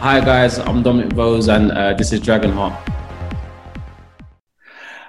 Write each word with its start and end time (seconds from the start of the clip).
Hi 0.00 0.18
guys, 0.18 0.58
I'm 0.58 0.82
Dominic 0.82 1.14
Rose 1.14 1.48
and 1.48 1.72
uh, 1.72 1.92
this 1.92 2.10
is 2.10 2.20
Dragonheart. 2.20 2.74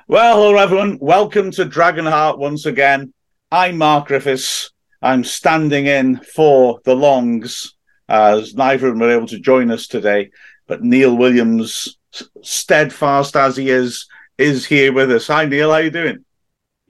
Well, 0.10 0.36
hello 0.36 0.58
everyone. 0.58 0.98
Welcome 1.00 1.50
to 1.52 1.66
Dragonheart 1.66 2.38
once 2.38 2.66
again. 2.66 3.14
I'm 3.50 3.78
Mark 3.78 4.08
Griffiths. 4.08 4.72
I'm 5.02 5.24
standing 5.24 5.86
in 5.86 6.18
for 6.18 6.82
the 6.84 6.94
Longs 6.94 7.74
as 8.10 8.54
neither 8.54 8.90
of 8.90 8.96
them 8.96 9.04
are 9.04 9.12
able 9.12 9.28
to 9.28 9.40
join 9.40 9.72
us 9.72 9.88
today. 9.88 10.32
But 10.68 10.84
Neil 10.84 11.16
Williams, 11.16 11.98
steadfast 12.42 13.38
as 13.38 13.56
he 13.56 13.70
is, 13.70 14.10
is 14.38 14.66
here 14.66 14.92
with 14.92 15.10
us. 15.10 15.28
Hi 15.28 15.46
Neil, 15.46 15.70
how 15.70 15.76
are 15.76 15.84
you 15.84 15.90
doing? 15.90 16.26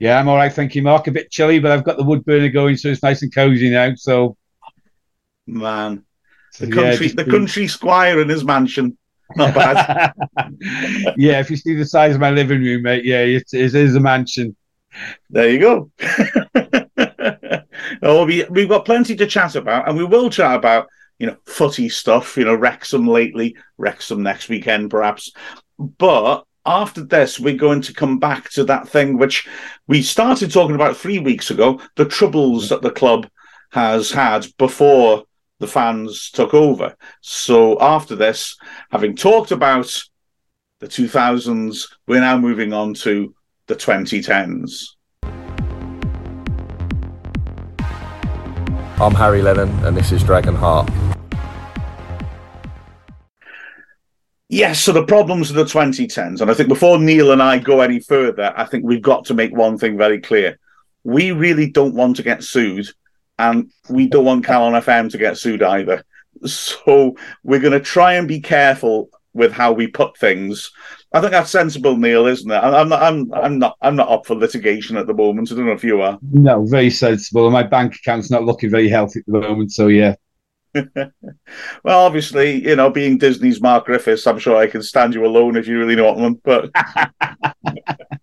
Yeah, 0.00 0.18
I'm 0.18 0.26
all 0.26 0.34
right, 0.34 0.52
thank 0.52 0.74
you, 0.74 0.82
Mark. 0.82 1.06
A 1.06 1.12
bit 1.12 1.30
chilly, 1.30 1.60
but 1.60 1.70
I've 1.70 1.84
got 1.84 1.98
the 1.98 2.02
wood 2.02 2.24
burner 2.24 2.48
going, 2.48 2.76
so 2.76 2.88
it's 2.88 3.04
nice 3.04 3.22
and 3.22 3.32
cozy 3.32 3.70
now. 3.70 3.94
So, 3.94 4.36
man, 5.46 6.04
the 6.58 6.70
country, 6.70 7.08
yeah, 7.08 7.14
the 7.16 7.30
country 7.30 7.66
squire 7.66 8.20
in 8.20 8.28
his 8.28 8.44
mansion, 8.44 8.96
not 9.36 9.54
bad. 9.54 10.12
yeah, 11.16 11.40
if 11.40 11.50
you 11.50 11.56
see 11.56 11.74
the 11.74 11.86
size 11.86 12.14
of 12.14 12.20
my 12.20 12.30
living 12.30 12.60
room, 12.60 12.82
mate, 12.82 13.04
yeah, 13.04 13.20
it, 13.20 13.44
it 13.52 13.74
is 13.74 13.94
a 13.94 14.00
mansion. 14.00 14.56
There 15.30 15.48
you 15.48 15.58
go. 15.58 15.90
oh, 18.02 18.26
we, 18.26 18.44
we've 18.44 18.68
got 18.68 18.84
plenty 18.84 19.16
to 19.16 19.26
chat 19.26 19.54
about, 19.54 19.88
and 19.88 19.96
we 19.96 20.04
will 20.04 20.28
chat 20.30 20.54
about 20.54 20.88
you 21.18 21.26
know 21.26 21.36
footy 21.46 21.88
stuff. 21.88 22.36
You 22.36 22.44
know, 22.44 22.54
Wrexham 22.54 23.06
lately, 23.06 23.56
Wrexham 23.78 24.22
next 24.22 24.48
weekend, 24.48 24.90
perhaps. 24.90 25.32
But 25.78 26.44
after 26.64 27.02
this, 27.02 27.40
we're 27.40 27.56
going 27.56 27.80
to 27.82 27.94
come 27.94 28.18
back 28.18 28.50
to 28.50 28.64
that 28.64 28.88
thing 28.88 29.18
which 29.18 29.48
we 29.86 30.02
started 30.02 30.52
talking 30.52 30.74
about 30.74 30.96
three 30.96 31.18
weeks 31.18 31.50
ago 31.50 31.80
the 31.96 32.04
troubles 32.04 32.68
that 32.68 32.82
the 32.82 32.90
club 32.90 33.28
has 33.70 34.10
had 34.10 34.46
before 34.58 35.24
the 35.62 35.68
fans 35.68 36.30
took 36.32 36.52
over. 36.54 36.96
So, 37.20 37.80
after 37.80 38.16
this, 38.16 38.56
having 38.90 39.14
talked 39.14 39.52
about 39.52 39.96
the 40.80 40.88
2000s, 40.88 41.86
we're 42.08 42.20
now 42.20 42.36
moving 42.36 42.72
on 42.72 42.94
to 42.94 43.32
the 43.68 43.76
2010s. 43.76 44.88
I'm 49.00 49.14
Harry 49.14 49.40
Lennon, 49.40 49.70
and 49.84 49.96
this 49.96 50.10
is 50.10 50.24
Dragonheart. 50.24 50.90
Yes, 54.48 54.80
so 54.80 54.92
the 54.92 55.06
problems 55.06 55.48
of 55.48 55.56
the 55.56 55.64
2010s, 55.64 56.40
and 56.40 56.50
I 56.50 56.54
think 56.54 56.68
before 56.68 56.98
Neil 56.98 57.30
and 57.30 57.40
I 57.40 57.58
go 57.58 57.82
any 57.82 58.00
further, 58.00 58.52
I 58.56 58.64
think 58.64 58.84
we've 58.84 59.00
got 59.00 59.26
to 59.26 59.34
make 59.34 59.54
one 59.54 59.78
thing 59.78 59.96
very 59.96 60.20
clear. 60.20 60.58
We 61.04 61.30
really 61.30 61.70
don't 61.70 61.94
want 61.94 62.16
to 62.16 62.24
get 62.24 62.42
sued, 62.42 62.88
and 63.42 63.70
we 63.88 64.06
don't 64.06 64.24
want 64.24 64.46
Calon 64.46 64.80
FM 64.80 65.10
to 65.10 65.18
get 65.18 65.36
sued 65.36 65.62
either. 65.62 66.04
So 66.44 67.16
we're 67.42 67.60
going 67.60 67.72
to 67.72 67.80
try 67.80 68.14
and 68.14 68.28
be 68.28 68.40
careful 68.40 69.10
with 69.34 69.52
how 69.52 69.72
we 69.72 69.86
put 69.86 70.16
things. 70.16 70.70
I 71.12 71.20
think 71.20 71.32
that's 71.32 71.50
sensible, 71.50 71.96
Neil, 71.96 72.26
isn't 72.26 72.50
it? 72.50 72.54
I'm 72.54 72.88
not. 72.88 73.02
I'm. 73.02 73.32
I'm 73.34 73.58
not. 73.58 73.76
I'm 73.82 73.96
not 73.96 74.08
up 74.08 74.26
for 74.26 74.34
litigation 74.34 74.96
at 74.96 75.06
the 75.06 75.14
moment. 75.14 75.50
I 75.50 75.56
don't 75.56 75.66
know 75.66 75.72
if 75.72 75.84
you 75.84 76.00
are. 76.00 76.18
No, 76.22 76.64
very 76.64 76.90
sensible. 76.90 77.50
My 77.50 77.62
bank 77.62 77.96
account's 77.96 78.30
not 78.30 78.44
looking 78.44 78.70
very 78.70 78.88
healthy 78.88 79.20
at 79.20 79.26
the 79.26 79.40
moment. 79.40 79.72
So 79.72 79.88
yeah, 79.88 80.14
well, 80.94 82.06
obviously, 82.06 82.66
you 82.66 82.76
know, 82.76 82.90
being 82.90 83.18
Disney's 83.18 83.60
Mark 83.60 83.86
Griffiths, 83.86 84.26
I'm 84.26 84.38
sure 84.38 84.56
I 84.56 84.66
can 84.66 84.82
stand 84.82 85.14
you 85.14 85.26
alone 85.26 85.56
if 85.56 85.66
you 85.66 85.78
really 85.78 86.00
want 86.00 86.18
one. 86.18 86.34
But 86.42 86.70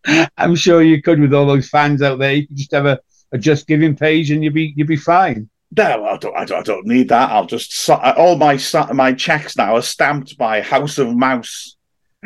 I'm 0.37 0.55
sure 0.55 0.81
you 0.81 1.01
could 1.01 1.19
with 1.19 1.33
all 1.33 1.45
those 1.45 1.69
fans 1.69 2.01
out 2.01 2.19
there. 2.19 2.33
You 2.33 2.47
could 2.47 2.57
just 2.57 2.71
have 2.71 2.85
a, 2.85 2.99
a 3.31 3.37
Just 3.37 3.67
Giving 3.67 3.95
page 3.95 4.31
and 4.31 4.43
you'd 4.43 4.53
be 4.53 4.73
you'd 4.75 4.87
be 4.87 4.95
fine. 4.95 5.49
No, 5.75 6.05
I 6.05 6.17
don't, 6.17 6.35
I 6.35 6.45
don't, 6.45 6.59
I 6.59 6.63
don't 6.63 6.87
need 6.87 7.09
that. 7.09 7.29
I'll 7.29 7.45
just 7.45 7.89
all 7.89 8.37
my 8.37 8.59
my 8.93 9.13
checks 9.13 9.55
now 9.55 9.75
are 9.75 9.81
stamped 9.81 10.37
by 10.37 10.61
House 10.61 10.97
of 10.97 11.15
Mouse. 11.15 11.75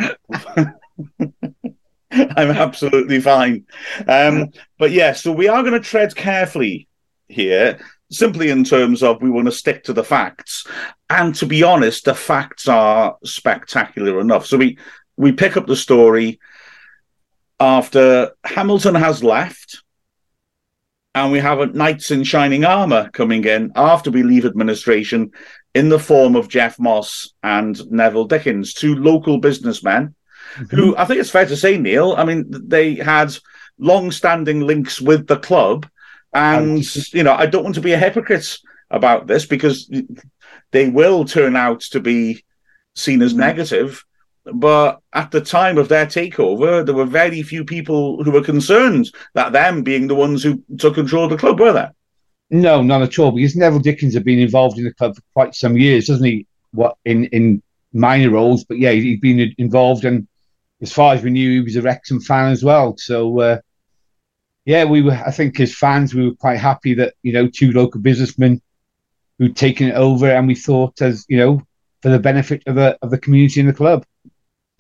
I'm 2.16 2.52
absolutely 2.52 3.20
fine. 3.20 3.66
Um, 4.08 4.52
but 4.78 4.92
yeah, 4.92 5.14
so 5.14 5.32
we 5.32 5.48
are 5.48 5.64
going 5.64 5.74
to 5.74 5.80
tread 5.80 6.16
carefully 6.16 6.88
here 7.28 7.80
simply 8.12 8.50
in 8.50 8.64
terms 8.64 9.04
of 9.04 9.22
we 9.22 9.30
want 9.30 9.46
to 9.48 9.52
stick 9.52 9.84
to 9.86 9.94
the 9.94 10.04
facts. 10.04 10.66
And 11.10 11.34
to 11.36 11.46
be 11.46 11.64
honest, 11.64 12.06
the 12.06 12.16
facts 12.16 12.68
are 12.68 13.18
spectacular 13.24 14.20
enough. 14.20 14.46
So 14.46 14.58
we 14.58 14.78
we 15.18 15.32
pick 15.32 15.58
up 15.58 15.68
the 15.68 15.76
story 15.76 16.40
after 17.60 18.32
Hamilton 18.44 18.96
has 18.96 19.24
left, 19.24 19.83
and 21.16 21.32
we 21.32 21.40
have 21.40 21.60
a 21.60 21.68
knights 21.68 22.12
in 22.12 22.24
shining 22.24 22.66
armor 22.66 23.10
coming 23.12 23.46
in 23.46 23.72
after 23.76 24.10
we 24.10 24.24
leave 24.24 24.46
administration 24.46 25.32
in 25.74 25.90
the 25.90 26.00
form 26.00 26.36
of 26.36 26.50
Geoff 26.50 26.80
Moss 26.80 27.34
and 27.42 27.80
Neville 27.92 28.26
Dickens, 28.26 28.74
two 28.74 28.96
local 28.96 29.40
businessmen 29.40 30.16
mm-hmm. 30.56 30.76
who 30.76 30.96
I 30.98 31.06
think 31.06 31.20
it's 31.20 31.30
fair 31.30 31.46
to 31.46 31.58
say, 31.58 31.78
Neil, 31.78 32.14
I 32.18 32.26
mean, 32.26 32.46
they 32.50 32.96
had 32.96 33.36
long 33.78 34.12
standing 34.12 34.62
links 34.62 35.02
with 35.02 35.28
the 35.28 35.40
club 35.40 35.88
and, 36.34 36.84
you 37.14 37.24
know, 37.24 37.34
I 37.34 37.46
don't 37.46 37.64
want 37.64 37.76
to 37.76 37.82
be 37.82 37.94
a 37.94 37.98
hypocrite 37.98 38.58
about 38.90 39.28
this 39.28 39.46
because 39.46 39.92
they 40.72 40.90
will 40.90 41.26
turn 41.26 41.56
out 41.56 41.82
to 41.82 42.00
be 42.00 42.44
seen 42.96 43.22
as 43.22 43.34
mm. 43.34 43.38
negative. 43.38 44.04
But 44.46 45.00
at 45.14 45.32
the 45.32 45.42
time 45.42 45.78
of 45.78 45.88
their 45.88 46.06
takeover, 46.06 46.86
there 46.86 46.96
were 46.96 47.06
very 47.06 47.42
few 47.44 47.64
people 47.64 48.24
who 48.24 48.32
were 48.32 48.44
concerned 48.44 49.10
that 49.36 49.54
them 49.54 49.84
being 49.84 50.08
the 50.08 50.16
ones 50.16 50.44
who 50.44 50.62
took 50.78 50.96
control 50.96 51.26
of 51.26 51.30
the 51.30 51.38
club, 51.38 51.60
were 51.60 51.72
there? 51.72 51.94
No, 52.50 52.82
not 52.82 53.02
at 53.02 53.18
all. 53.20 53.32
Because 53.32 53.56
Neville 53.56 53.80
Dickens 53.80 54.14
had 54.14 54.26
been 54.26 54.40
involved 54.40 54.78
in 54.78 54.84
the 54.84 54.94
club 54.94 55.16
for 55.16 55.22
quite 55.34 55.56
some 55.56 55.78
years, 55.78 56.08
doesn't 56.08 56.26
he? 56.26 56.46
What 56.72 56.98
in 57.06 57.26
in 57.26 57.62
minor 57.94 58.32
roles, 58.32 58.64
but 58.64 58.80
yeah, 58.80 58.92
he'd 58.92 59.22
been 59.22 59.54
involved, 59.58 60.06
and 60.06 60.28
as 60.82 60.92
far 60.92 61.14
as 61.14 61.24
we 61.24 61.30
knew, 61.30 61.52
he 61.52 61.62
was 61.62 61.76
a 61.76 61.82
Wrexham 61.82 62.20
fan 62.20 62.52
as 62.52 62.64
well. 62.64 62.98
So 62.98 63.40
uh, 63.40 63.60
yeah, 64.66 64.86
we 64.86 65.02
were. 65.02 65.14
I 65.14 65.32
think 65.32 65.60
as 65.60 65.76
fans, 65.76 66.14
we 66.14 66.28
were 66.28 66.36
quite 66.36 66.60
happy 66.60 66.94
that 66.96 67.14
you 67.24 67.34
know 67.34 67.48
two 67.48 67.72
local 67.72 68.02
businessmen 68.02 68.62
who'd 69.38 69.56
taken 69.56 69.90
it 69.90 69.96
over, 69.96 70.30
and 70.30 70.48
we 70.48 70.56
thought 70.56 71.02
as 71.02 71.26
you 71.30 71.38
know 71.38 71.62
for 72.02 72.10
the 72.10 72.20
benefit 72.20 72.64
of 72.68 72.76
the 72.76 72.98
of 73.02 73.12
the 73.12 73.18
community 73.18 73.60
and 73.60 73.70
the 73.70 73.74
club. 73.74 74.06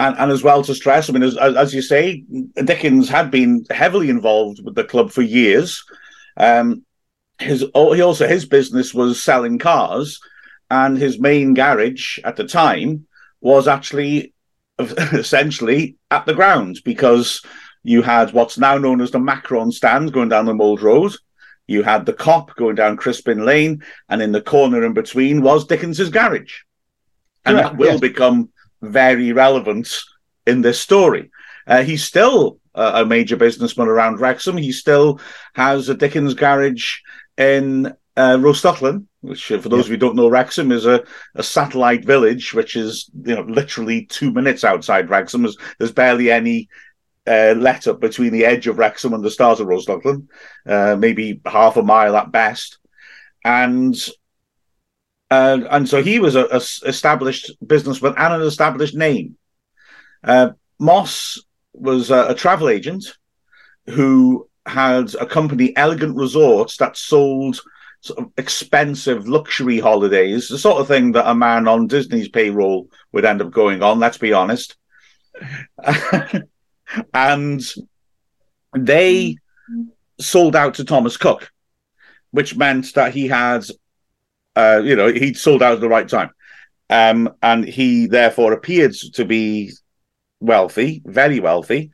And, 0.03 0.17
and 0.17 0.31
as 0.33 0.43
well 0.43 0.61
to 0.63 0.75
stress, 0.75 1.09
I 1.09 1.13
mean, 1.13 1.23
as, 1.23 1.37
as 1.37 1.73
you 1.73 1.81
say, 1.81 2.25
Dickens 2.55 3.07
had 3.07 3.31
been 3.31 3.65
heavily 3.69 4.09
involved 4.09 4.59
with 4.61 4.75
the 4.75 4.83
club 4.83 5.11
for 5.11 5.21
years. 5.21 5.81
Um, 6.35 6.83
his 7.39 7.61
he 7.73 8.01
also 8.01 8.27
his 8.27 8.45
business 8.45 8.93
was 8.93 9.23
selling 9.23 9.59
cars, 9.59 10.19
and 10.69 10.97
his 10.97 11.19
main 11.19 11.53
garage 11.53 12.19
at 12.25 12.35
the 12.35 12.45
time 12.45 13.07
was 13.39 13.69
actually 13.69 14.33
essentially 14.79 15.95
at 16.11 16.25
the 16.25 16.33
ground 16.33 16.81
because 16.83 17.41
you 17.83 18.01
had 18.01 18.33
what's 18.33 18.57
now 18.57 18.77
known 18.77 18.99
as 18.99 19.11
the 19.11 19.19
Macron 19.19 19.71
stand 19.71 20.11
going 20.11 20.29
down 20.29 20.45
the 20.45 20.53
Mold 20.53 20.81
Road. 20.81 21.13
You 21.65 21.83
had 21.83 22.05
the 22.05 22.13
Kop 22.13 22.53
going 22.55 22.75
down 22.75 22.97
Crispin 22.97 23.45
Lane, 23.45 23.83
and 24.09 24.21
in 24.21 24.33
the 24.33 24.41
corner 24.41 24.83
in 24.83 24.93
between 24.93 25.41
was 25.41 25.65
Dickens's 25.65 26.09
garage. 26.09 26.59
And 27.45 27.57
that 27.57 27.77
will 27.77 27.93
yes. 27.93 28.01
become 28.01 28.49
very 28.83 29.31
relevant 29.31 30.03
in 30.45 30.61
this 30.61 30.79
story. 30.79 31.31
Uh, 31.65 31.83
he's 31.83 32.03
still 32.03 32.59
uh, 32.75 33.03
a 33.03 33.05
major 33.05 33.37
businessman 33.37 33.87
around 33.87 34.19
Wrexham. 34.19 34.57
He 34.57 34.71
still 34.71 35.19
has 35.53 35.89
a 35.89 35.95
Dickens 35.95 36.33
garage 36.33 36.97
in 37.37 37.87
uh, 38.15 38.37
Rhostyllen, 38.37 39.05
which, 39.21 39.51
uh, 39.51 39.59
for 39.59 39.69
those 39.69 39.85
of 39.85 39.87
you 39.87 39.93
who 39.93 39.97
don't 39.97 40.15
know, 40.15 40.29
Wrexham 40.29 40.71
is 40.71 40.85
a, 40.85 41.03
a 41.35 41.43
satellite 41.43 42.05
village, 42.05 42.53
which 42.53 42.75
is 42.75 43.09
you 43.25 43.35
know 43.35 43.43
literally 43.43 44.05
two 44.05 44.31
minutes 44.31 44.63
outside 44.63 45.09
Wrexham. 45.09 45.43
There's, 45.43 45.57
there's 45.79 45.91
barely 45.91 46.29
any 46.29 46.67
uh, 47.25 47.55
let 47.57 47.87
up 47.87 47.99
between 47.99 48.33
the 48.33 48.45
edge 48.45 48.67
of 48.67 48.77
Wrexham 48.77 49.13
and 49.13 49.23
the 49.23 49.31
start 49.31 49.59
of 49.59 49.67
Rhostyllen, 49.67 50.27
uh, 50.67 50.95
maybe 50.97 51.41
half 51.45 51.77
a 51.77 51.83
mile 51.83 52.15
at 52.17 52.31
best, 52.31 52.77
and 53.45 53.95
uh, 55.33 55.67
and 55.71 55.89
so 55.89 56.03
he 56.03 56.19
was 56.19 56.35
a, 56.35 56.45
a, 56.45 56.61
established 56.87 57.51
businessman 57.65 58.13
and 58.17 58.33
an 58.35 58.41
established 58.41 58.95
name. 58.95 59.37
Uh, 60.23 60.51
Moss 60.79 61.41
was 61.73 62.11
a, 62.11 62.27
a 62.29 62.35
travel 62.35 62.69
agent 62.69 63.05
who 63.87 64.47
had 64.65 65.13
a 65.15 65.25
company, 65.25 65.75
Elegant 65.75 66.15
Resorts, 66.15 66.77
that 66.77 66.97
sold 66.97 67.59
sort 68.01 68.19
of 68.19 68.31
expensive 68.37 69.27
luxury 69.27 69.79
holidays, 69.79 70.49
the 70.49 70.57
sort 70.57 70.79
of 70.79 70.87
thing 70.87 71.13
that 71.13 71.29
a 71.29 71.33
man 71.33 71.67
on 71.67 71.87
Disney's 71.87 72.29
payroll 72.29 72.89
would 73.11 73.25
end 73.25 73.41
up 73.41 73.49
going 73.49 73.81
on. 73.81 73.99
Let's 73.99 74.17
be 74.17 74.33
honest. 74.33 74.75
and 77.13 77.61
they 78.75 79.37
sold 80.19 80.55
out 80.55 80.75
to 80.75 80.85
Thomas 80.85 81.17
Cook, 81.17 81.51
which 82.31 82.55
meant 82.55 82.93
that 82.93 83.13
he 83.13 83.27
had, 83.27 83.65
uh, 84.55 84.81
you 84.83 84.95
know, 84.95 85.11
he'd 85.11 85.37
sold 85.37 85.63
out 85.63 85.73
at 85.73 85.81
the 85.81 85.89
right 85.89 86.07
time. 86.07 86.29
Um, 86.89 87.33
and 87.41 87.65
he 87.65 88.07
therefore 88.07 88.53
appeared 88.53 88.93
to 89.13 89.25
be 89.25 89.71
wealthy, 90.39 91.01
very 91.05 91.39
wealthy. 91.39 91.91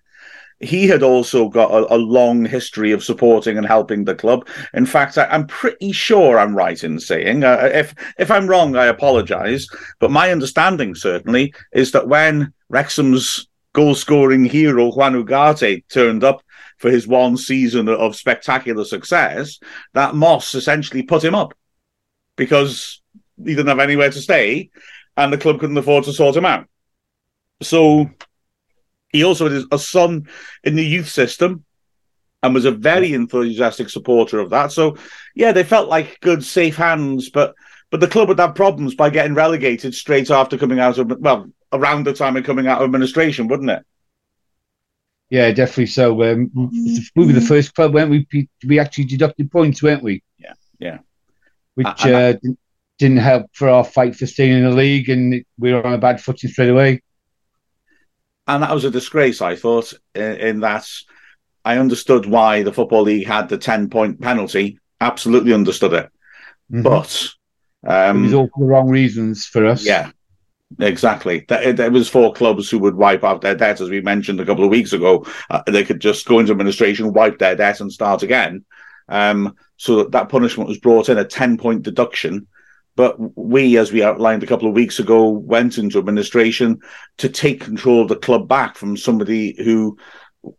he 0.60 0.88
had 0.88 1.04
also 1.04 1.48
got 1.48 1.72
a, 1.72 1.96
a, 1.96 1.96
long 1.96 2.44
history 2.44 2.92
of 2.92 3.02
supporting 3.04 3.58
and 3.58 3.66
helping 3.66 4.04
the 4.04 4.16
club. 4.16 4.46
In 4.74 4.86
fact, 4.86 5.18
I, 5.18 5.34
am 5.34 5.48
pretty 5.48 5.94
sure 5.94 6.38
I'm 6.38 6.54
right 6.54 6.84
in 6.84 7.00
saying, 7.00 7.46
uh, 7.46 7.70
if 7.72 7.96
if 8.18 8.30
I'm 8.30 8.48
wrong, 8.48 8.76
I 8.76 8.88
apologise. 8.88 9.70
But 10.00 10.12
my 10.12 10.32
understanding 10.32 10.96
certainly 10.96 11.54
is 11.72 11.92
that 11.94 12.10
when 12.10 12.54
Wrexham's 12.68 13.48
goal-scoring 13.74 14.46
hero 14.46 14.92
Juan 14.92 15.14
Ugarte 15.14 15.88
turned 15.88 16.24
up 16.24 16.42
for 16.78 16.90
his 16.90 17.08
one 17.08 17.38
season 17.38 17.88
of 17.88 18.16
spectacular 18.16 18.84
success, 18.84 19.60
that 19.94 20.16
Moss 20.16 20.56
essentially 20.56 21.04
put 21.04 21.24
him 21.24 21.36
up 21.36 21.54
because 22.40 23.02
he 23.38 23.54
didn't 23.54 23.68
have 23.68 23.80
anywhere 23.80 24.10
to 24.10 24.22
stay, 24.22 24.72
and 25.16 25.32
the 25.32 25.38
club 25.38 25.60
couldn't 25.60 25.78
afford 25.78 26.06
to 26.06 26.14
sort 26.14 26.36
him 26.36 26.46
out. 26.46 26.68
So 27.62 28.10
he 29.10 29.24
also 29.24 29.50
had 29.50 29.64
a 29.72 29.78
son 29.78 30.28
in 30.64 30.76
the 30.76 30.84
youth 30.84 31.10
system 31.10 31.66
and 32.42 32.54
was 32.54 32.66
a 32.66 32.72
very 32.72 33.14
enthusiastic 33.14 33.90
supporter 33.90 34.40
of 34.40 34.50
that. 34.52 34.72
So, 34.72 34.98
yeah, 35.36 35.52
they 35.52 35.64
felt 35.64 35.90
like 35.90 36.20
good, 36.22 36.44
safe 36.44 36.76
hands, 36.76 37.30
but 37.30 37.54
but 37.92 38.00
the 38.00 38.08
club 38.08 38.30
would 38.30 38.40
have 38.40 38.56
problems 38.56 38.96
by 38.96 39.10
getting 39.10 39.34
relegated 39.34 39.94
straight 39.96 40.30
after 40.30 40.58
coming 40.58 40.80
out 40.80 40.98
of 40.98 41.12
well 41.20 41.50
around 41.74 42.06
the 42.06 42.14
time 42.14 42.38
of 42.38 42.44
coming 42.44 42.68
out 42.68 42.80
of 42.80 42.86
administration, 42.86 43.48
wouldn't 43.48 43.70
it? 43.70 43.84
Yeah, 45.30 45.52
definitely. 45.52 45.88
So 45.88 46.24
um, 46.24 46.52
we 47.16 47.26
were 47.26 47.34
the 47.34 47.42
first 47.42 47.76
club, 47.76 47.94
weren't 47.94 48.10
we? 48.10 48.48
We 48.66 48.80
actually 48.80 49.06
deducted 49.06 49.52
points, 49.52 49.84
weren't 49.84 50.04
we? 50.04 50.24
Yeah, 50.38 50.54
yeah. 50.80 51.00
Which 51.86 52.06
uh, 52.06 52.34
didn't 52.98 53.18
help 53.18 53.48
for 53.54 53.70
our 53.70 53.84
fight 53.84 54.16
for 54.16 54.26
staying 54.26 54.54
in 54.54 54.64
the 54.64 54.76
league, 54.76 55.10
and 55.10 55.44
we 55.58 55.74
were 55.74 55.86
on 55.86 55.94
a 55.94 55.98
bad 55.98 56.22
footing 56.22 56.50
straight 56.50 56.70
away 56.70 57.02
and 58.50 58.64
that 58.64 58.74
was 58.74 58.84
a 58.84 58.92
disgrace. 58.92 59.42
I 59.42 59.56
thought 59.56 59.94
in, 60.16 60.36
in, 60.38 60.60
that 60.62 60.90
I 61.64 61.78
understood 61.78 62.26
why 62.26 62.64
the 62.64 62.74
football 62.74 63.04
league 63.04 63.28
had 63.28 63.48
the 63.48 63.58
ten 63.58 63.90
point 63.90 64.20
penalty. 64.20 64.80
Absolutely 65.00 65.54
understood 65.54 65.94
it, 65.94 66.10
mm-hmm. 66.72 66.82
but 66.82 67.30
um, 67.88 68.20
it 68.20 68.22
was 68.24 68.34
all 68.34 68.50
for 68.54 68.60
the 68.60 68.66
wrong 68.66 68.90
reasons 68.90 69.46
for 69.46 69.66
us. 69.66 69.86
Yeah, 69.86 70.12
exactly. 70.80 71.46
There 71.48 71.92
was 71.92 72.10
four 72.10 72.34
clubs 72.34 72.70
who 72.70 72.80
would 72.80 72.96
wipe 72.96 73.24
out 73.24 73.42
their 73.42 73.56
debt, 73.56 73.82
as 73.82 73.90
we 73.90 74.02
mentioned 74.02 74.40
a 74.40 74.46
couple 74.46 74.64
of 74.64 74.72
weeks 74.72 74.94
ago. 74.94 75.26
Uh, 75.50 75.62
they 75.68 75.86
could 75.86 76.02
just 76.02 76.28
go 76.28 76.40
into 76.40 76.52
administration, 76.52 77.14
wipe 77.14 77.38
their 77.38 77.56
debt, 77.56 77.80
and 77.80 77.94
start 77.94 78.24
again. 78.24 78.66
Um, 79.10 79.56
so 79.78 80.04
that, 80.06 80.30
punishment 80.30 80.70
was 80.70 80.78
brought 80.78 81.10
in 81.10 81.18
a 81.18 81.26
ten 81.26 81.58
point 81.58 81.84
deduction 81.84 82.48
but 83.00 83.16
we, 83.38 83.78
as 83.78 83.94
we 83.94 84.04
outlined 84.04 84.44
a 84.44 84.46
couple 84.46 84.68
of 84.68 84.74
weeks 84.74 85.00
ago, 85.00 85.30
went 85.30 85.78
into 85.78 86.00
administration 86.00 86.82
to 87.20 87.30
take 87.30 87.62
control 87.62 88.02
of 88.02 88.10
the 88.10 88.18
club 88.18 88.50
back 88.50 88.76
from 88.76 88.98
somebody 88.98 89.56
who 89.64 89.98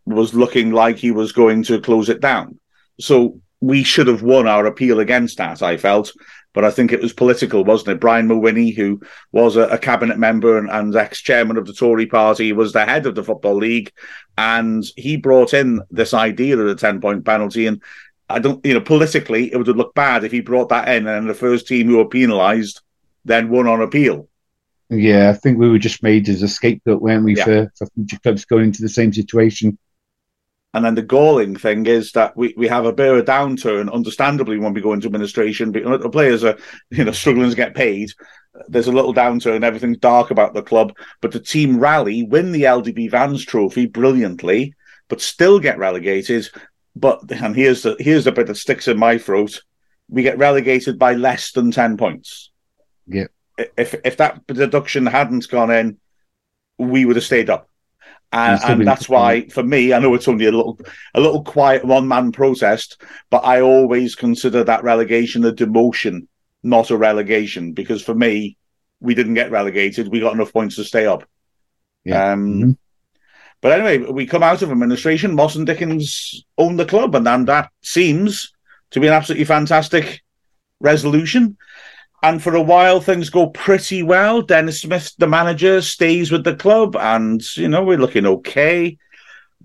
was 0.07 0.33
looking 0.33 0.73
like 0.73 0.97
he 0.97 1.11
was 1.11 1.33
going 1.33 1.63
to 1.65 1.83
close 1.83 2.09
it 2.09 2.23
down. 2.23 2.59
So 2.99 3.39
we 3.61 3.83
should 3.83 4.07
have 4.07 4.23
won 4.23 4.49
our 4.49 4.65
appeal 4.65 5.01
against 5.01 5.37
that, 5.37 5.61
I 5.63 5.77
felt. 5.77 6.13
But 6.55 6.65
I 6.65 6.71
think 6.71 6.93
it 6.93 7.03
was 7.03 7.13
political, 7.13 7.63
wasn't 7.63 7.91
it? 7.91 8.01
Brian 8.01 8.27
Mawhinney, 8.27 8.75
who 8.75 9.03
was 9.33 9.57
a, 9.57 9.69
a 9.69 9.79
cabinet 9.79 10.19
member 10.19 10.57
and, 10.57 10.71
and 10.71 10.97
ex 10.97 11.21
chairman 11.21 11.59
of 11.59 11.67
the 11.67 11.75
Tory 11.75 12.07
party, 12.07 12.55
was 12.55 12.73
the 12.73 12.87
head 12.87 13.05
of 13.05 13.15
the 13.15 13.23
Football 13.23 13.57
League. 13.57 13.93
And 14.39 14.83
he 14.97 15.19
brought 15.19 15.53
in 15.53 15.83
this 15.91 16.15
idea 16.15 16.57
of 16.57 16.67
a 16.67 16.75
10 16.75 17.03
point 17.03 17.27
penalty. 17.27 17.67
And 17.67 17.83
I 18.31 18.39
don't, 18.39 18.65
you 18.65 18.75
know, 18.75 18.81
politically, 18.81 19.53
it 19.53 19.57
would 19.57 19.67
have 19.67 19.77
look 19.77 19.95
bad 19.95 20.25
if 20.25 20.33
he 20.33 20.41
brought 20.41 20.69
that 20.71 20.89
in 20.89 21.07
and 21.07 21.29
the 21.29 21.35
first 21.35 21.67
team 21.67 21.87
who 21.89 21.97
were 21.99 22.09
penalised 22.09 22.81
then 23.25 23.51
won 23.51 23.67
on 23.67 23.83
appeal. 23.83 24.29
Yeah, 24.89 25.31
I 25.31 25.35
think 25.35 25.59
we 25.59 25.71
were 25.71 25.79
just 25.79 26.03
made 26.03 26.29
as 26.29 26.43
a 26.43 26.49
scapegoat, 26.49 27.01
weren't 27.01 27.25
we, 27.25 27.37
yeah. 27.37 27.45
for, 27.45 27.73
for 27.77 27.87
future 27.95 28.19
clubs 28.23 28.45
going 28.45 28.65
into 28.65 28.83
the 28.83 28.89
same 28.89 29.13
situation. 29.13 29.79
And 30.73 30.85
then 30.85 30.95
the 30.95 31.03
galling 31.03 31.57
thing 31.57 31.87
is 31.87 32.13
that 32.13 32.37
we, 32.37 32.55
we 32.57 32.69
have 32.69 32.87
a 32.87 32.93
bit 32.93 33.13
of 33.13 33.19
a 33.19 33.23
downturn, 33.23 33.93
understandably, 33.93 34.59
when 34.59 34.73
we 34.73 34.81
go 34.81 34.93
into 34.93 35.07
administration. 35.07 35.73
Because 35.73 36.01
the 36.01 36.11
players 36.11 36.45
are, 36.45 36.57
you 36.91 37.05
know, 37.05 37.13
struggling 37.13 37.51
to 37.51 37.57
get 37.57 37.75
paid. 37.75 38.11
There's 38.69 38.87
a 38.87 38.93
little 38.93 39.15
downturn. 39.15 39.65
Everything's 39.65 39.99
dark 39.99 40.31
about 40.31 40.55
the 40.55 40.63
club. 40.63 40.93
But 41.21 41.33
the 41.33 41.41
team 41.41 41.79
rally, 41.79 42.23
win 42.23 42.53
the 42.53 42.63
LDV 42.63 43.11
Vans 43.11 43.45
Trophy 43.45 43.87
brilliantly, 43.87 44.75
but 45.09 45.21
still 45.21 45.59
get 45.59 45.79
relegated. 45.79 46.49
But 46.97 47.31
and 47.31 47.55
here's 47.55 47.83
the 47.83 47.97
here's 47.99 48.25
the 48.25 48.33
bit 48.33 48.47
that 48.49 48.57
sticks 48.57 48.89
in 48.89 48.99
my 48.99 49.19
throat: 49.19 49.63
we 50.09 50.23
get 50.23 50.39
relegated 50.39 50.99
by 50.99 51.15
less 51.15 51.53
than 51.53 51.71
ten 51.71 51.97
points. 51.97 52.51
Yeah. 53.07 53.27
If 53.77 53.95
if 54.05 54.17
that 54.17 54.47
deduction 54.47 55.07
hadn't 55.07 55.49
gone 55.49 55.71
in, 55.71 55.99
we 56.79 57.05
would 57.05 57.17
have 57.17 57.25
stayed 57.25 57.51
up. 57.51 57.69
And, 58.33 58.61
and 58.63 58.87
that's 58.87 59.09
why, 59.09 59.49
for 59.49 59.65
me, 59.65 59.93
I 59.93 59.99
know 59.99 60.15
it's 60.15 60.29
only 60.29 60.47
a 60.47 60.53
little, 60.53 60.79
a 61.15 61.21
little 61.21 61.43
quiet 61.43 61.85
one-man 61.85 62.31
protest, 62.31 63.03
but 63.29 63.45
I 63.45 63.61
always 63.61 64.15
consider 64.15 64.63
that 64.63 64.85
relegation 64.85 65.45
a 65.45 65.51
demotion, 65.51 66.29
not 66.63 66.93
a 66.93 66.97
relegation, 66.97 67.73
because 67.73 68.03
for 68.03 68.15
me, 68.15 68.57
we 69.01 69.17
didn't 69.17 69.35
get 69.35 69.51
relegated. 69.51 70.07
We 70.07 70.21
got 70.21 70.35
enough 70.35 70.53
points 70.53 70.77
to 70.77 70.85
stay 70.85 71.07
up. 71.07 71.29
Yeah. 72.05 72.31
Um, 72.31 72.53
mm-hmm. 72.53 72.71
But 73.61 73.73
anyway, 73.73 74.11
we 74.11 74.27
come 74.27 74.43
out 74.43 74.63
of 74.63 74.71
administration. 74.71 75.35
Moss 75.35 75.57
and 75.57 75.67
Dickens 75.67 76.45
own 76.57 76.77
the 76.77 76.87
club, 76.87 77.15
and, 77.15 77.27
that 77.47 77.71
seems 77.83 78.53
to 78.91 79.01
be 79.01 79.07
an 79.07 79.13
absolutely 79.13 79.45
fantastic 79.45 80.23
resolution. 80.81 81.57
And 82.23 82.43
for 82.43 82.55
a 82.55 82.63
while, 82.63 83.01
things 83.01 83.31
go 83.31 83.49
pretty 83.49 84.03
well. 84.03 84.43
Dennis 84.43 84.83
Smith, 84.83 85.13
the 85.19 85.27
manager, 85.27 85.81
stays 85.83 86.31
with 86.31 86.45
the 86.45 86.57
club, 86.57 86.97
and 86.97 87.43
you 87.57 87.69
know 87.69 87.85
we're 87.85 87.99
looking 87.99 88.27
okay. 88.27 88.99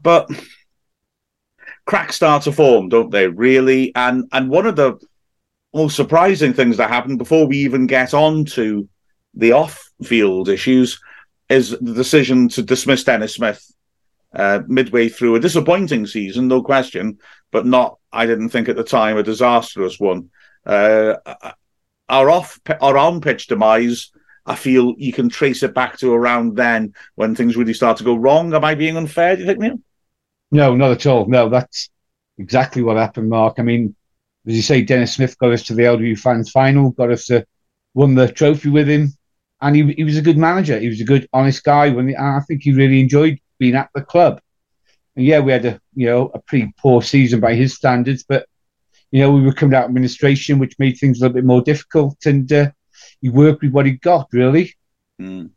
But 0.02 0.30
cracks 1.86 2.16
start 2.16 2.44
to 2.44 2.52
form, 2.52 2.90
don't 2.90 3.12
they? 3.12 3.28
Really, 3.28 3.94
and 3.96 4.28
and 4.32 4.50
one 4.50 4.66
of 4.66 4.76
the 4.76 4.98
most 5.74 5.96
surprising 5.96 6.54
things 6.54 6.78
that 6.78 6.90
happened 6.90 7.18
before 7.18 7.46
we 7.46 7.58
even 7.58 7.88
get 7.88 8.14
on 8.14 8.46
to 8.46 8.88
the 9.34 9.52
off-field 9.52 10.48
issues 10.48 11.02
is 11.50 11.72
the 11.72 11.94
decision 11.94 12.48
to 12.48 12.64
dismiss 12.64 13.04
Dennis 13.04 13.36
Smith 13.36 13.75
uh, 14.36 14.62
midway 14.68 15.10
through 15.10 15.36
a 15.36 15.40
disappointing 15.40 16.06
season, 16.06 16.48
no 16.48 16.62
question, 16.62 17.20
but 17.52 17.66
not, 17.66 17.98
I 18.12 18.26
didn't 18.26 18.50
think 18.50 18.70
at 18.70 18.76
the 18.76 18.84
time, 18.84 19.18
a 19.18 19.24
disastrous 19.24 20.00
one. 20.00 20.30
Uh, 20.66 21.16
our 22.10 22.30
off, 22.30 22.60
our 22.82 22.98
on 22.98 23.22
pitch 23.22 23.48
demise, 23.48 24.12
I 24.46 24.56
feel 24.56 24.94
you 24.98 25.14
can 25.14 25.30
trace 25.30 25.64
it 25.64 25.74
back 25.74 25.98
to 26.00 26.14
around 26.14 26.56
then 26.56 26.94
when 27.16 27.34
things 27.34 27.58
really 27.58 27.74
start 27.74 27.98
to 27.98 28.04
go 28.04 28.16
wrong. 28.16 28.54
Am 28.54 28.64
I 28.64 28.76
being 28.76 28.98
unfair? 28.98 29.36
Do 29.36 29.42
you 29.42 29.48
think, 29.48 29.60
Neil? 29.60 29.80
No, 30.52 30.76
not 30.76 30.92
at 30.92 31.06
all. 31.08 31.26
No, 31.28 31.50
that's 31.50 31.90
exactly 32.38 32.84
what 32.84 32.98
happened, 32.98 33.30
Mark. 33.30 33.56
I 33.58 33.64
mean, 33.64 33.96
as 34.48 34.56
you 34.56 34.62
say, 34.62 34.84
Dennis 34.84 35.16
Smith 35.16 35.38
got 35.40 35.52
us 35.52 35.64
to 35.64 35.74
the 35.74 35.84
LDV 35.84 36.22
Vans 36.22 36.52
final, 36.52 36.92
got 36.92 37.12
us 37.12 37.26
to 37.26 37.46
won 37.94 38.14
the 38.14 38.28
trophy 38.28 38.70
with 38.70 38.88
him, 38.88 39.13
and 39.62 39.75
he, 39.75 39.94
he 39.94 40.04
was 40.04 40.18
a 40.18 40.22
good 40.22 40.38
manager. 40.38 40.77
He 40.77 40.89
was 40.89 41.01
a 41.01 41.06
good, 41.06 41.27
honest 41.34 41.63
guy. 41.63 41.89
When 41.89 42.10
he, 42.10 42.15
I 42.15 42.39
think 42.48 42.62
he 42.62 42.74
really 42.74 43.00
enjoyed 43.00 43.39
being 43.58 43.76
at 43.76 43.90
the 43.94 44.02
club. 44.02 44.42
And 45.16 45.26
yeah, 45.26 45.40
we 45.40 45.52
had 45.52 45.66
a 45.66 45.80
you 45.94 46.08
know 46.08 46.32
a 46.34 46.40
pretty 46.40 46.74
poor 46.78 47.02
season 47.02 47.40
by 47.40 47.56
his 47.56 47.76
standards, 47.76 48.24
but 48.28 48.48
you 49.12 49.22
know 49.22 49.32
we 49.32 49.42
were 49.42 49.54
coming 49.54 49.76
out 49.76 49.86
of 49.86 49.90
administration, 49.90 50.60
which 50.60 50.80
made 50.80 50.98
things 50.98 51.20
a 51.20 51.22
little 51.22 51.36
bit 51.36 51.46
more 51.46 51.62
difficult, 51.62 52.18
and 52.26 52.52
uh, 52.52 52.72
he 53.22 53.30
worked 53.30 53.64
with 53.64 53.72
what 53.72 53.86
he 53.86 53.94
got 53.94 54.28
really. 54.32 54.76
Mm. 55.22 55.52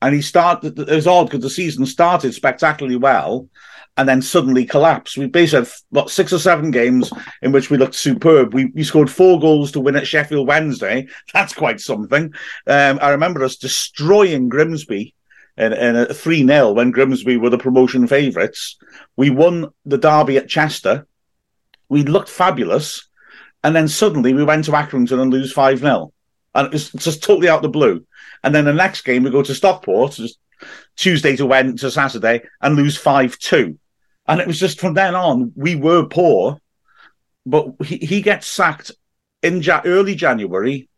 And 0.00 0.14
he 0.14 0.22
started. 0.22 0.78
It 0.78 0.88
was 0.88 1.06
odd 1.06 1.24
because 1.24 1.40
the 1.40 1.50
season 1.50 1.86
started 1.86 2.34
spectacularly 2.34 2.96
well, 2.96 3.48
and 3.96 4.08
then 4.08 4.20
suddenly 4.20 4.64
collapsed. 4.64 5.16
We 5.16 5.26
basically 5.26 5.64
had 5.64 5.74
what 5.90 6.10
six 6.10 6.32
or 6.32 6.38
seven 6.38 6.70
games 6.70 7.10
in 7.42 7.52
which 7.52 7.70
we 7.70 7.78
looked 7.78 7.94
superb. 7.94 8.52
We, 8.52 8.66
we 8.66 8.84
scored 8.84 9.10
four 9.10 9.40
goals 9.40 9.72
to 9.72 9.80
win 9.80 9.96
at 9.96 10.06
Sheffield 10.06 10.46
Wednesday. 10.46 11.08
That's 11.32 11.54
quite 11.54 11.80
something. 11.80 12.34
Um, 12.66 12.98
I 13.00 13.10
remember 13.10 13.42
us 13.42 13.56
destroying 13.56 14.48
Grimsby 14.48 15.14
in, 15.56 15.72
in 15.72 15.96
a 15.96 16.14
3 16.14 16.46
0 16.46 16.72
when 16.72 16.90
Grimsby 16.90 17.36
were 17.36 17.50
the 17.50 17.58
promotion 17.58 18.06
favourites. 18.06 18.76
We 19.16 19.30
won 19.30 19.68
the 19.84 19.98
derby 19.98 20.36
at 20.36 20.48
Chester. 20.48 21.06
We 21.88 22.02
looked 22.02 22.28
fabulous. 22.28 23.08
And 23.64 23.74
then 23.74 23.88
suddenly 23.88 24.32
we 24.32 24.44
went 24.44 24.66
to 24.66 24.72
Accrington 24.72 25.20
and 25.20 25.32
lose 25.32 25.52
5 25.52 25.80
0. 25.80 26.12
And 26.54 26.74
it's 26.74 26.92
just 26.92 27.22
totally 27.22 27.48
out 27.48 27.62
the 27.62 27.68
blue. 27.68 28.06
And 28.42 28.54
then 28.54 28.64
the 28.64 28.72
next 28.72 29.02
game 29.02 29.22
we 29.22 29.30
go 29.30 29.42
to 29.42 29.54
Stockport, 29.54 30.18
Tuesday 30.96 31.36
to 31.36 31.46
Wednesday 31.46 31.86
to 31.86 31.90
Saturday, 31.90 32.42
and 32.60 32.76
lose 32.76 32.96
5 32.96 33.38
2. 33.38 33.78
And 34.28 34.40
it 34.40 34.46
was 34.46 34.58
just 34.58 34.80
from 34.80 34.94
then 34.94 35.14
on, 35.14 35.52
we 35.56 35.76
were 35.76 36.06
poor. 36.06 36.58
But 37.44 37.74
he, 37.84 37.98
he 37.98 38.22
gets 38.22 38.46
sacked 38.46 38.90
in 39.42 39.62
ja- 39.62 39.82
early 39.84 40.14
January 40.14 40.88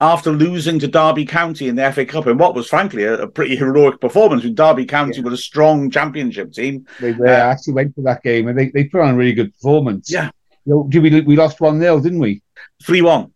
after 0.00 0.30
losing 0.30 0.78
to 0.78 0.88
Derby 0.88 1.24
County 1.24 1.68
in 1.68 1.76
the 1.76 1.90
FA 1.90 2.04
Cup 2.04 2.26
in 2.26 2.36
what 2.36 2.54
was 2.54 2.68
frankly 2.68 3.04
a, 3.04 3.14
a 3.14 3.28
pretty 3.28 3.56
heroic 3.56 4.00
performance. 4.00 4.44
With 4.44 4.54
Derby 4.54 4.84
County 4.84 5.18
yeah. 5.18 5.22
with 5.22 5.32
a 5.32 5.38
strong 5.38 5.90
championship 5.90 6.52
team, 6.52 6.86
they, 7.00 7.12
they 7.12 7.30
uh, 7.30 7.50
actually 7.50 7.74
went 7.74 7.94
to 7.96 8.02
that 8.02 8.22
game 8.22 8.48
and 8.48 8.58
they, 8.58 8.68
they 8.68 8.84
put 8.84 9.00
on 9.00 9.14
a 9.14 9.16
really 9.16 9.32
good 9.32 9.52
performance. 9.54 10.10
Yeah, 10.10 10.30
you 10.64 10.74
know, 10.74 10.86
did 10.88 11.02
we 11.02 11.20
we 11.22 11.36
lost 11.36 11.60
one 11.60 11.78
0 11.80 12.00
didn't 12.00 12.18
we? 12.18 12.42
Three 12.82 13.02
one. 13.02 13.32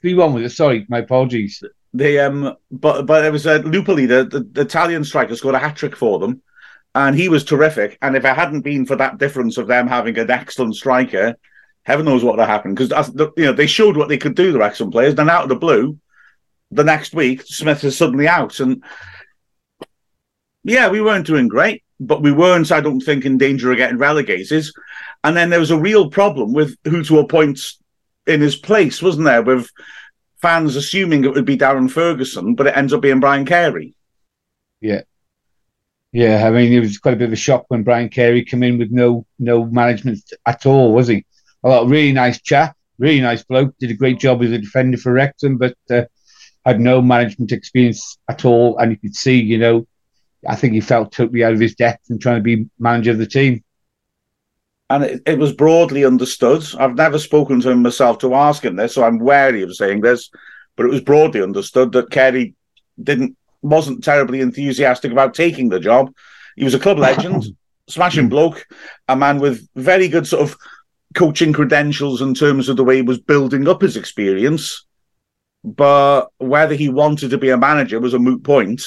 Three 0.00 0.14
one 0.14 0.34
was 0.34 0.44
it? 0.44 0.56
Sorry, 0.56 0.86
my 0.88 0.98
apologies. 0.98 1.62
They 1.92 2.18
um, 2.18 2.56
but 2.70 3.06
but 3.06 3.24
it 3.24 3.32
was 3.32 3.46
uh, 3.46 3.60
Lupoli, 3.60 4.08
the, 4.08 4.24
the, 4.24 4.40
the 4.40 4.60
Italian 4.62 5.04
striker, 5.04 5.36
scored 5.36 5.54
a 5.54 5.58
hat 5.58 5.76
trick 5.76 5.96
for 5.96 6.18
them. 6.18 6.42
and 6.94 7.16
he 7.16 7.28
was 7.28 7.44
terrific. 7.44 7.98
And 8.02 8.16
if 8.16 8.24
it 8.24 8.34
hadn't 8.34 8.62
been 8.62 8.86
for 8.86 8.96
that 8.96 9.18
difference 9.18 9.58
of 9.58 9.66
them 9.66 9.86
having 9.86 10.18
an 10.18 10.30
excellent 10.30 10.74
striker, 10.76 11.36
heaven 11.90 12.06
knows 12.06 12.24
what 12.24 12.38
have 12.38 12.48
happened. 12.48 12.76
Because 12.76 13.08
you 13.36 13.44
know 13.44 13.52
they 13.52 13.66
showed 13.66 13.96
what 13.96 14.08
they 14.08 14.18
could 14.18 14.34
do, 14.34 14.52
the 14.52 14.58
Wrexham 14.58 14.90
players. 14.90 15.14
Then 15.14 15.30
out 15.30 15.44
of 15.44 15.48
the 15.48 15.56
blue, 15.56 15.98
the 16.70 16.84
next 16.84 17.14
week 17.14 17.42
Smith 17.44 17.84
is 17.84 17.96
suddenly 17.96 18.28
out, 18.28 18.60
and 18.60 18.82
yeah, 20.64 20.88
we 20.88 21.00
weren't 21.00 21.26
doing 21.26 21.48
great, 21.48 21.82
but 21.98 22.22
we 22.22 22.32
weren't, 22.32 22.70
I 22.72 22.80
don't 22.80 23.00
think, 23.00 23.24
in 23.24 23.38
danger 23.38 23.70
of 23.70 23.78
getting 23.78 23.98
relegated. 23.98 24.64
And 25.24 25.36
then 25.36 25.50
there 25.50 25.60
was 25.60 25.70
a 25.70 25.78
real 25.78 26.10
problem 26.10 26.52
with 26.52 26.76
who 26.84 27.02
to 27.04 27.18
appoint 27.18 27.60
in 28.26 28.40
his 28.40 28.56
place, 28.56 29.02
wasn't 29.02 29.24
there? 29.24 29.42
With 29.42 29.70
fans 30.40 30.76
assuming 30.76 31.24
it 31.24 31.32
would 31.32 31.44
be 31.44 31.58
Darren 31.58 31.90
Ferguson, 31.90 32.54
but 32.54 32.66
it 32.66 32.76
ends 32.76 32.92
up 32.92 33.02
being 33.02 33.20
Brian 33.20 33.44
Carey. 33.44 33.94
Yeah. 34.80 35.02
Yeah, 36.12 36.46
I 36.46 36.50
mean, 36.50 36.72
it 36.72 36.80
was 36.80 36.98
quite 36.98 37.14
a 37.14 37.16
bit 37.16 37.28
of 37.28 37.32
a 37.32 37.36
shock 37.36 37.66
when 37.68 37.84
Brian 37.84 38.08
Carey 38.08 38.44
came 38.44 38.64
in 38.64 38.78
with 38.78 38.90
no 38.90 39.26
no 39.38 39.64
management 39.66 40.32
at 40.44 40.66
all, 40.66 40.92
was 40.92 41.06
he? 41.06 41.24
A 41.62 41.68
lot 41.68 41.88
really 41.88 42.12
nice 42.12 42.40
chap, 42.40 42.76
really 42.98 43.20
nice 43.20 43.42
bloke, 43.42 43.74
did 43.78 43.90
a 43.90 43.94
great 43.94 44.18
job 44.18 44.42
as 44.42 44.52
a 44.52 44.58
defender 44.58 44.96
for 44.96 45.12
Wrexham, 45.12 45.58
but 45.58 45.74
uh, 45.90 46.02
had 46.64 46.80
no 46.80 47.02
management 47.02 47.52
experience 47.52 48.18
at 48.28 48.44
all. 48.44 48.78
And 48.78 48.92
you 48.92 48.98
could 48.98 49.14
see, 49.14 49.40
you 49.40 49.58
know, 49.58 49.86
I 50.48 50.56
think 50.56 50.72
he 50.72 50.80
felt 50.80 51.12
totally 51.12 51.44
out 51.44 51.52
of 51.52 51.60
his 51.60 51.74
depth 51.74 52.08
and 52.08 52.20
trying 52.20 52.36
to 52.36 52.42
be 52.42 52.66
manager 52.78 53.10
of 53.10 53.18
the 53.18 53.26
team. 53.26 53.62
And 54.88 55.04
it, 55.04 55.22
it, 55.24 55.38
was 55.38 55.52
broadly 55.52 56.04
understood. 56.04 56.64
I've 56.78 56.96
never 56.96 57.18
spoken 57.18 57.60
to 57.60 57.70
him 57.70 57.82
myself 57.82 58.18
to 58.18 58.34
ask 58.34 58.64
him 58.64 58.74
this, 58.76 58.94
so 58.94 59.04
I'm 59.04 59.20
wary 59.20 59.62
of 59.62 59.76
saying 59.76 60.00
this, 60.00 60.30
but 60.76 60.84
it 60.84 60.90
was 60.90 61.00
broadly 61.00 61.42
understood 61.42 61.92
that 61.92 62.10
Carey 62.10 62.54
didn't 63.00 63.36
wasn't 63.62 64.02
terribly 64.02 64.40
enthusiastic 64.40 65.12
about 65.12 65.34
taking 65.34 65.68
the 65.68 65.78
job. 65.78 66.12
He 66.56 66.64
was 66.64 66.74
a 66.74 66.78
club 66.78 66.98
legend, 66.98 67.44
smashing 67.88 68.28
bloke, 68.28 68.66
a 69.06 69.14
man 69.14 69.38
with 69.38 69.68
very 69.76 70.08
good 70.08 70.26
sort 70.26 70.42
of 70.42 70.56
coaching 71.14 71.52
credentials 71.52 72.22
in 72.22 72.34
terms 72.34 72.68
of 72.68 72.76
the 72.76 72.84
way 72.84 72.96
he 72.96 73.02
was 73.02 73.18
building 73.18 73.68
up 73.68 73.82
his 73.82 73.96
experience. 73.96 74.86
But 75.62 76.28
whether 76.38 76.74
he 76.74 76.88
wanted 76.88 77.30
to 77.30 77.38
be 77.38 77.50
a 77.50 77.56
manager 77.56 78.00
was 78.00 78.14
a 78.14 78.18
moot 78.18 78.42
point. 78.42 78.82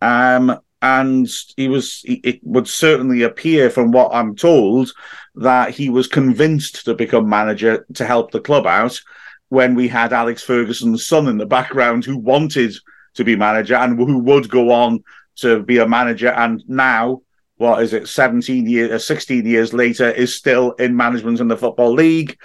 Um, 0.00 0.60
and 0.84 1.26
he 1.56 1.66
was 1.66 2.02
it 2.04 2.40
would 2.42 2.68
certainly 2.68 3.22
appear 3.22 3.70
from 3.70 3.90
what 3.90 4.14
i'm 4.14 4.36
told 4.36 4.92
that 5.34 5.70
he 5.70 5.88
was 5.88 6.06
convinced 6.06 6.84
to 6.84 6.94
become 6.94 7.26
manager 7.26 7.86
to 7.94 8.04
help 8.04 8.30
the 8.30 8.40
club 8.40 8.66
out 8.66 9.00
when 9.48 9.74
we 9.74 9.88
had 9.88 10.12
alex 10.12 10.42
ferguson's 10.42 11.06
son 11.06 11.26
in 11.26 11.38
the 11.38 11.46
background 11.46 12.04
who 12.04 12.18
wanted 12.18 12.74
to 13.14 13.24
be 13.24 13.34
manager 13.34 13.76
and 13.76 13.96
who 13.98 14.18
would 14.18 14.50
go 14.50 14.70
on 14.70 15.02
to 15.36 15.62
be 15.62 15.78
a 15.78 15.88
manager 15.88 16.28
and 16.32 16.62
now 16.68 17.22
what 17.56 17.82
is 17.82 17.92
it 17.92 18.08
17 18.08 18.68
years 18.68 18.90
uh, 18.90 18.98
16 18.98 19.46
years 19.46 19.72
later 19.72 20.10
is 20.10 20.34
still 20.34 20.72
in 20.72 20.96
management 20.96 21.40
in 21.40 21.48
the 21.48 21.56
football 21.56 21.92
league 21.92 22.36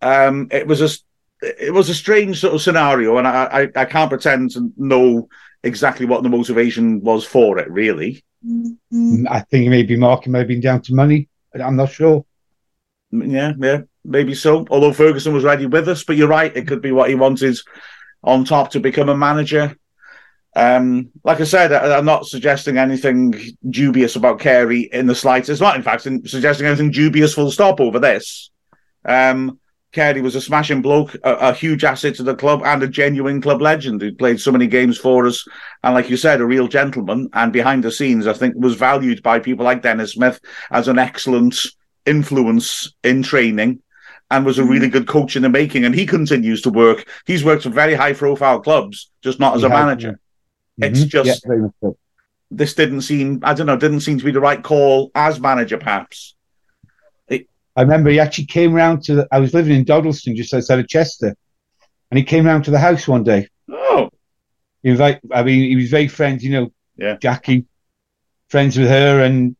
um, 0.00 0.48
it 0.50 0.66
was 0.66 0.80
a 0.80 0.88
it 1.40 1.72
was 1.72 1.88
a 1.88 1.94
strange 1.94 2.40
sort 2.40 2.54
of 2.54 2.62
scenario 2.62 3.18
and 3.18 3.26
I, 3.26 3.44
I, 3.76 3.80
I 3.82 3.84
can't 3.84 4.10
pretend 4.10 4.52
to 4.52 4.72
know 4.76 5.28
exactly 5.62 6.06
what 6.06 6.22
the 6.22 6.28
motivation 6.28 7.00
was 7.00 7.24
for 7.24 7.58
it, 7.58 7.70
really. 7.70 8.24
Mm-hmm. 8.46 9.26
I 9.28 9.40
think 9.40 9.68
maybe 9.68 9.96
Mark 9.96 10.26
may 10.26 10.40
have 10.40 10.48
been 10.48 10.60
down 10.60 10.82
to 10.82 10.94
money. 10.94 11.28
I'm 11.54 11.76
not 11.76 11.90
sure. 11.90 12.24
Yeah, 13.10 13.52
yeah, 13.58 13.80
maybe 14.04 14.34
so. 14.34 14.66
Although 14.70 14.92
Ferguson 14.92 15.32
was 15.32 15.44
ready 15.44 15.66
with 15.66 15.88
us, 15.88 16.04
but 16.04 16.16
you're 16.16 16.28
right, 16.28 16.54
it 16.56 16.68
could 16.68 16.82
be 16.82 16.92
what 16.92 17.08
he 17.08 17.14
wanted 17.14 17.58
on 18.22 18.44
top 18.44 18.70
to 18.72 18.80
become 18.80 19.08
a 19.08 19.16
manager. 19.16 19.76
Um, 20.58 21.10
like 21.22 21.40
I 21.40 21.44
said, 21.44 21.72
I, 21.72 21.96
am 21.96 22.04
not 22.04 22.26
suggesting 22.26 22.78
anything 22.78 23.32
dubious 23.70 24.16
about 24.16 24.40
Carey 24.40 24.88
in 24.92 25.06
the 25.06 25.14
slightest. 25.14 25.62
Not, 25.62 25.76
in 25.76 25.82
fact, 25.82 26.02
suggesting 26.02 26.66
anything 26.66 26.90
dubious 26.90 27.32
full 27.32 27.52
stop 27.52 27.80
over 27.80 28.00
this. 28.00 28.50
Um, 29.04 29.60
Carey 29.92 30.20
was 30.20 30.34
a 30.34 30.40
smashing 30.40 30.82
bloke, 30.82 31.14
a, 31.22 31.32
a, 31.34 31.54
huge 31.54 31.84
asset 31.84 32.16
to 32.16 32.24
the 32.24 32.34
club, 32.34 32.62
and 32.64 32.82
a 32.82 32.88
genuine 32.88 33.40
club 33.40 33.62
legend 33.62 34.02
who 34.02 34.12
played 34.12 34.40
so 34.40 34.50
many 34.50 34.66
games 34.66 34.98
for 34.98 35.28
us. 35.28 35.46
And 35.84 35.94
like 35.94 36.10
you 36.10 36.16
said, 36.16 36.40
a 36.40 36.44
real 36.46 36.66
gentleman. 36.66 37.28
And 37.34 37.52
behind 37.52 37.84
the 37.84 37.92
scenes, 37.92 38.26
I 38.26 38.32
think 38.32 38.56
was 38.56 38.74
valued 38.74 39.22
by 39.22 39.38
people 39.38 39.64
like 39.64 39.82
Dennis 39.82 40.14
Smith 40.14 40.40
as 40.72 40.88
an 40.88 40.98
excellent 40.98 41.56
influence 42.04 42.92
in 43.04 43.22
training 43.22 43.80
and 44.28 44.44
was 44.44 44.58
a 44.58 44.64
really 44.64 44.88
mm. 44.88 44.92
good 44.92 45.06
coach 45.06 45.36
in 45.36 45.42
the 45.42 45.48
making. 45.48 45.84
And 45.84 45.94
he 45.94 46.04
continues 46.04 46.62
to 46.62 46.70
work. 46.70 47.08
He's 47.26 47.44
worked 47.44 47.62
for 47.62 47.70
very 47.70 47.94
high 47.94 48.12
profile 48.12 48.58
clubs, 48.58 49.08
just 49.22 49.38
not 49.38 49.54
as 49.54 49.62
he 49.62 49.66
a 49.66 49.70
manager. 49.70 50.18
Mm-hmm. 50.80 50.84
It's 50.84 51.04
just 51.04 51.44
yeah, 51.46 51.90
this 52.50 52.74
didn't 52.74 53.02
seem, 53.02 53.40
I 53.42 53.54
don't 53.54 53.66
know, 53.66 53.76
didn't 53.76 54.00
seem 54.00 54.18
to 54.18 54.24
be 54.24 54.30
the 54.30 54.40
right 54.40 54.62
call 54.62 55.10
as 55.14 55.40
manager, 55.40 55.78
perhaps. 55.78 56.34
I 57.78 57.82
remember 57.82 58.10
he 58.10 58.18
actually 58.18 58.46
came 58.46 58.72
round 58.72 59.04
to. 59.04 59.14
The, 59.14 59.28
I 59.30 59.38
was 59.38 59.54
living 59.54 59.76
in 59.76 59.84
Dodleston 59.84 60.34
just 60.34 60.52
outside 60.52 60.80
of 60.80 60.88
Chester, 60.88 61.36
and 62.10 62.18
he 62.18 62.24
came 62.24 62.44
round 62.44 62.64
to 62.64 62.72
the 62.72 62.78
house 62.80 63.06
one 63.06 63.22
day. 63.22 63.46
Oh, 63.70 64.10
he 64.82 64.90
was 64.90 64.98
like, 64.98 65.20
I 65.32 65.44
mean, 65.44 65.62
he 65.62 65.76
was 65.76 65.88
very 65.88 66.08
friends, 66.08 66.42
you 66.42 66.50
know, 66.50 66.72
yeah, 66.96 67.18
Jackie, 67.22 67.66
friends 68.48 68.76
with 68.76 68.88
her, 68.88 69.22
and 69.22 69.54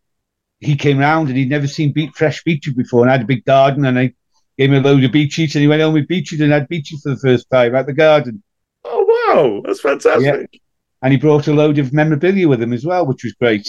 he 0.58 0.74
came 0.74 0.98
round 0.98 1.28
and 1.28 1.38
he'd 1.38 1.48
never 1.48 1.68
seen 1.68 1.92
beet, 1.92 2.16
fresh 2.16 2.42
beetroot 2.42 2.76
before, 2.76 3.02
and 3.02 3.10
I 3.10 3.14
had 3.14 3.22
a 3.22 3.26
big 3.26 3.44
garden, 3.44 3.84
and 3.84 3.96
I 3.96 4.14
gave 4.56 4.72
him 4.72 4.84
a 4.84 4.88
load 4.88 5.04
of 5.04 5.12
beetroot, 5.12 5.54
and 5.54 5.62
he 5.62 5.68
went 5.68 5.82
home 5.82 5.94
with 5.94 6.08
beetroot 6.08 6.40
and 6.40 6.50
had 6.50 6.66
beetroot 6.66 7.00
for 7.00 7.10
the 7.10 7.18
first 7.18 7.48
time 7.48 7.76
at 7.76 7.86
the 7.86 7.92
garden. 7.92 8.42
Oh 8.82 9.04
wow, 9.28 9.62
that's 9.64 9.80
fantastic! 9.80 10.24
Yeah. 10.52 10.58
And 11.02 11.12
he 11.12 11.18
brought 11.18 11.48
a 11.48 11.52
load 11.52 11.78
of 11.78 11.92
memorabilia 11.92 12.48
with 12.48 12.62
him 12.62 12.72
as 12.72 12.84
well, 12.84 13.06
which 13.06 13.24
was 13.24 13.32
great. 13.34 13.68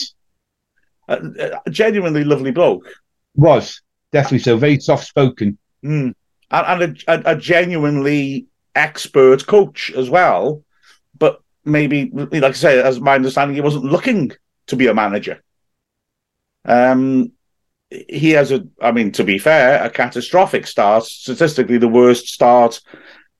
Uh, 1.07 1.19
uh, 1.39 1.59
genuinely 1.69 2.24
lovely 2.24 2.51
bloke. 2.51 2.88
Was 3.36 3.81
definitely 4.12 4.39
so. 4.39 4.57
Very 4.57 4.79
soft 4.79 5.07
spoken. 5.07 5.57
Mm. 5.83 6.13
And, 6.51 6.83
and 6.83 7.03
a, 7.07 7.31
a, 7.31 7.36
genuinely 7.36 8.48
expert 8.75 9.45
coach 9.45 9.91
as 9.95 10.09
well. 10.09 10.63
But 11.17 11.41
maybe, 11.63 12.09
like 12.13 12.43
I 12.43 12.51
say, 12.51 12.81
as 12.81 13.00
my 13.00 13.15
understanding, 13.15 13.55
he 13.55 13.62
wasn't 13.62 13.86
looking 13.86 14.31
to 14.67 14.75
be 14.75 14.88
a 14.88 14.93
manager. 14.93 15.43
Um, 16.65 17.31
he 17.89 18.31
has 18.31 18.51
a, 18.51 18.67
I 18.81 18.91
mean, 18.91 19.12
to 19.13 19.24
be 19.24 19.39
fair, 19.39 19.83
a 19.83 19.89
catastrophic 19.89 20.67
start, 20.67 21.05
statistically 21.05 21.77
the 21.77 21.88
worst 21.88 22.27
start 22.27 22.81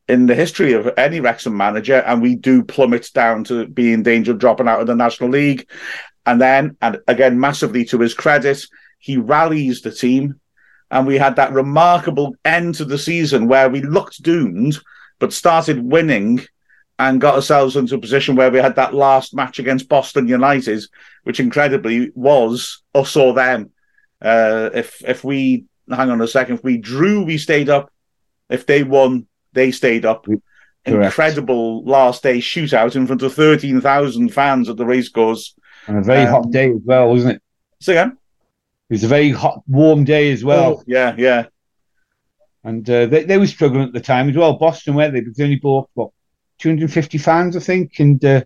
in 0.10 0.26
the 0.26 0.36
history 0.36 0.74
of 0.74 0.90
any 0.98 1.20
Wrexham 1.20 1.56
manager, 1.56 1.98
and 2.06 2.22
we 2.22 2.36
do 2.36 2.64
plummet 2.64 3.10
down 3.14 3.44
to 3.46 3.68
be 3.68 3.94
in 3.94 4.04
danger 4.04 4.32
of 4.32 4.40
dropping 4.40 4.68
out 4.68 4.82
of 4.82 4.88
the 4.88 4.96
National 4.96 5.30
League. 5.30 5.70
And 6.26 6.42
then, 6.42 6.76
and 6.82 7.00
again, 7.08 7.40
massively 7.40 7.86
to 7.86 8.00
his 8.00 8.14
credit, 8.14 8.66
he 9.00 9.18
rallies 9.18 9.82
the 9.82 9.92
team 9.92 10.40
and 10.92 11.06
we 11.06 11.18
had 11.18 11.36
that 11.36 11.54
remarkable 11.54 12.36
end 12.44 12.76
to 12.76 12.86
the 12.86 12.98
season 12.98 13.48
where 13.48 13.70
we 13.70 13.82
looked 13.82 14.24
doomed, 14.24 14.78
but 15.20 15.34
started 15.34 15.84
winning 15.84 16.42
and 16.98 17.22
got 17.22 17.36
ourselves 17.36 17.76
into 17.76 17.96
a 17.96 18.00
position 18.00 18.36
where 18.36 18.52
we 18.52 18.60
had 18.60 18.76
that 18.76 18.94
last 18.94 19.34
match 19.34 19.60
against 19.60 19.88
Boston 19.88 20.28
United, 20.28 20.84
which 21.24 21.40
incredibly 21.40 22.12
was 22.16 22.82
us 22.94 23.16
or 23.16 23.34
them. 23.34 23.72
Uh, 24.22 24.70
if 24.74 25.02
if 25.08 25.24
we 25.24 25.66
hang 25.90 26.10
on 26.10 26.22
a 26.22 26.28
second, 26.28 26.56
if 26.56 26.64
we 26.64 26.78
drew, 26.78 27.24
we 27.24 27.38
stayed 27.38 27.70
up. 27.70 27.92
If 28.50 28.66
they 28.66 28.84
won, 28.84 29.28
they 29.54 29.72
stayed 29.72 30.06
up. 30.06 30.26
Correct. 30.26 30.42
Incredible 30.86 31.84
last 31.84 32.24
day 32.24 32.40
shootout 32.40 32.96
in 32.96 33.06
front 33.06 33.22
of 33.22 33.34
thirteen 33.34 33.82
thousand 33.82 34.30
fans 34.30 34.70
at 34.70 34.78
the 34.78 34.86
racecourse. 34.86 35.56
And 35.88 35.98
a 35.98 36.02
very 36.02 36.24
um, 36.24 36.30
hot 36.30 36.52
day 36.52 36.72
as 36.72 36.82
well, 36.84 37.10
wasn't 37.10 37.36
it? 37.36 37.42
So 37.80 37.94
again. 37.94 38.18
It 38.90 38.94
was 38.94 39.04
a 39.04 39.08
very 39.08 39.30
hot, 39.30 39.62
warm 39.68 40.04
day 40.04 40.32
as 40.32 40.44
well. 40.44 40.78
Oh, 40.80 40.84
yeah, 40.88 41.14
yeah. 41.16 41.46
And 42.64 42.90
uh, 42.90 43.06
they, 43.06 43.24
they 43.24 43.38
were 43.38 43.46
struggling 43.46 43.84
at 43.84 43.94
the 43.94 44.00
time 44.00 44.30
as 44.30 44.36
well. 44.36 44.54
Boston, 44.54 44.96
they? 44.96 45.12
Because 45.12 45.36
they 45.36 45.44
only 45.44 45.58
bought, 45.58 45.90
what, 45.94 46.10
250 46.58 47.20
fans, 47.20 47.56
I 47.56 47.60
think. 47.60 48.00
And 48.00 48.24
uh, 48.26 48.44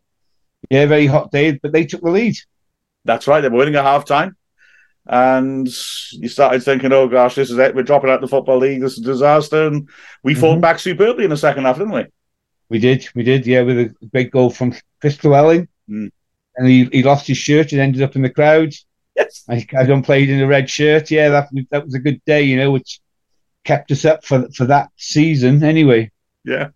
yeah, 0.70 0.86
very 0.86 1.08
hot 1.08 1.32
day, 1.32 1.54
but 1.54 1.72
they 1.72 1.86
took 1.86 2.02
the 2.02 2.10
lead. 2.10 2.36
That's 3.06 3.26
right. 3.26 3.40
They 3.40 3.48
were 3.48 3.58
winning 3.58 3.76
at 3.76 3.86
half 3.86 4.04
time. 4.04 4.36
And 5.06 5.68
you 6.12 6.30
started 6.30 6.64
thinking, 6.64 6.94
oh 6.94 7.08
gosh, 7.08 7.36
this 7.36 7.52
is 7.52 7.58
it. 7.58 7.76
We're 7.76 7.84
dropping 7.84 8.10
out 8.10 8.22
the 8.22 8.28
Football 8.28 8.60
League. 8.60 8.82
This 8.82 8.94
is 8.94 9.00
a 9.00 9.12
disaster. 9.12 9.68
And 9.68 9.90
we 10.24 10.34
mm-hmm. 10.34 10.42
fought 10.42 10.62
back 10.62 10.80
superbly 10.80 11.26
in 11.26 11.30
the 11.30 11.38
second 11.38 11.66
half, 11.66 11.78
didn't 11.78 11.94
we? 11.94 12.06
We 12.70 12.80
did. 12.80 13.08
We 13.14 13.24
did, 13.24 13.46
yeah, 13.46 13.62
with 13.62 13.78
a 13.78 13.96
big 14.12 14.32
goal 14.32 14.50
from 14.50 14.74
Chris 15.02 15.22
Llewellyn. 15.24 15.68
Mm. 15.90 16.12
And 16.56 16.68
he, 16.68 16.86
he 16.86 17.04
lost 17.04 17.28
his 17.28 17.38
shirt 17.38 17.72
and 17.72 17.82
ended 17.82 18.02
up 18.02 18.16
in 18.16 18.22
the 18.22 18.30
crowd. 18.30 18.74
Yes. 19.16 19.44
I 19.48 19.62
carried 19.62 19.92
on 19.92 20.04
played 20.04 20.30
in 20.30 20.42
a 20.42 20.48
red 20.48 20.70
shirt. 20.70 21.12
Yeah, 21.12 21.30
that 21.30 21.50
that 21.70 21.86
was 21.86 21.94
a 21.94 22.00
good 22.00 22.24
day, 22.26 22.44
you 22.44 22.58
know, 22.58 22.72
which 22.72 23.00
kept 23.64 23.92
us 23.92 24.06
up 24.06 24.24
for 24.26 24.48
for 24.56 24.66
that 24.66 24.90
season 24.98 25.64
anyway. 25.64 26.12
Yeah. 26.44 26.70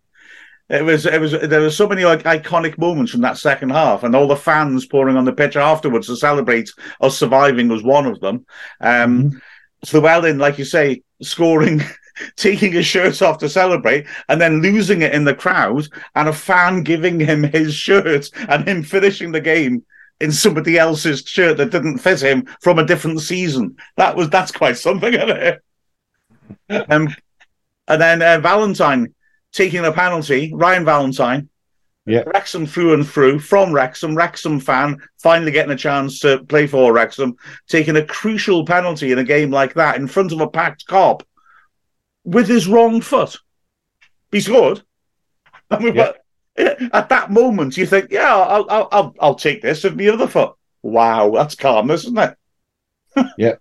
It 0.70 0.84
was 0.84 1.06
it 1.06 1.20
was 1.20 1.32
there 1.32 1.62
were 1.62 1.70
so 1.70 1.88
many 1.88 2.04
like 2.04 2.24
iconic 2.24 2.76
moments 2.76 3.12
from 3.12 3.22
that 3.22 3.38
second 3.38 3.70
half, 3.70 4.02
and 4.02 4.14
all 4.14 4.28
the 4.28 4.36
fans 4.36 4.86
pouring 4.86 5.16
on 5.16 5.24
the 5.24 5.32
pitch 5.32 5.56
afterwards 5.56 6.08
to 6.08 6.16
celebrate 6.16 6.70
us 7.00 7.16
surviving 7.16 7.68
was 7.68 7.82
one 7.82 8.06
of 8.06 8.20
them. 8.20 8.44
Um 8.80 9.30
mm-hmm. 9.30 9.38
Llewellyn, 9.96 10.38
like 10.38 10.58
you 10.58 10.64
say, 10.64 11.02
scoring 11.22 11.80
taking 12.36 12.72
his 12.72 12.86
shirt 12.86 13.22
off 13.22 13.38
to 13.38 13.48
celebrate 13.48 14.06
and 14.28 14.40
then 14.40 14.60
losing 14.60 15.02
it 15.02 15.14
in 15.14 15.24
the 15.24 15.34
crowd 15.34 15.86
and 16.14 16.28
a 16.28 16.32
fan 16.32 16.82
giving 16.82 17.20
him 17.20 17.44
his 17.44 17.74
shirt 17.74 18.28
and 18.48 18.66
him 18.68 18.82
finishing 18.82 19.32
the 19.32 19.40
game 19.40 19.84
in 20.20 20.32
somebody 20.32 20.78
else's 20.78 21.22
shirt 21.22 21.56
that 21.56 21.70
didn't 21.70 21.98
fit 21.98 22.20
him 22.20 22.44
from 22.60 22.78
a 22.78 22.84
different 22.84 23.20
season. 23.20 23.76
That 23.96 24.16
was 24.16 24.28
that's 24.30 24.52
quite 24.52 24.76
something, 24.76 25.14
isn't 25.14 25.30
it? 25.30 25.62
um, 26.90 27.08
and 27.86 28.00
then 28.00 28.22
uh, 28.22 28.38
Valentine 28.40 29.14
taking 29.52 29.84
a 29.84 29.92
penalty, 29.92 30.52
Ryan 30.54 30.84
Valentine, 30.84 31.48
Yeah. 32.06 32.22
Wrexham 32.26 32.66
through 32.66 32.94
and 32.94 33.06
through 33.06 33.38
from 33.40 33.72
Wrexham, 33.72 34.14
Wrexham 34.16 34.60
fan, 34.60 34.98
finally 35.18 35.50
getting 35.52 35.72
a 35.72 35.76
chance 35.76 36.20
to 36.20 36.44
play 36.44 36.66
for 36.66 36.92
Wrexham, 36.92 37.36
taking 37.66 37.96
a 37.96 38.04
crucial 38.04 38.64
penalty 38.64 39.12
in 39.12 39.18
a 39.18 39.24
game 39.24 39.50
like 39.50 39.74
that 39.74 39.96
in 39.96 40.06
front 40.06 40.32
of 40.32 40.40
a 40.40 40.48
packed 40.48 40.86
Kop 40.86 41.22
with 42.24 42.46
his 42.48 42.66
wrong 42.68 43.00
foot. 43.00 43.36
He 44.32 44.40
scored. 44.40 44.82
I 45.70 45.78
mean, 45.78 45.94
Yeah. 45.94 46.12
but 46.56 46.78
at 46.92 47.08
that 47.10 47.30
moment, 47.30 47.76
you 47.76 47.86
think, 47.86 48.10
yeah, 48.10 48.34
I'll, 48.36 48.66
I'll, 48.68 48.88
I'll, 48.92 49.14
I'll 49.20 49.34
take 49.34 49.62
this 49.62 49.84
with 49.84 49.96
the 49.96 50.08
other 50.10 50.26
foot. 50.26 50.54
Wow, 50.82 51.30
that's 51.30 51.54
calmness, 51.54 52.04
isn't 52.04 52.18
it? 52.18 52.36
yeah, 53.38 53.54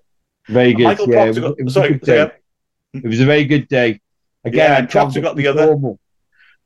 Very 0.48 0.74
good. 0.75 0.84
Michael 0.84 1.10
yeah, 1.10 1.24
Proctor 1.32 1.53
it 1.60 1.63
was, 1.63 1.74
sorry, 1.74 1.88
a 1.89 1.91
good 1.94 2.01
day. 2.01 2.15
yeah. 2.17 3.00
It 3.03 3.08
was 3.08 3.20
a 3.20 3.25
very 3.25 3.46
good 3.46 3.67
day. 3.67 4.01
Again, 4.44 4.84
Yeah, 4.84 5.22
got 5.22 5.36
the 5.36 5.48
other. 5.48 5.65
Normal. 5.67 6.00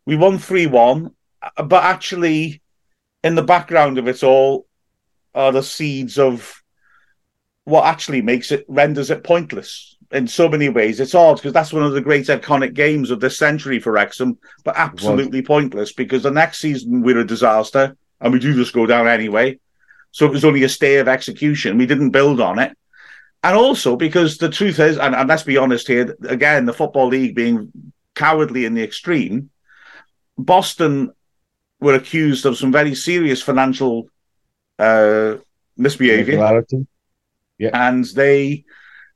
we 0.05 0.15
won 0.15 0.37
3 0.37 0.67
1, 0.67 1.11
uh, 1.41 1.63
but 1.63 1.83
actually, 1.83 2.61
in 3.23 3.35
the 3.35 3.43
background 3.43 3.97
of 3.97 4.07
it 4.07 4.23
all 4.23 4.65
are 5.33 5.51
the 5.51 5.63
seeds 5.63 6.17
of 6.17 6.61
what 7.63 7.85
actually 7.85 8.21
makes 8.21 8.51
it, 8.51 8.65
renders 8.67 9.09
it 9.11 9.23
pointless 9.23 9.95
in 10.11 10.27
so 10.27 10.49
many 10.49 10.69
ways. 10.69 10.99
It's 10.99 11.15
odd 11.15 11.37
because 11.37 11.53
that's 11.53 11.71
one 11.71 11.83
of 11.83 11.93
the 11.93 12.01
great 12.01 12.25
iconic 12.27 12.73
games 12.73 13.11
of 13.11 13.19
this 13.19 13.37
century 13.37 13.79
for 13.79 13.91
Wrexham, 13.91 14.37
but 14.63 14.75
absolutely 14.75 15.41
pointless 15.41 15.93
because 15.93 16.23
the 16.23 16.31
next 16.31 16.59
season 16.59 17.01
we're 17.01 17.19
a 17.19 17.25
disaster 17.25 17.95
and 18.19 18.33
we 18.33 18.39
do 18.39 18.53
just 18.53 18.73
go 18.73 18.85
down 18.85 19.07
anyway. 19.07 19.59
So 20.11 20.25
it 20.25 20.31
was 20.31 20.43
only 20.43 20.63
a 20.63 20.69
stay 20.69 20.97
of 20.97 21.07
execution. 21.07 21.77
We 21.77 21.85
didn't 21.85 22.09
build 22.09 22.41
on 22.41 22.59
it. 22.59 22.77
And 23.43 23.55
also 23.57 23.95
because 23.95 24.37
the 24.37 24.49
truth 24.49 24.79
is, 24.79 24.97
and, 24.97 25.15
and 25.15 25.27
let's 25.27 25.43
be 25.43 25.57
honest 25.57 25.87
here, 25.87 26.15
again, 26.27 26.65
the 26.65 26.73
Football 26.73 27.07
League 27.07 27.35
being 27.35 27.71
cowardly 28.13 28.65
in 28.65 28.73
the 28.75 28.83
extreme, 28.83 29.49
Boston 30.37 31.11
were 31.79 31.95
accused 31.95 32.45
of 32.45 32.57
some 32.57 32.71
very 32.71 32.93
serious 32.93 33.41
financial 33.41 34.07
uh, 34.77 35.37
misbehavior, 35.77 36.37
Yeah. 37.57 37.71
and 37.73 38.05
they 38.05 38.65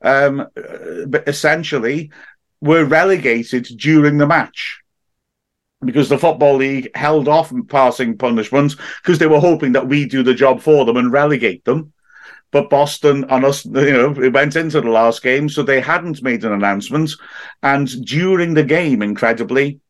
um, 0.01 0.47
essentially 1.27 2.11
were 2.61 2.85
relegated 2.85 3.65
during 3.77 4.17
the 4.17 4.25
match 4.27 4.81
because 5.83 6.09
the 6.09 6.17
Football 6.17 6.55
League 6.55 6.89
held 6.95 7.27
off 7.27 7.53
passing 7.69 8.17
punishments 8.17 8.75
because 9.03 9.19
they 9.19 9.27
were 9.27 9.39
hoping 9.39 9.73
that 9.73 9.87
we 9.87 10.05
do 10.07 10.23
the 10.23 10.33
job 10.33 10.61
for 10.61 10.85
them 10.85 10.97
and 10.97 11.11
relegate 11.11 11.63
them. 11.65 11.93
But 12.55 12.69
Boston 12.69 13.25
and 13.27 13.43
us, 13.43 13.65
you 13.65 13.91
know, 13.91 14.11
it 14.11 14.31
went 14.31 14.55
into 14.55 14.79
the 14.79 14.89
last 14.89 15.21
game, 15.21 15.49
so 15.49 15.61
they 15.61 15.81
hadn't 15.81 16.23
made 16.23 16.45
an 16.45 16.53
announcement. 16.53 17.11
And 17.61 17.85
during 18.05 18.53
the 18.53 18.63
game, 18.63 19.01
incredibly, 19.01 19.81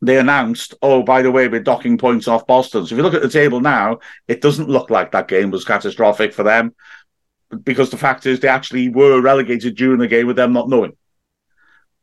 they 0.00 0.16
announced, 0.16 0.72
oh, 0.80 1.02
by 1.02 1.20
the 1.20 1.30
way, 1.30 1.48
we're 1.48 1.60
docking 1.60 1.98
points 1.98 2.26
off 2.26 2.46
Boston. 2.46 2.86
So 2.86 2.94
if 2.94 2.96
you 2.96 3.02
look 3.02 3.12
at 3.12 3.20
the 3.20 3.28
table 3.28 3.60
now, 3.60 3.98
it 4.26 4.40
doesn't 4.40 4.70
look 4.70 4.88
like 4.88 5.12
that 5.12 5.28
game 5.28 5.50
was 5.50 5.66
catastrophic 5.66 6.32
for 6.32 6.44
them 6.44 6.74
because 7.62 7.90
the 7.90 7.98
fact 7.98 8.24
is 8.24 8.40
they 8.40 8.48
actually 8.48 8.88
were 8.88 9.20
relegated 9.20 9.76
during 9.76 9.98
the 9.98 10.08
game 10.08 10.26
with 10.26 10.36
them 10.36 10.54
not 10.54 10.70
knowing. 10.70 10.96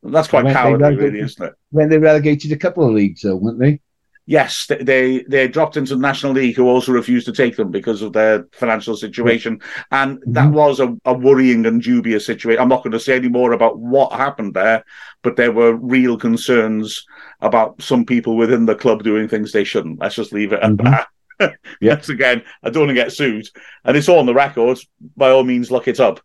That's 0.04 0.28
quite 0.28 0.54
cowardly, 0.54 0.98
really, 0.98 1.22
isn't 1.22 1.48
it? 1.48 1.56
When 1.72 1.90
they 1.90 1.98
relegated 1.98 2.52
a 2.52 2.58
couple 2.58 2.88
of 2.88 2.94
leagues, 2.94 3.24
though, 3.24 3.38
weren't 3.38 3.58
they? 3.58 3.82
Yes, 4.28 4.66
they- 4.68 4.78
they 4.84 5.24
they 5.30 5.48
dropped 5.48 5.78
into 5.78 5.94
the 5.96 6.02
National 6.02 6.34
League, 6.34 6.56
who 6.56 6.68
also 6.68 6.92
refused 6.92 7.28
to 7.28 7.32
take 7.32 7.56
them 7.56 7.70
because 7.70 8.02
of 8.02 8.14
their 8.14 8.46
financial 8.54 8.96
situation, 8.96 9.60
and 9.92 10.18
that 10.26 10.50
Mhm. 10.50 10.54
was 10.54 10.80
a, 10.80 10.96
a 11.06 11.14
worrying 11.14 11.66
and 11.68 11.82
dubious 11.82 12.26
situation. 12.26 12.60
I'm 12.60 12.70
not 12.70 12.84
going 12.84 12.94
to 12.94 13.00
say 13.00 13.16
any 13.16 13.30
more 13.30 13.52
about 13.54 13.78
what 13.78 14.14
happened 14.14 14.56
there, 14.56 14.84
but 15.22 15.36
there 15.36 15.52
were 15.52 15.76
real 15.76 16.18
concerns 16.18 17.06
about 17.42 17.82
some 17.84 18.04
people 18.04 18.36
within 18.36 18.66
the 18.66 18.74
club 18.74 19.04
doing 19.04 19.28
things 19.28 19.52
they 19.52 19.64
shouldn't. 19.64 20.00
Let's 20.00 20.16
just 20.16 20.34
leave 20.34 20.54
it 20.54 20.64
at 20.64 20.72
Mhm. 20.72 20.84
that. 20.84 21.08
Yes, 21.82 22.10
again, 22.10 22.42
I 22.64 22.70
don't 22.70 22.88
want 22.88 22.96
to 22.98 23.04
get 23.04 23.12
sued, 23.12 23.48
and 23.84 23.96
it's 23.96 24.10
all 24.10 24.20
on 24.20 24.26
the 24.26 24.34
record. 24.34 24.80
By 25.18 25.30
all 25.30 25.44
means, 25.44 25.70
look 25.70 25.88
it 25.88 26.00
up. 26.00 26.20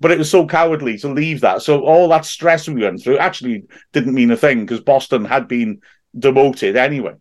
But 0.00 0.12
it 0.12 0.18
was 0.18 0.30
so 0.30 0.46
cowardly 0.46 0.96
to 0.98 1.08
leave 1.08 1.40
that. 1.42 1.60
So 1.62 1.80
all 1.80 2.08
that 2.08 2.24
stress 2.24 2.68
we 2.68 2.82
went 2.82 3.02
through 3.02 3.18
actually 3.18 3.64
didn't 3.92 4.14
mean 4.14 4.30
a 4.30 4.36
thing 4.36 4.60
because 4.60 4.80
Boston 4.80 5.24
had 5.24 5.46
been 5.48 5.80
demoted 6.18 6.76
anyway. 6.76 7.14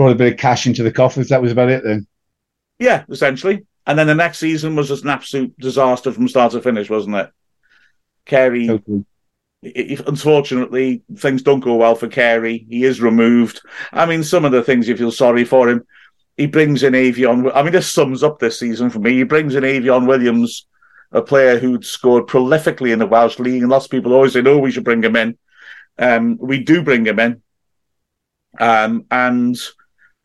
Brought 0.00 0.12
a 0.12 0.14
bit 0.14 0.32
of 0.32 0.38
cash 0.38 0.66
into 0.66 0.82
the 0.82 0.90
coffers. 0.90 1.28
That 1.28 1.42
was 1.42 1.52
about 1.52 1.68
it 1.68 1.84
then. 1.84 2.06
Yeah, 2.78 3.04
essentially. 3.10 3.66
And 3.86 3.98
then 3.98 4.06
the 4.06 4.14
next 4.14 4.38
season 4.38 4.74
was 4.74 4.88
just 4.88 5.04
an 5.04 5.10
absolute 5.10 5.54
disaster 5.58 6.10
from 6.10 6.26
start 6.26 6.52
to 6.52 6.62
finish, 6.62 6.88
wasn't 6.88 7.16
it? 7.16 7.30
Carey, 8.24 8.66
Totally. 8.66 9.04
unfortunately, 10.06 11.02
things 11.16 11.42
don't 11.42 11.60
go 11.60 11.76
well 11.76 11.94
for 11.94 12.08
Carey. 12.08 12.64
He 12.70 12.84
is 12.84 13.02
removed. 13.02 13.60
I 13.92 14.06
mean, 14.06 14.24
some 14.24 14.46
of 14.46 14.52
the 14.52 14.62
things 14.62 14.88
you 14.88 14.96
feel 14.96 15.12
sorry 15.12 15.44
for 15.44 15.68
him. 15.68 15.86
He 16.38 16.46
brings 16.46 16.82
in 16.82 16.94
Eifion. 16.94 17.52
I 17.54 17.62
mean, 17.62 17.72
this 17.72 17.90
sums 17.90 18.22
up 18.22 18.38
this 18.38 18.58
season 18.58 18.88
for 18.88 19.00
me. 19.00 19.18
He 19.18 19.24
brings 19.24 19.54
in 19.54 19.64
Eifion 19.64 20.06
Williams, 20.08 20.66
a 21.12 21.20
player 21.20 21.58
who'd 21.58 21.84
scored 21.84 22.26
prolifically 22.26 22.94
in 22.94 23.00
the 23.00 23.06
Welsh 23.06 23.38
League, 23.38 23.60
and 23.60 23.70
lots 23.70 23.84
of 23.84 23.90
people 23.90 24.14
always 24.14 24.32
say, 24.32 24.40
"No, 24.40 24.56
we 24.56 24.70
should 24.70 24.84
bring 24.84 25.04
him 25.04 25.16
in." 25.16 25.36
Um, 25.98 26.38
we 26.40 26.64
do 26.64 26.82
bring 26.82 27.04
him 27.04 27.18
in, 27.20 27.42
um, 28.58 29.04
and 29.10 29.60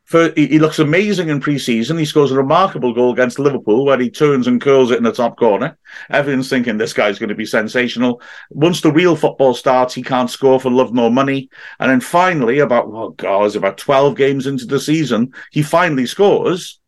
for 0.05 0.31
he, 0.35 0.59
looks 0.59 0.79
amazing 0.79 1.29
in 1.29 1.39
pre-season. 1.39 1.97
He 1.97 2.05
scores 2.05 2.31
a 2.31 2.35
remarkable 2.35 2.93
goal 2.93 3.11
against 3.11 3.39
Liverpool, 3.39 3.85
where 3.85 3.99
he 3.99 4.09
turns 4.09 4.47
and 4.47 4.61
curls 4.61 4.91
it 4.91 4.97
in 4.97 5.03
the 5.03 5.11
top 5.11 5.37
corner. 5.37 5.77
Everyone's 6.09 6.49
thinking 6.49 6.77
this 6.77 6.93
guy's 6.93 7.19
going 7.19 7.29
to 7.29 7.35
be 7.35 7.45
sensational. 7.45 8.21
Once 8.51 8.81
the 8.81 8.91
real 8.91 9.15
football 9.15 9.53
starts, 9.53 9.93
he 9.93 10.03
can't 10.03 10.29
score 10.29 10.59
for 10.59 10.69
love 10.69 10.93
nor 10.93 11.09
money. 11.09 11.49
And 11.79 11.89
then 11.89 12.01
finally, 12.01 12.59
about 12.59 12.85
oh 12.87 13.09
god, 13.09 13.55
about 13.55 13.77
twelve 13.77 14.15
games 14.15 14.47
into 14.47 14.65
the 14.65 14.79
season, 14.79 15.33
he 15.51 15.63
finally 15.63 16.05
scores, 16.05 16.79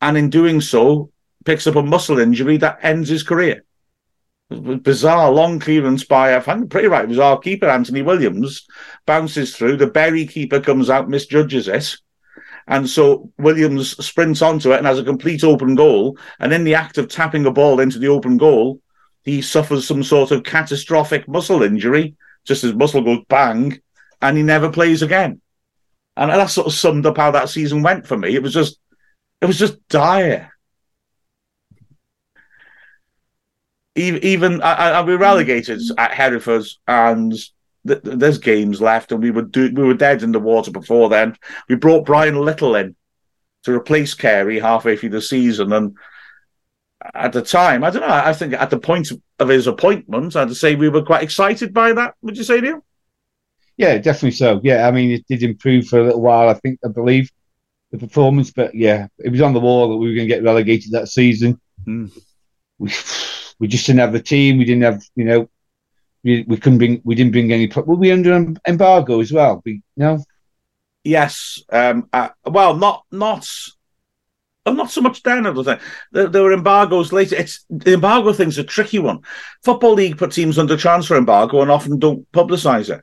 and 0.00 0.16
in 0.16 0.30
doing 0.30 0.60
so, 0.60 1.10
picks 1.44 1.66
up 1.66 1.76
a 1.76 1.82
muscle 1.82 2.18
injury 2.18 2.56
that 2.58 2.78
ends 2.82 3.08
his 3.08 3.22
career. 3.22 3.64
Bizarre 4.50 5.32
long 5.32 5.58
clearance 5.58 6.04
by, 6.04 6.36
I 6.36 6.40
think 6.40 6.70
pretty 6.70 6.86
right, 6.86 7.04
it 7.04 7.08
was 7.08 7.18
our 7.18 7.38
keeper, 7.38 7.68
Anthony 7.68 8.02
Williams, 8.02 8.66
bounces 9.06 9.56
through. 9.56 9.78
The 9.78 9.86
Bury 9.86 10.26
keeper 10.26 10.60
comes 10.60 10.90
out, 10.90 11.08
misjudges 11.08 11.68
it. 11.68 11.96
And 12.68 12.88
so 12.88 13.30
Williams 13.38 13.96
sprints 14.04 14.42
onto 14.42 14.72
it 14.72 14.78
and 14.78 14.86
has 14.86 14.98
a 14.98 15.04
complete 15.04 15.44
open 15.44 15.74
goal. 15.74 16.16
And 16.38 16.52
in 16.52 16.64
the 16.64 16.74
act 16.74 16.98
of 16.98 17.08
tapping 17.08 17.46
a 17.46 17.50
ball 17.50 17.80
into 17.80 17.98
the 17.98 18.08
open 18.08 18.36
goal, 18.36 18.80
he 19.24 19.42
suffers 19.42 19.86
some 19.86 20.02
sort 20.02 20.30
of 20.30 20.44
catastrophic 20.44 21.28
muscle 21.28 21.62
injury. 21.62 22.16
Just 22.44 22.62
his 22.62 22.74
muscle 22.74 23.02
goes 23.02 23.24
bang, 23.28 23.80
and 24.20 24.36
he 24.36 24.42
never 24.42 24.70
plays 24.70 25.02
again. 25.02 25.40
And 26.16 26.30
that 26.30 26.50
sort 26.50 26.66
of 26.66 26.72
summed 26.72 27.06
up 27.06 27.16
how 27.16 27.30
that 27.30 27.48
season 27.48 27.82
went 27.82 28.06
for 28.06 28.18
me. 28.18 28.34
It 28.34 28.42
was 28.42 28.52
just, 28.52 28.78
it 29.40 29.46
was 29.46 29.58
just 29.58 29.86
dire. 29.88 30.52
Even, 33.94 34.62
I, 34.62 34.90
I, 34.90 35.02
we 35.02 35.14
relegated 35.14 35.80
at 35.98 36.12
Hereford, 36.12 36.64
and 36.88 37.32
th- 37.86 38.02
th- 38.02 38.18
there's 38.18 38.38
games 38.38 38.80
left, 38.80 39.12
and 39.12 39.22
we 39.22 39.30
were 39.30 39.42
do, 39.42 39.72
we 39.74 39.84
were 39.84 39.94
dead 39.94 40.22
in 40.22 40.32
the 40.32 40.40
water 40.40 40.70
before 40.70 41.08
then. 41.08 41.36
We 41.68 41.76
brought 41.76 42.06
Brian 42.06 42.36
Little 42.36 42.74
in 42.76 42.96
to 43.64 43.72
replace 43.72 44.14
Carey 44.14 44.58
halfway 44.58 44.96
through 44.96 45.10
the 45.10 45.22
season, 45.22 45.72
and 45.72 45.96
at 47.14 47.32
the 47.32 47.42
time, 47.42 47.84
I 47.84 47.90
don't 47.90 48.02
know. 48.02 48.08
I 48.08 48.32
think 48.32 48.54
at 48.54 48.70
the 48.70 48.78
point 48.78 49.10
of 49.38 49.48
his 49.48 49.66
appointment, 49.66 50.36
I'd 50.36 50.54
say 50.54 50.74
we 50.74 50.88
were 50.88 51.02
quite 51.02 51.22
excited 51.22 51.74
by 51.74 51.92
that. 51.92 52.14
Would 52.22 52.38
you 52.38 52.44
say, 52.44 52.60
Neil? 52.60 52.84
Yeah, 53.76 53.98
definitely 53.98 54.32
so. 54.32 54.60
Yeah, 54.62 54.86
I 54.86 54.90
mean, 54.90 55.10
it 55.10 55.26
did 55.26 55.42
improve 55.42 55.88
for 55.88 55.98
a 55.98 56.04
little 56.04 56.20
while, 56.20 56.48
I 56.48 56.54
think, 56.54 56.78
I 56.84 56.88
believe, 56.88 57.30
the 57.90 57.98
performance. 57.98 58.50
But 58.52 58.74
yeah, 58.74 59.08
it 59.18 59.30
was 59.30 59.40
on 59.40 59.54
the 59.54 59.60
wall 59.60 59.90
that 59.90 59.96
we 59.96 60.08
were 60.08 60.14
going 60.14 60.28
to 60.28 60.34
get 60.34 60.44
relegated 60.44 60.92
that 60.92 61.08
season. 61.08 61.60
Hmm. 61.84 62.06
We, 62.78 62.92
we 63.58 63.68
just 63.68 63.86
didn't 63.86 64.00
have 64.00 64.12
the 64.12 64.22
team. 64.22 64.58
We 64.58 64.64
didn't 64.64 64.82
have, 64.82 65.02
you 65.16 65.24
know, 65.24 65.48
we, 66.24 66.44
we 66.46 66.56
couldn't 66.56 66.78
bring, 66.78 67.00
we 67.04 67.14
didn't 67.14 67.32
bring 67.32 67.52
any. 67.52 67.66
Were 67.74 67.96
we 67.96 68.12
under 68.12 68.32
em- 68.34 68.56
embargo 68.66 69.20
as 69.20 69.32
well? 69.32 69.62
We, 69.64 69.82
no, 69.96 70.24
Yes. 71.04 71.60
Um. 71.70 72.08
Uh, 72.12 72.28
well, 72.44 72.76
not 72.76 73.04
not. 73.10 73.48
I'm 74.64 74.76
not 74.76 74.92
so 74.92 75.00
much 75.00 75.24
down 75.24 75.46
at 75.46 75.56
the 75.56 75.64
thing. 75.64 75.78
There, 76.12 76.28
there 76.28 76.42
were 76.44 76.52
embargoes 76.52 77.12
later. 77.12 77.34
It's 77.34 77.64
the 77.68 77.94
embargo 77.94 78.32
thing's 78.32 78.58
a 78.58 78.62
tricky 78.64 79.00
one. 79.00 79.18
Football 79.64 79.94
League 79.94 80.18
put 80.18 80.30
teams 80.30 80.58
under 80.60 80.76
transfer 80.76 81.16
embargo 81.16 81.60
and 81.62 81.70
often 81.72 81.98
don't 81.98 82.30
publicise 82.30 82.88
it, 82.96 83.02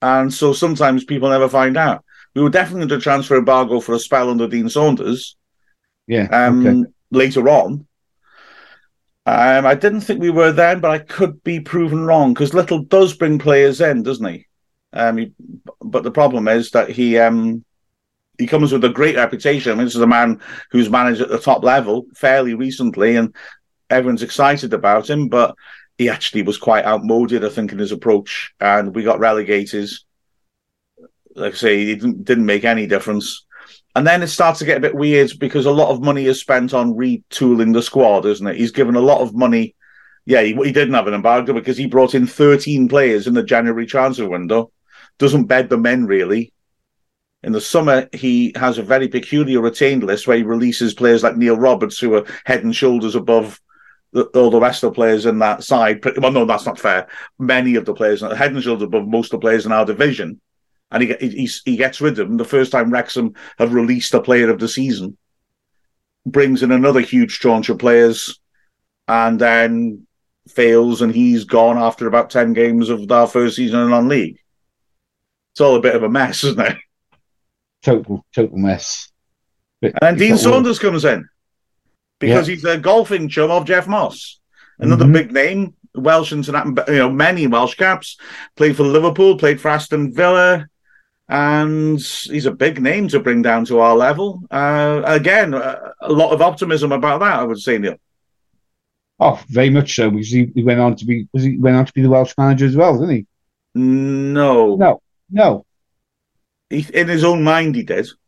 and 0.00 0.32
so 0.32 0.54
sometimes 0.54 1.04
people 1.04 1.28
never 1.28 1.48
find 1.50 1.76
out. 1.76 2.02
We 2.34 2.40
were 2.42 2.48
definitely 2.48 2.82
under 2.82 2.98
transfer 2.98 3.36
embargo 3.36 3.80
for 3.80 3.94
a 3.94 3.98
spell 3.98 4.30
under 4.30 4.48
Dean 4.48 4.70
Saunders. 4.70 5.36
yeah, 6.06 6.28
Um, 6.32 6.66
okay. 6.66 6.90
later 7.10 7.46
on. 7.50 7.86
Um, 9.26 9.66
I 9.66 9.74
didn't 9.74 10.00
think 10.00 10.20
we 10.20 10.30
were 10.30 10.52
then, 10.52 10.80
but 10.80 10.90
I 10.90 10.98
could 10.98 11.42
be 11.44 11.60
proven 11.60 12.04
wrong 12.04 12.32
because 12.32 12.54
Little 12.54 12.82
does 12.84 13.14
bring 13.14 13.38
players 13.38 13.80
in, 13.80 14.02
doesn't 14.02 14.26
he? 14.26 14.46
Um, 14.92 15.18
he, 15.18 15.32
but 15.80 16.02
the 16.02 16.10
problem 16.10 16.48
is 16.48 16.70
that 16.70 16.90
he 16.90 17.18
um, 17.18 17.64
he 18.38 18.46
comes 18.46 18.72
with 18.72 18.84
a 18.84 18.88
great 18.88 19.16
reputation. 19.16 19.72
I 19.72 19.74
mean, 19.74 19.84
this 19.84 19.94
is 19.94 20.00
a 20.00 20.06
man 20.06 20.40
who's 20.70 20.90
managed 20.90 21.20
at 21.20 21.28
the 21.28 21.38
top 21.38 21.62
level 21.62 22.06
fairly 22.14 22.54
recently, 22.54 23.16
and 23.16 23.34
everyone's 23.90 24.22
excited 24.22 24.72
about 24.72 25.08
him. 25.08 25.28
But 25.28 25.54
he 25.98 26.08
actually 26.08 26.42
was 26.42 26.56
quite 26.56 26.86
outmoded, 26.86 27.44
I 27.44 27.50
think, 27.50 27.72
in 27.72 27.78
his 27.78 27.92
approach, 27.92 28.54
and 28.58 28.94
we 28.94 29.02
got 29.02 29.20
relegated. 29.20 29.90
Like 31.36 31.52
I 31.52 31.56
say, 31.56 31.84
he 31.84 31.94
didn't, 31.94 32.24
didn't 32.24 32.46
make 32.46 32.64
any 32.64 32.86
difference. 32.86 33.44
And 33.96 34.06
then 34.06 34.22
it 34.22 34.28
starts 34.28 34.60
to 34.60 34.64
get 34.64 34.78
a 34.78 34.80
bit 34.80 34.94
weird 34.94 35.32
because 35.38 35.66
a 35.66 35.72
lot 35.72 35.90
of 35.90 36.02
money 36.02 36.26
is 36.26 36.40
spent 36.40 36.72
on 36.72 36.94
retooling 36.94 37.72
the 37.72 37.82
squad, 37.82 38.24
isn't 38.24 38.46
it? 38.46 38.56
He's 38.56 38.70
given 38.70 38.94
a 38.94 39.00
lot 39.00 39.20
of 39.20 39.34
money. 39.34 39.74
Yeah, 40.26 40.42
he, 40.42 40.54
he 40.54 40.72
didn't 40.72 40.94
have 40.94 41.08
an 41.08 41.14
embargo 41.14 41.52
because 41.52 41.76
he 41.76 41.86
brought 41.86 42.14
in 42.14 42.26
13 42.26 42.88
players 42.88 43.26
in 43.26 43.34
the 43.34 43.42
January 43.42 43.86
transfer 43.86 44.28
window. 44.28 44.70
Doesn't 45.18 45.46
bed 45.46 45.68
the 45.68 45.76
men 45.76 46.06
really. 46.06 46.52
In 47.42 47.52
the 47.52 47.60
summer, 47.60 48.08
he 48.12 48.52
has 48.54 48.78
a 48.78 48.82
very 48.82 49.08
peculiar 49.08 49.60
retained 49.60 50.04
list 50.04 50.26
where 50.26 50.36
he 50.36 50.42
releases 50.42 50.94
players 50.94 51.22
like 51.22 51.36
Neil 51.36 51.56
Roberts, 51.56 51.98
who 51.98 52.14
are 52.14 52.26
head 52.44 52.62
and 52.62 52.76
shoulders 52.76 53.14
above 53.14 53.60
the, 54.12 54.24
all 54.26 54.50
the 54.50 54.60
rest 54.60 54.84
of 54.84 54.90
the 54.90 54.94
players 54.94 55.26
in 55.26 55.38
that 55.38 55.64
side. 55.64 56.04
Well, 56.18 56.32
no, 56.32 56.44
that's 56.44 56.66
not 56.66 56.78
fair. 56.78 57.08
Many 57.38 57.76
of 57.76 57.86
the 57.86 57.94
players, 57.94 58.22
are 58.22 58.34
head 58.34 58.52
and 58.52 58.62
shoulders 58.62 58.84
above 58.84 59.08
most 59.08 59.32
of 59.32 59.40
the 59.40 59.44
players 59.44 59.66
in 59.66 59.72
our 59.72 59.86
division 59.86 60.40
and 60.90 61.02
he, 61.02 61.14
he, 61.20 61.50
he 61.64 61.76
gets 61.76 62.00
rid 62.00 62.18
of 62.18 62.28
them. 62.28 62.36
The 62.36 62.44
first 62.44 62.72
time 62.72 62.90
Wrexham 62.90 63.34
have 63.58 63.74
released 63.74 64.14
a 64.14 64.20
player 64.20 64.50
of 64.50 64.58
the 64.58 64.68
season, 64.68 65.16
brings 66.26 66.62
in 66.62 66.72
another 66.72 67.00
huge 67.00 67.38
tranche 67.38 67.68
of 67.68 67.78
players, 67.78 68.40
and 69.06 69.40
then 69.40 70.06
fails, 70.48 71.02
and 71.02 71.14
he's 71.14 71.44
gone 71.44 71.78
after 71.78 72.06
about 72.06 72.30
10 72.30 72.52
games 72.52 72.88
of 72.88 73.10
our 73.10 73.26
first 73.26 73.56
season 73.56 73.80
in 73.80 73.90
non-league. 73.90 74.38
It's 75.52 75.60
all 75.60 75.76
a 75.76 75.80
bit 75.80 75.96
of 75.96 76.02
a 76.02 76.08
mess, 76.08 76.44
isn't 76.44 76.60
it? 76.60 76.76
Total, 77.82 78.24
total 78.34 78.58
mess. 78.58 79.10
But 79.80 79.92
and 80.02 80.18
then 80.18 80.28
Dean 80.28 80.38
Saunders 80.38 80.78
comes 80.78 81.04
in 81.04 81.26
because 82.18 82.48
yeah. 82.48 82.54
he's 82.54 82.64
a 82.64 82.76
golfing 82.78 83.28
chum 83.28 83.50
of 83.50 83.64
Geoff 83.64 83.88
Moss, 83.88 84.40
another 84.78 85.04
mm-hmm. 85.04 85.12
big 85.12 85.32
name. 85.32 85.74
Welsh 85.92 86.32
international, 86.32 86.84
you 86.86 86.98
know 86.98 87.10
many 87.10 87.46
Welsh 87.48 87.74
caps. 87.74 88.16
Played 88.56 88.76
for 88.76 88.84
Liverpool, 88.84 89.38
played 89.38 89.60
for 89.60 89.70
Aston 89.70 90.14
Villa, 90.14 90.68
and 91.30 92.00
he's 92.00 92.46
a 92.46 92.50
big 92.50 92.82
name 92.82 93.06
to 93.06 93.20
bring 93.20 93.40
down 93.40 93.64
to 93.64 93.78
our 93.78 93.96
level. 93.96 94.42
Uh, 94.50 95.00
again, 95.04 95.54
a, 95.54 95.92
a, 96.00 96.12
lot 96.12 96.32
of 96.32 96.42
optimism 96.42 96.90
about 96.90 97.20
that, 97.20 97.38
I 97.38 97.44
would 97.44 97.60
say, 97.60 97.78
Neil. 97.78 97.94
Oh, 99.20 99.40
very 99.48 99.70
much 99.70 99.94
so. 99.94 100.10
Because 100.10 100.28
he, 100.28 100.50
he 100.56 100.64
went 100.64 100.80
on 100.80 100.96
to 100.96 101.04
be 101.04 101.28
was 101.32 101.44
he 101.44 101.56
went 101.56 101.76
on 101.76 101.86
to 101.86 101.92
be 101.92 102.02
the 102.02 102.10
Welsh 102.10 102.34
manager 102.36 102.66
as 102.66 102.74
well, 102.76 102.98
didn't 102.98 103.14
he? 103.14 103.26
No, 103.76 104.74
no, 104.74 105.00
no. 105.30 105.64
He, 106.68 106.84
in 106.92 107.06
his 107.06 107.22
own 107.22 107.44
mind, 107.44 107.76
he 107.76 107.84
did. 107.84 108.08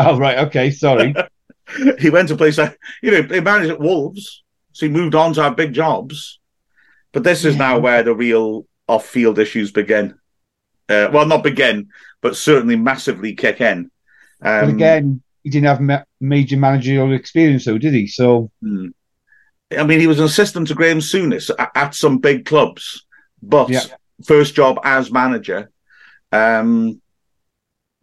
Oh 0.00 0.16
right, 0.16 0.38
okay, 0.46 0.70
sorry. 0.70 1.12
he 1.98 2.08
went 2.08 2.28
to 2.28 2.36
place 2.36 2.56
you 3.02 3.10
know 3.10 3.22
he 3.22 3.40
managed 3.40 3.72
at 3.72 3.80
Wolves, 3.80 4.44
so 4.70 4.86
he 4.86 4.92
moved 4.92 5.16
on 5.16 5.34
to 5.34 5.42
have 5.42 5.56
big 5.56 5.72
jobs. 5.72 6.38
But 7.10 7.24
this 7.24 7.44
is 7.44 7.56
yeah. 7.56 7.58
now 7.58 7.78
where 7.80 8.04
the 8.04 8.14
real 8.14 8.64
off-field 8.86 9.40
issues 9.40 9.72
begin. 9.72 10.14
Uh, 10.88 11.10
well, 11.12 11.26
not 11.26 11.42
begin, 11.42 11.88
but 12.20 12.36
certainly 12.36 12.76
massively 12.76 13.34
kick 13.34 13.60
in. 13.60 13.90
Um, 14.40 14.60
but 14.60 14.68
again, 14.68 15.22
he 15.42 15.50
didn't 15.50 15.66
have 15.66 15.80
ma- 15.80 16.04
major 16.20 16.56
managerial 16.56 17.12
experience, 17.12 17.64
though, 17.64 17.78
did 17.78 17.94
he? 17.94 18.06
So, 18.06 18.50
hmm. 18.60 18.88
I 19.76 19.84
mean, 19.84 20.00
he 20.00 20.06
was 20.06 20.18
an 20.18 20.24
assistant 20.24 20.68
to 20.68 20.74
Graham 20.74 20.98
Souness 20.98 21.50
at, 21.58 21.70
at 21.74 21.94
some 21.94 22.18
big 22.18 22.46
clubs, 22.46 23.04
but 23.42 23.68
yeah. 23.68 23.82
first 24.24 24.54
job 24.54 24.78
as 24.82 25.12
manager, 25.12 25.70
um, 26.32 27.00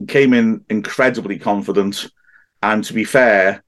came 0.07 0.33
in 0.33 0.63
incredibly 0.69 1.39
confident, 1.39 2.09
and 2.61 2.83
to 2.83 2.93
be 2.93 3.03
fair, 3.03 3.63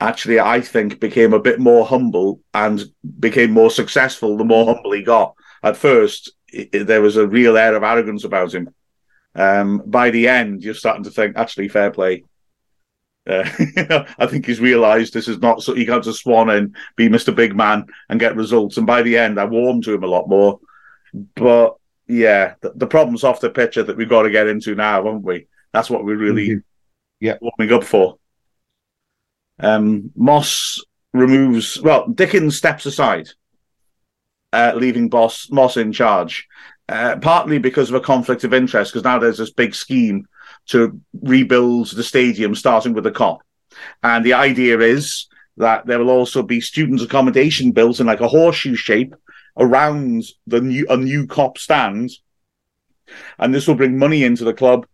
actually, 0.00 0.38
I 0.38 0.60
think 0.60 1.00
became 1.00 1.32
a 1.32 1.40
bit 1.40 1.58
more 1.58 1.86
humble 1.86 2.40
and 2.52 2.84
became 3.18 3.50
more 3.50 3.70
successful 3.70 4.36
the 4.36 4.44
more 4.44 4.66
humble 4.66 4.92
he 4.92 5.02
got. 5.02 5.34
At 5.62 5.76
first, 5.76 6.32
it, 6.48 6.68
it, 6.72 6.84
there 6.86 7.02
was 7.02 7.16
a 7.16 7.26
real 7.26 7.56
air 7.56 7.74
of 7.74 7.82
arrogance 7.82 8.24
about 8.24 8.54
him. 8.54 8.68
Um, 9.36 9.82
by 9.84 10.10
the 10.10 10.28
end, 10.28 10.64
you're 10.64 10.74
starting 10.74 11.04
to 11.04 11.10
think, 11.10 11.36
actually, 11.36 11.68
fair 11.68 11.90
play. 11.90 12.24
Uh, 13.28 13.44
I 14.18 14.26
think 14.26 14.46
he's 14.46 14.60
realised 14.60 15.12
this 15.12 15.28
is 15.28 15.38
not 15.38 15.62
so 15.62 15.74
he 15.74 15.84
can't 15.84 16.02
just 16.02 16.22
swan 16.22 16.48
and 16.48 16.74
be 16.96 17.08
Mr. 17.08 17.34
Big 17.34 17.54
Man 17.54 17.84
and 18.08 18.18
get 18.18 18.36
results. 18.36 18.78
And 18.78 18.86
by 18.86 19.02
the 19.02 19.18
end, 19.18 19.38
I 19.38 19.44
warmed 19.44 19.84
to 19.84 19.94
him 19.94 20.04
a 20.04 20.08
lot 20.08 20.28
more. 20.28 20.60
But 21.34 21.76
yeah, 22.08 22.54
the, 22.60 22.72
the 22.74 22.86
problems 22.86 23.24
off 23.24 23.40
the 23.40 23.50
picture 23.50 23.82
that 23.82 23.96
we've 23.96 24.08
got 24.08 24.22
to 24.22 24.30
get 24.30 24.46
into 24.46 24.74
now, 24.74 25.04
haven't 25.04 25.22
we? 25.22 25.48
That's 25.72 25.90
what 25.90 26.04
we're 26.04 26.16
really 26.16 26.62
yeah. 27.20 27.36
warming 27.40 27.74
up 27.74 27.84
for. 27.84 28.16
Um, 29.58 30.12
Moss 30.14 30.82
removes, 31.12 31.80
well, 31.80 32.08
Dickens 32.08 32.56
steps 32.56 32.86
aside, 32.86 33.28
uh, 34.52 34.72
leaving 34.76 35.08
Boss 35.08 35.50
Moss 35.50 35.76
in 35.76 35.92
charge 35.92 36.46
uh, 36.88 37.16
partly 37.20 37.58
because 37.58 37.88
of 37.88 37.96
a 37.96 38.00
conflict 38.00 38.44
of 38.44 38.54
interest, 38.54 38.92
because 38.92 39.04
now 39.04 39.18
there's 39.18 39.38
this 39.38 39.50
big 39.50 39.74
scheme 39.74 40.26
to 40.66 41.00
rebuild 41.22 41.90
the 41.90 42.02
stadium, 42.02 42.54
starting 42.54 42.92
with 42.92 43.04
the 43.04 43.10
Kop. 43.10 43.38
And 44.02 44.24
the 44.24 44.34
idea 44.34 44.78
is 44.78 45.26
that 45.56 45.86
there 45.86 45.98
will 45.98 46.10
also 46.10 46.42
be 46.42 46.60
students' 46.60 47.02
accommodation 47.02 47.72
built 47.72 48.00
in 48.00 48.06
like 48.06 48.20
a 48.20 48.28
horseshoe 48.28 48.76
shape 48.76 49.14
around 49.56 50.24
the 50.46 50.60
new 50.60 50.86
a 50.88 50.96
new 50.96 51.26
Kop 51.26 51.58
stand, 51.58 52.10
and 53.38 53.52
this 53.52 53.66
will 53.66 53.74
bring 53.74 53.98
money 53.98 54.24
into 54.24 54.44
the 54.44 54.54
club. 54.54 54.86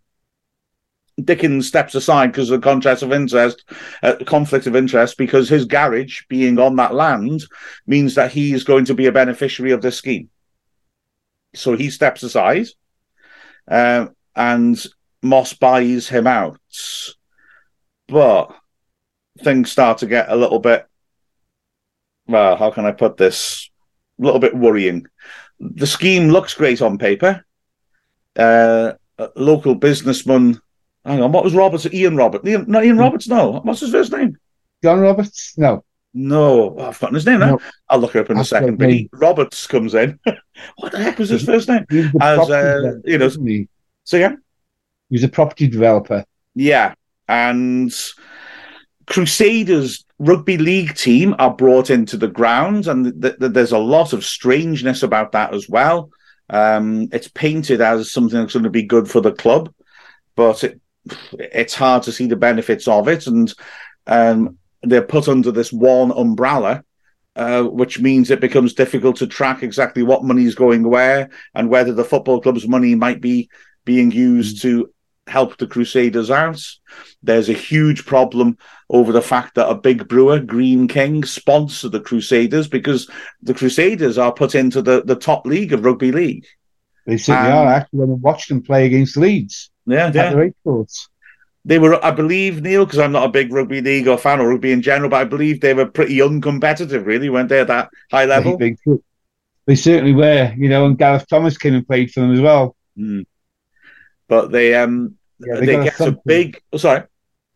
Dickens 1.22 1.68
steps 1.68 1.94
aside 1.94 2.28
because 2.28 2.50
of 2.50 2.58
the 2.58 2.64
conflict 2.64 3.02
of 3.02 3.12
interest, 3.12 3.64
uh, 4.02 4.14
conflict 4.24 4.66
of 4.66 4.74
interest, 4.74 5.18
because 5.18 5.46
his 5.46 5.66
garage 5.66 6.22
being 6.28 6.58
on 6.58 6.76
that 6.76 6.94
land 6.94 7.44
means 7.86 8.14
that 8.14 8.32
he 8.32 8.54
is 8.54 8.64
going 8.64 8.86
to 8.86 8.94
be 8.94 9.06
a 9.06 9.12
beneficiary 9.12 9.72
of 9.72 9.82
this 9.82 9.98
scheme 9.98 10.30
so 11.54 11.76
he 11.76 11.90
steps 11.90 12.22
aside, 12.22 12.66
um, 13.68 14.14
and 14.34 14.84
Moss 15.22 15.52
buys 15.54 16.08
him 16.08 16.26
out. 16.26 16.58
But 18.08 18.54
things 19.40 19.70
start 19.70 19.98
to 19.98 20.06
get 20.06 20.28
a 20.28 20.36
little 20.36 20.58
bit. 20.58 20.86
Well, 22.26 22.56
how 22.56 22.70
can 22.70 22.86
I 22.86 22.92
put 22.92 23.16
this? 23.16 23.70
A 24.20 24.24
little 24.24 24.40
bit 24.40 24.56
worrying. 24.56 25.06
The 25.58 25.86
scheme 25.86 26.28
looks 26.28 26.54
great 26.54 26.82
on 26.82 26.98
paper. 26.98 27.44
Uh, 28.36 28.92
local 29.36 29.74
businessman. 29.74 30.60
Hang 31.04 31.22
on, 31.22 31.32
what 31.32 31.44
was 31.44 31.54
Roberts? 31.54 31.86
Ian 31.92 32.16
Roberts? 32.16 32.46
Ian, 32.46 32.64
not 32.68 32.84
Ian 32.84 32.98
Roberts. 32.98 33.28
No, 33.28 33.60
what's 33.60 33.80
his 33.80 33.90
first 33.90 34.12
name? 34.12 34.36
John 34.82 35.00
Roberts. 35.00 35.54
No. 35.56 35.84
No, 36.14 36.76
oh, 36.78 36.88
I've 36.88 36.96
forgotten 36.96 37.14
his 37.14 37.26
name 37.26 37.40
now. 37.40 37.50
No. 37.52 37.60
I'll 37.88 37.98
look 37.98 38.14
it 38.14 38.20
up 38.20 38.30
in 38.30 38.36
That's 38.36 38.52
a 38.52 38.56
second. 38.56 38.78
But 38.78 38.90
he, 38.90 39.08
Roberts 39.12 39.66
comes 39.66 39.94
in. 39.94 40.18
what 40.76 40.92
the 40.92 41.02
heck 41.02 41.18
was 41.18 41.30
his 41.30 41.44
first 41.44 41.68
name? 41.68 41.86
As 42.20 42.50
uh, 42.50 42.96
you 43.04 43.18
know, 43.18 43.30
so 44.04 44.16
yeah, 44.16 44.34
he 45.08 45.14
was 45.14 45.24
a 45.24 45.28
property 45.28 45.68
developer. 45.68 46.24
Yeah, 46.54 46.94
and 47.28 47.92
Crusaders 49.06 50.04
rugby 50.18 50.58
league 50.58 50.94
team 50.94 51.34
are 51.38 51.54
brought 51.54 51.90
into 51.90 52.16
the 52.16 52.28
ground, 52.28 52.86
and 52.86 53.20
th- 53.20 53.38
th- 53.38 53.52
there's 53.52 53.72
a 53.72 53.78
lot 53.78 54.12
of 54.12 54.24
strangeness 54.24 55.02
about 55.02 55.32
that 55.32 55.54
as 55.54 55.68
well. 55.68 56.10
Um, 56.50 57.08
it's 57.12 57.28
painted 57.28 57.80
as 57.80 58.12
something 58.12 58.38
that's 58.38 58.52
going 58.52 58.64
to 58.64 58.70
be 58.70 58.82
good 58.82 59.08
for 59.08 59.20
the 59.20 59.32
club, 59.32 59.72
but 60.36 60.62
it, 60.62 60.80
it's 61.34 61.74
hard 61.74 62.02
to 62.04 62.12
see 62.12 62.26
the 62.26 62.36
benefits 62.36 62.86
of 62.86 63.08
it. 63.08 63.26
And 63.26 63.52
um, 64.06 64.58
they're 64.82 65.02
put 65.02 65.28
under 65.28 65.50
this 65.50 65.72
one 65.72 66.10
umbrella, 66.12 66.84
uh, 67.36 67.62
which 67.62 68.00
means 68.00 68.30
it 68.30 68.40
becomes 68.40 68.74
difficult 68.74 69.16
to 69.16 69.26
track 69.26 69.62
exactly 69.62 70.02
what 70.02 70.24
money 70.24 70.44
is 70.44 70.54
going 70.54 70.88
where 70.88 71.30
and 71.54 71.68
whether 71.68 71.92
the 71.92 72.04
football 72.04 72.40
club's 72.40 72.68
money 72.68 72.94
might 72.94 73.20
be 73.20 73.48
being 73.84 74.10
used 74.10 74.58
mm. 74.58 74.62
to 74.62 74.92
help 75.26 75.56
the 75.56 75.66
Crusaders 75.66 76.30
out. 76.30 76.60
There's 77.22 77.48
a 77.48 77.54
huge 77.54 78.04
problem 78.06 78.58
over 78.90 79.12
the 79.12 79.22
fact 79.22 79.54
that 79.54 79.70
a 79.70 79.74
big 79.74 80.08
brewer, 80.08 80.40
Greene 80.40 80.88
King, 80.88 81.24
sponsor 81.24 81.88
the 81.88 82.00
Crusaders 82.00 82.68
because 82.68 83.08
the 83.40 83.54
Crusaders 83.54 84.18
are 84.18 84.32
put 84.32 84.54
into 84.54 84.82
the, 84.82 85.02
the 85.04 85.16
top 85.16 85.46
league 85.46 85.72
of 85.72 85.84
rugby 85.84 86.12
league. 86.12 86.46
They 87.06 87.16
certainly 87.16 87.52
um, 87.52 87.58
are. 87.58 87.72
Actually, 87.72 87.98
when 88.00 88.10
I 88.10 88.14
watched 88.14 88.48
them 88.48 88.62
play 88.62 88.86
against 88.86 89.16
Leeds. 89.16 89.70
Yeah, 89.86 90.10
yeah. 90.14 90.32
The 90.32 90.54
they 91.64 91.78
were, 91.78 92.04
I 92.04 92.10
believe, 92.10 92.62
Neil, 92.62 92.84
because 92.84 92.98
I'm 92.98 93.12
not 93.12 93.26
a 93.28 93.32
big 93.32 93.52
rugby 93.52 93.80
league 93.80 94.08
or 94.08 94.18
fan 94.18 94.40
or 94.40 94.48
rugby 94.48 94.72
in 94.72 94.82
general, 94.82 95.10
but 95.10 95.20
I 95.20 95.24
believe 95.24 95.60
they 95.60 95.74
were 95.74 95.86
pretty 95.86 96.18
uncompetitive, 96.18 97.06
really, 97.06 97.30
weren't 97.30 97.48
they, 97.48 97.60
at 97.60 97.68
that 97.68 97.90
high 98.10 98.24
level? 98.24 98.56
They, 98.56 98.76
they 99.66 99.76
certainly 99.76 100.12
were, 100.12 100.52
you 100.56 100.68
know, 100.68 100.86
and 100.86 100.98
Gareth 100.98 101.26
Thomas 101.28 101.56
came 101.56 101.74
and 101.74 101.86
played 101.86 102.10
for 102.10 102.20
them 102.20 102.32
as 102.32 102.40
well. 102.40 102.74
Mm. 102.98 103.26
But 104.26 104.50
they, 104.50 104.74
um, 104.74 105.16
yeah, 105.38 105.56
they, 105.56 105.66
they 105.66 105.84
get 105.84 106.00
a, 106.00 106.08
a 106.08 106.18
big. 106.24 106.60
Oh, 106.72 106.78
sorry, 106.78 107.04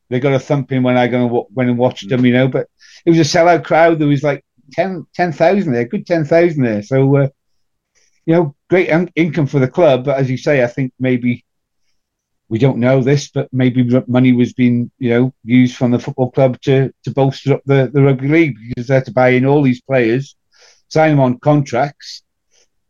they 0.09 0.21
got 0.21 0.35
a 0.35 0.39
thumping 0.39 0.83
when 0.83 0.97
I 0.97 1.09
go 1.09 1.49
when 1.53 1.69
and 1.69 1.79
watched 1.79 2.09
them, 2.09 2.25
you 2.25 2.33
know. 2.33 2.49
But 2.49 2.69
it 3.05 3.11
was 3.11 3.19
a 3.19 3.23
sellout 3.23 3.65
crowd. 3.65 3.99
There 3.99 4.09
was 4.09 4.23
like 4.23 4.45
10,000 4.73 5.07
10, 5.15 5.73
there, 5.73 5.85
good 5.85 6.07
ten 6.07 6.25
thousand 6.25 6.63
there. 6.63 6.83
So, 6.83 7.17
uh, 7.17 7.29
you 8.25 8.35
know, 8.35 8.55
great 8.69 8.91
income 9.15 9.47
for 9.47 9.59
the 9.59 9.69
club. 9.69 10.05
But 10.05 10.19
as 10.19 10.31
you 10.31 10.37
say, 10.37 10.63
I 10.63 10.67
think 10.67 10.93
maybe 10.99 11.46
we 12.49 12.59
don't 12.59 12.79
know 12.79 13.03
this, 13.03 13.29
but 13.29 13.53
maybe 13.53 13.89
money 14.07 14.33
was 14.33 14.53
being, 14.53 14.91
you 14.99 15.11
know, 15.11 15.35
used 15.45 15.77
from 15.77 15.91
the 15.91 15.99
football 15.99 16.31
club 16.31 16.61
to, 16.63 16.93
to 17.05 17.11
bolster 17.11 17.55
up 17.55 17.63
the, 17.67 17.91
the 17.93 18.03
rugby 18.03 18.29
league 18.29 18.57
because 18.69 18.87
they 18.87 18.95
had 18.95 19.05
to 19.07 19.13
buy 19.13 19.31
in 19.31 19.45
all 19.45 19.63
these 19.63 19.81
players, 19.81 20.37
sign 20.89 21.11
them 21.11 21.21
on 21.21 21.39
contracts. 21.41 22.23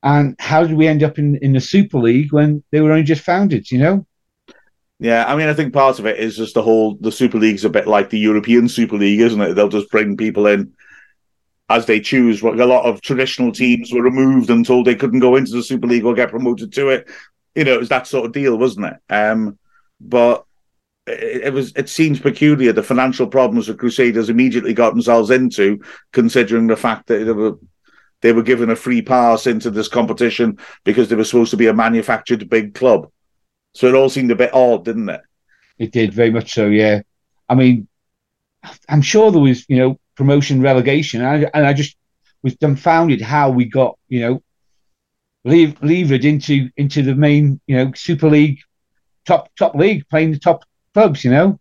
And 0.03 0.37
how 0.39 0.63
did 0.63 0.77
we 0.77 0.87
end 0.87 1.03
up 1.03 1.19
in, 1.19 1.37
in 1.37 1.53
the 1.55 1.61
Super 1.61 1.99
League 1.99 2.33
when 2.33 2.63
they 2.71 2.81
were 2.81 2.93
only 2.93 3.03
just 3.03 3.23
founded, 3.25 3.71
you 3.71 3.79
know? 3.79 4.07
Yeah, 4.99 5.25
I 5.27 5.37
mean, 5.37 5.49
I 5.49 5.55
think 5.55 5.73
part 5.73 5.99
of 5.99 6.07
it 6.07 6.19
is 6.19 6.37
just 6.37 6.55
the 6.55 6.63
whole 6.63 6.97
the 7.01 7.13
Super 7.13 7.39
League's 7.39 7.65
a 7.65 7.71
bit 7.71 7.87
like 7.87 8.11
the 8.11 8.19
European 8.19 8.69
Super 8.69 8.97
League, 8.97 9.21
isn't 9.21 9.41
it? 9.41 9.55
They'll 9.55 9.69
just 9.69 9.91
bring 9.91 10.17
people 10.17 10.47
in 10.47 10.73
as 11.69 11.87
they 11.87 12.01
choose. 12.01 12.43
A 12.43 12.47
lot 12.47 12.85
of 12.85 13.03
traditional 13.03 13.53
teams 13.53 13.93
were 13.93 14.03
removed 14.03 14.49
and 14.49 14.65
told 14.65 14.87
they 14.87 14.95
couldn't 14.95 15.21
go 15.21 15.37
into 15.37 15.53
the 15.53 15.63
Super 15.63 15.87
League 15.87 16.05
or 16.05 16.15
get 16.15 16.31
promoted 16.31 16.73
to 16.75 16.91
it 16.91 17.09
you 17.57 17.65
know, 17.65 17.75
it 17.75 17.81
was 17.81 17.89
that 17.89 18.07
sort 18.07 18.27
of 18.27 18.33
deal, 18.33 18.57
wasn't 18.57 18.87
it? 18.87 19.13
Um, 19.13 19.59
but 20.01 20.45
it, 21.07 21.45
it, 21.45 21.53
was 21.53 21.73
it 21.75 21.89
seems 21.89 22.21
peculiar 22.21 22.73
the 22.73 22.83
financial 22.83 23.27
problems 23.27 23.67
the 23.67 23.75
Crusaders 23.75 24.29
immediately 24.29 24.75
got 24.75 24.91
themselves 24.91 25.31
into, 25.31 25.81
considering 26.13 26.67
the 26.67 26.77
fact 26.77 27.07
that 27.09 27.25
they 27.25 27.33
were 27.33 27.59
they 28.23 28.33
were 28.33 28.43
given 28.43 28.71
a 28.71 28.77
free 28.77 29.03
pass 29.03 29.47
into 29.47 29.71
this 29.71 29.89
competition 29.89 30.59
because 30.85 31.09
they 31.09 31.17
were 31.17 31.25
supposed 31.25 31.51
to 31.51 31.57
be 31.57 31.67
a 31.67 31.75
manufactured 31.75 32.49
big 32.49 32.75
club. 32.75 33.11
So 33.75 33.89
it 33.89 33.95
all 33.95 34.09
seemed 34.09 34.31
a 34.31 34.37
bit 34.37 34.55
odd, 34.55 34.85
didn't 34.85 35.09
it? 35.09 35.21
It 35.79 35.93
did 35.93 36.15
very 36.15 36.31
much 36.31 36.53
so. 36.53 36.67
Yeah, 36.67 37.03
I 37.49 37.55
mean, 37.55 37.89
I'm 38.89 39.03
sure 39.03 39.31
there 39.31 39.41
was 39.41 39.65
you 39.69 39.79
know 39.79 39.99
promotion 40.15 40.61
relegation, 40.61 41.23
and 41.23 41.47
I, 41.47 41.51
and 41.55 41.67
I 41.67 41.73
just 41.73 41.97
was 42.43 42.57
dumbfounded 42.57 43.23
how 43.23 43.51
we 43.51 43.65
got 43.65 43.99
you 44.09 44.21
know 44.21 44.43
leave, 45.47 45.83
levered 45.83 46.25
into 46.25 46.69
into 46.77 47.03
the 47.03 47.15
main, 47.15 47.61
you 47.67 47.77
know, 47.77 47.93
Super 47.95 48.29
League, 48.29 48.59
top 49.27 49.51
top 49.57 49.75
league, 49.75 50.07
playing 50.09 50.33
the 50.33 50.39
top 50.39 50.65
clubs. 50.93 51.25
You 51.25 51.31
know, 51.31 51.61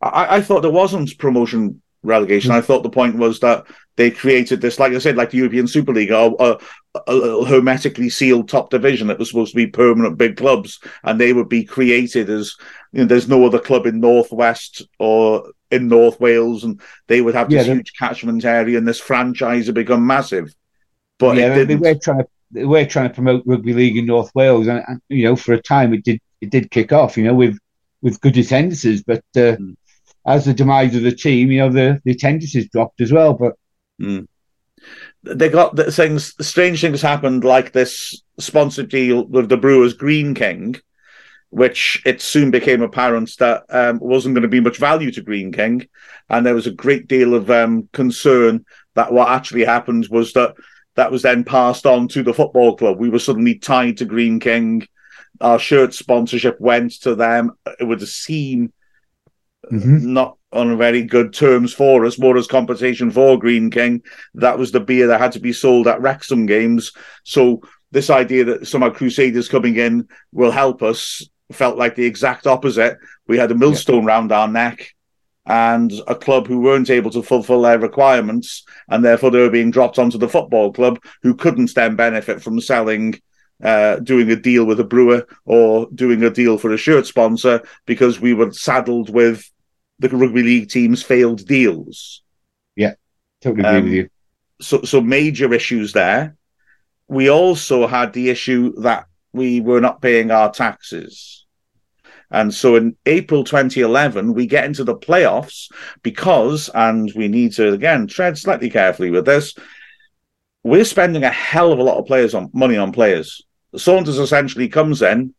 I, 0.00 0.36
I 0.36 0.40
thought 0.40 0.60
there 0.60 0.70
wasn't 0.70 1.18
promotion 1.18 1.82
relegation. 2.02 2.50
Mm-hmm. 2.50 2.58
I 2.58 2.62
thought 2.62 2.82
the 2.82 2.90
point 2.90 3.16
was 3.16 3.40
that 3.40 3.66
they 3.96 4.10
created 4.10 4.60
this, 4.60 4.78
like 4.78 4.92
I 4.92 4.98
said, 4.98 5.16
like 5.16 5.30
the 5.30 5.38
European 5.38 5.66
Super 5.66 5.92
League, 5.92 6.10
a, 6.10 6.32
a, 6.40 6.58
a, 7.06 7.44
hermetically 7.44 8.08
sealed 8.08 8.48
top 8.48 8.70
division 8.70 9.06
that 9.08 9.18
was 9.18 9.28
supposed 9.28 9.52
to 9.52 9.56
be 9.56 9.66
permanent 9.66 10.18
big 10.18 10.36
clubs, 10.36 10.80
and 11.04 11.20
they 11.20 11.32
would 11.32 11.48
be 11.48 11.64
created 11.64 12.30
as 12.30 12.54
you 12.92 13.00
know, 13.00 13.04
there's 13.06 13.28
no 13.28 13.44
other 13.44 13.58
club 13.58 13.86
in 13.86 14.00
Northwest 14.00 14.82
or 14.98 15.52
in 15.70 15.88
North 15.88 16.20
Wales, 16.20 16.64
and 16.64 16.80
they 17.06 17.20
would 17.20 17.34
have 17.34 17.48
this 17.48 17.66
yeah, 17.66 17.74
huge 17.74 17.92
catchment 17.98 18.44
area, 18.44 18.78
and 18.78 18.88
this 18.88 19.00
franchise 19.00 19.66
would 19.66 19.74
become 19.74 20.06
massive. 20.06 20.54
But 21.18 21.36
yeah, 21.36 21.62
they 21.62 21.76
were 21.76 21.94
trying 21.94 22.18
to 22.18 22.28
we're 22.52 22.86
trying 22.86 23.08
to 23.08 23.14
promote 23.14 23.42
rugby 23.46 23.72
league 23.72 23.96
in 23.96 24.06
North 24.06 24.30
Wales, 24.34 24.66
and, 24.66 24.82
and, 24.86 25.00
you 25.08 25.24
know, 25.24 25.36
for 25.36 25.54
a 25.54 25.62
time 25.62 25.94
it 25.94 26.04
did 26.04 26.20
it 26.40 26.50
did 26.50 26.70
kick 26.70 26.92
off, 26.92 27.16
you 27.16 27.24
know, 27.24 27.34
with 27.34 27.58
with 28.02 28.20
good 28.20 28.36
attendances. 28.36 29.02
But 29.02 29.24
uh, 29.36 29.56
mm. 29.56 29.76
as 30.26 30.44
the 30.44 30.54
demise 30.54 30.94
of 30.94 31.02
the 31.02 31.12
team, 31.12 31.50
you 31.50 31.60
know, 31.60 31.70
the, 31.70 32.00
the 32.04 32.12
attendances 32.12 32.68
dropped 32.68 33.00
as 33.00 33.12
well. 33.12 33.34
But 33.34 33.54
mm. 34.00 34.26
they 35.22 35.48
got 35.48 35.76
the 35.76 35.90
things, 35.90 36.34
strange 36.44 36.80
things 36.80 37.02
happened, 37.02 37.44
like 37.44 37.72
this 37.72 38.22
sponsored 38.38 38.88
deal 38.88 39.24
with 39.26 39.48
the 39.48 39.56
Brewers 39.56 39.94
Greene 39.94 40.34
King, 40.34 40.76
which 41.50 42.02
it 42.04 42.20
soon 42.20 42.50
became 42.50 42.82
apparent 42.82 43.30
that 43.38 43.64
um, 43.68 43.98
wasn't 44.00 44.34
going 44.34 44.42
to 44.42 44.48
be 44.48 44.60
much 44.60 44.78
value 44.78 45.10
to 45.12 45.22
Greene 45.22 45.52
King, 45.52 45.86
and 46.28 46.44
there 46.44 46.54
was 46.54 46.66
a 46.66 46.72
great 46.72 47.06
deal 47.08 47.34
of 47.34 47.50
um, 47.50 47.88
concern 47.92 48.64
that 48.94 49.12
what 49.12 49.28
actually 49.28 49.64
happened 49.64 50.08
was 50.10 50.32
that 50.32 50.54
that 50.94 51.10
was 51.10 51.22
then 51.22 51.44
passed 51.44 51.86
on 51.86 52.08
to 52.08 52.22
the 52.22 52.34
football 52.34 52.76
club. 52.76 52.98
We 52.98 53.08
were 53.08 53.18
suddenly 53.18 53.56
tied 53.56 53.98
to 53.98 54.04
Greene 54.04 54.40
King. 54.40 54.86
Our 55.40 55.58
shirt 55.58 55.94
sponsorship 55.94 56.60
went 56.60 56.92
to 57.02 57.14
them. 57.14 57.52
It 57.80 57.84
would 57.84 58.06
seem 58.06 58.72
mm-hmm. 59.70 60.12
not 60.12 60.36
on 60.52 60.76
very 60.76 61.02
good 61.02 61.32
terms 61.32 61.72
for 61.72 62.04
us, 62.04 62.18
more 62.18 62.36
as 62.36 62.46
compensation 62.46 63.10
for 63.10 63.38
Greene 63.38 63.70
King. 63.70 64.02
That 64.34 64.58
was 64.58 64.70
the 64.70 64.80
beer 64.80 65.06
that 65.08 65.20
had 65.20 65.32
to 65.32 65.40
be 65.40 65.52
sold 65.52 65.88
at 65.88 66.00
Wrexham 66.00 66.46
games. 66.46 66.92
So 67.24 67.62
this 67.90 68.10
idea 68.10 68.44
that 68.44 68.66
some 68.66 68.82
of 68.82 68.94
Crusaders 68.94 69.48
coming 69.48 69.76
in 69.76 70.08
will 70.32 70.50
help 70.50 70.82
us 70.82 71.26
felt 71.52 71.76
like 71.76 71.94
the 71.94 72.04
exact 72.04 72.46
opposite. 72.46 72.98
We 73.26 73.38
had 73.38 73.50
a 73.50 73.54
millstone 73.54 74.02
yeah. 74.02 74.08
round 74.08 74.32
our 74.32 74.48
neck 74.48 74.94
and 75.46 75.92
a 76.06 76.14
club 76.14 76.46
who 76.46 76.60
weren't 76.60 76.90
able 76.90 77.10
to 77.10 77.22
fulfill 77.22 77.62
their 77.62 77.78
requirements, 77.78 78.64
and 78.88 79.04
therefore 79.04 79.30
they 79.30 79.40
were 79.40 79.50
being 79.50 79.70
dropped 79.70 79.98
onto 79.98 80.18
the 80.18 80.28
football 80.28 80.72
club 80.72 80.98
who 81.22 81.34
couldn't 81.34 81.74
then 81.74 81.96
benefit 81.96 82.42
from 82.42 82.60
selling. 82.60 83.20
Uh, 83.62 84.00
doing 84.00 84.28
a 84.28 84.34
deal 84.34 84.64
with 84.64 84.80
a 84.80 84.84
brewer 84.84 85.24
or 85.44 85.86
doing 85.94 86.20
a 86.24 86.30
deal 86.30 86.58
for 86.58 86.72
a 86.72 86.76
shirt 86.76 87.06
sponsor 87.06 87.62
because 87.86 88.18
we 88.18 88.34
were 88.34 88.52
saddled 88.52 89.08
with 89.08 89.48
the 90.00 90.08
rugby 90.08 90.42
league 90.42 90.68
team's 90.68 91.00
failed 91.00 91.46
deals. 91.46 92.22
Yeah, 92.74 92.94
totally 93.40 93.64
agree 93.64 93.78
um, 93.78 93.84
with 93.84 93.92
you. 93.92 94.08
So, 94.60 94.82
so 94.82 95.00
major 95.00 95.52
issues 95.54 95.92
there. 95.92 96.36
We 97.06 97.30
also 97.30 97.86
had 97.86 98.12
the 98.12 98.30
issue 98.30 98.74
that 98.80 99.06
we 99.32 99.60
were 99.60 99.80
not 99.80 100.02
paying 100.02 100.30
our 100.30 100.50
taxes. 100.50 101.41
And 102.32 102.52
so 102.52 102.76
in 102.76 102.96
April 103.06 103.44
2011, 103.44 104.32
we 104.32 104.46
get 104.46 104.64
into 104.64 104.84
the 104.84 104.96
playoffs 104.96 105.70
because, 106.02 106.70
and 106.74 107.12
we 107.14 107.28
need 107.28 107.52
to 107.54 107.72
again 107.72 108.06
tread 108.06 108.38
slightly 108.38 108.70
carefully 108.70 109.10
with 109.10 109.26
this, 109.26 109.54
we're 110.64 110.84
spending 110.84 111.24
a 111.24 111.30
hell 111.30 111.72
of 111.72 111.78
a 111.78 111.82
lot 111.82 111.98
of 111.98 112.06
players 112.06 112.34
on 112.34 112.50
money 112.52 112.76
on 112.76 112.90
players. 112.90 113.42
Saunders 113.76 114.18
essentially 114.18 114.68
comes 114.68 115.02
in, 115.02 115.34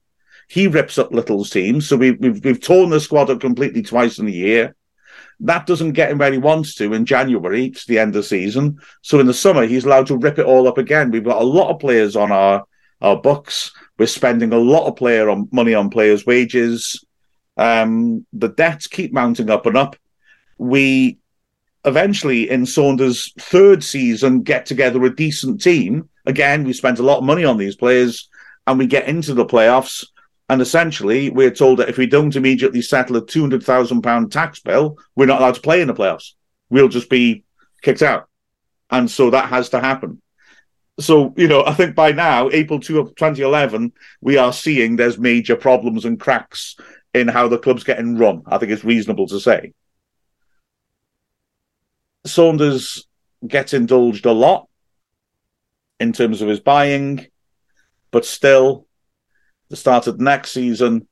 he 0.48 0.68
rips 0.68 0.98
up 0.98 1.12
Little's 1.12 1.50
team. 1.50 1.82
So 1.82 1.98
we, 1.98 2.12
we've 2.12 2.44
we've 2.44 2.62
torn 2.62 2.90
the 2.90 3.00
squad 3.00 3.30
up 3.30 3.42
completely 3.42 3.82
twice 3.82 4.20
in 4.20 4.28
a 4.28 4.32
year. 4.32 4.76
That 5.40 5.66
doesn't 5.66 5.94
get 5.94 6.12
him 6.12 6.20
where 6.20 6.32
he 6.32 6.38
wants 6.38 6.76
to 6.76 6.94
in 6.94 7.06
January 7.06 7.72
to 7.72 7.88
the 7.88 8.00
end 8.00 8.10
of 8.10 8.22
the 8.22 8.24
season. 8.24 8.80
So 9.02 9.20
in 9.20 9.26
the 9.26 9.34
summer, 9.34 9.66
he's 9.66 9.86
allowed 9.86 10.08
to 10.08 10.18
rip 10.18 10.38
it 10.38 10.46
all 10.46 10.68
up 10.68 10.78
again. 10.78 11.12
We've 11.12 11.24
got 11.24 11.42
a 11.42 11.46
lot 11.46 11.72
of 11.72 11.80
players 11.80 12.16
on 12.16 12.32
our 12.32 12.66
our 13.02 13.20
books. 13.20 13.72
We're 13.98 14.08
spending 14.08 14.54
a 14.54 14.58
lot 14.58 14.88
of 14.88 14.96
player 14.96 15.30
on 15.30 15.50
money 15.52 15.74
on 15.74 15.90
players' 15.90 16.26
wages. 16.26 17.04
Um, 17.58 18.26
the 18.34 18.50
debts 18.50 18.88
keep 18.88 19.14
mounting 19.14 19.50
up 19.50 19.66
and 19.66 19.78
up. 19.78 19.96
We 20.58 21.20
eventually, 21.86 22.50
in 22.50 22.66
Saunders' 22.66 23.34
third 23.40 23.84
season, 23.84 24.42
get 24.42 24.66
together 24.66 25.04
a 25.04 25.16
decent 25.16 25.62
team. 25.62 26.10
Again, 26.26 26.64
we 26.64 26.74
spent 26.74 27.00
a 27.00 27.04
lot 27.04 27.20
of 27.20 27.24
money 27.24 27.46
on 27.46 27.58
these 27.58 27.76
players, 27.76 28.30
and 28.66 28.80
we 28.80 28.88
get 28.88 29.08
into 29.08 29.34
the 29.34 29.46
playoffs. 29.46 30.06
And 30.50 30.62
essentially, 30.62 31.30
we're 31.30 31.52
told 31.52 31.80
that 31.80 31.90
if 31.90 31.98
we 31.98 32.08
don't 32.08 32.36
immediately 32.36 32.82
settle 32.82 33.18
a 33.18 33.26
two 33.26 33.42
hundred 33.42 33.64
thousand 33.64 34.02
pound 34.02 34.32
tax 34.32 34.60
bill, 34.60 34.98
we're 35.16 35.28
not 35.28 35.40
allowed 35.40 35.56
to 35.56 35.62
play 35.62 35.82
in 35.82 35.88
the 35.88 35.94
playoffs. 35.94 36.34
We'll 36.70 36.90
just 36.90 37.10
be 37.10 37.44
kicked 37.84 38.02
out, 38.02 38.28
and 38.90 39.10
so 39.10 39.30
that 39.30 39.50
has 39.50 39.70
to 39.70 39.80
happen 39.80 40.22
so 41.00 41.34
you 41.38 41.48
know, 41.48 41.64
I 41.66 41.74
think 41.74 41.96
by 41.96 42.12
now, 42.12 42.50
April 42.52 42.80
two 42.80 43.00
of 43.00 43.16
2011, 43.16 43.94
we 44.22 44.38
are 44.38 44.54
seeing 44.54 44.96
there's 44.96 45.18
major 45.18 45.56
problems 45.56 46.06
and 46.06 46.20
cracks 46.20 46.76
in 47.14 47.28
how 47.28 47.48
the 47.48 47.58
club's 47.58 47.84
getting 47.84 48.18
run. 48.18 48.44
I 48.46 48.58
think 48.58 48.72
it's 48.72 48.84
reasonable 48.84 49.28
to 49.28 49.40
say. 49.40 49.74
Saunders 52.26 53.08
gets 53.48 53.74
indulged 53.74 54.26
a 54.26 54.32
lot 54.32 54.68
in 56.00 56.14
terms 56.14 56.42
of 56.42 56.48
his 56.48 56.60
buying, 56.60 57.28
but 58.12 58.26
still, 58.26 58.88
the 59.70 59.76
start 59.76 60.08
of 60.08 60.20
next 60.20 60.52
season, 60.52 61.08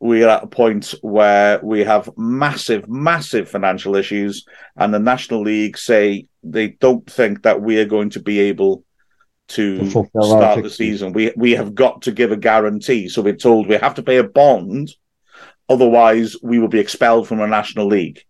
we 0.00 0.22
are 0.22 0.28
at 0.28 0.44
a 0.44 0.48
point 0.48 0.94
where 1.02 1.60
we 1.62 1.80
have 1.80 2.08
massive, 2.16 2.88
massive 2.88 3.48
financial 3.48 3.96
issues, 3.96 4.46
and 4.76 4.94
the 4.94 4.98
National 4.98 5.42
League 5.42 5.76
say 5.76 6.26
they 6.42 6.68
don't 6.68 7.10
think 7.10 7.42
that 7.42 7.60
we 7.60 7.78
are 7.78 7.84
going 7.84 8.10
to 8.10 8.20
be 8.20 8.38
able 8.38 8.84
to 9.48 9.90
start 9.90 10.62
the 10.62 10.70
season. 10.70 11.12
We 11.12 11.32
we 11.36 11.52
have 11.52 11.74
got 11.74 12.02
to 12.02 12.12
give 12.12 12.32
a 12.32 12.36
guarantee. 12.36 13.08
So 13.08 13.22
we're 13.22 13.36
told 13.36 13.66
we 13.66 13.76
have 13.76 13.94
to 13.94 14.02
pay 14.02 14.18
a 14.18 14.24
bond, 14.24 14.94
otherwise 15.68 16.36
we 16.42 16.58
will 16.58 16.68
be 16.68 16.80
expelled 16.80 17.28
from 17.28 17.40
a 17.40 17.46
national 17.46 17.86
league. 17.86 18.20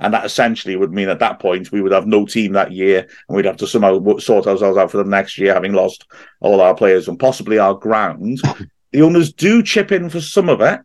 And 0.00 0.14
that 0.14 0.24
essentially 0.24 0.76
would 0.76 0.92
mean 0.92 1.08
at 1.08 1.18
that 1.18 1.40
point 1.40 1.72
we 1.72 1.80
would 1.82 1.90
have 1.90 2.06
no 2.06 2.24
team 2.24 2.52
that 2.52 2.72
year, 2.72 3.08
and 3.28 3.36
we'd 3.36 3.44
have 3.44 3.56
to 3.58 3.66
somehow 3.66 4.18
sort 4.18 4.46
ourselves 4.46 4.78
out 4.78 4.90
for 4.90 4.98
the 4.98 5.04
next 5.04 5.38
year, 5.38 5.54
having 5.54 5.72
lost 5.72 6.06
all 6.40 6.60
our 6.60 6.74
players 6.74 7.08
and 7.08 7.18
possibly 7.18 7.58
our 7.58 7.74
ground. 7.74 8.40
the 8.92 9.02
owners 9.02 9.32
do 9.32 9.62
chip 9.62 9.90
in 9.90 10.08
for 10.08 10.20
some 10.20 10.48
of 10.48 10.60
it, 10.60 10.80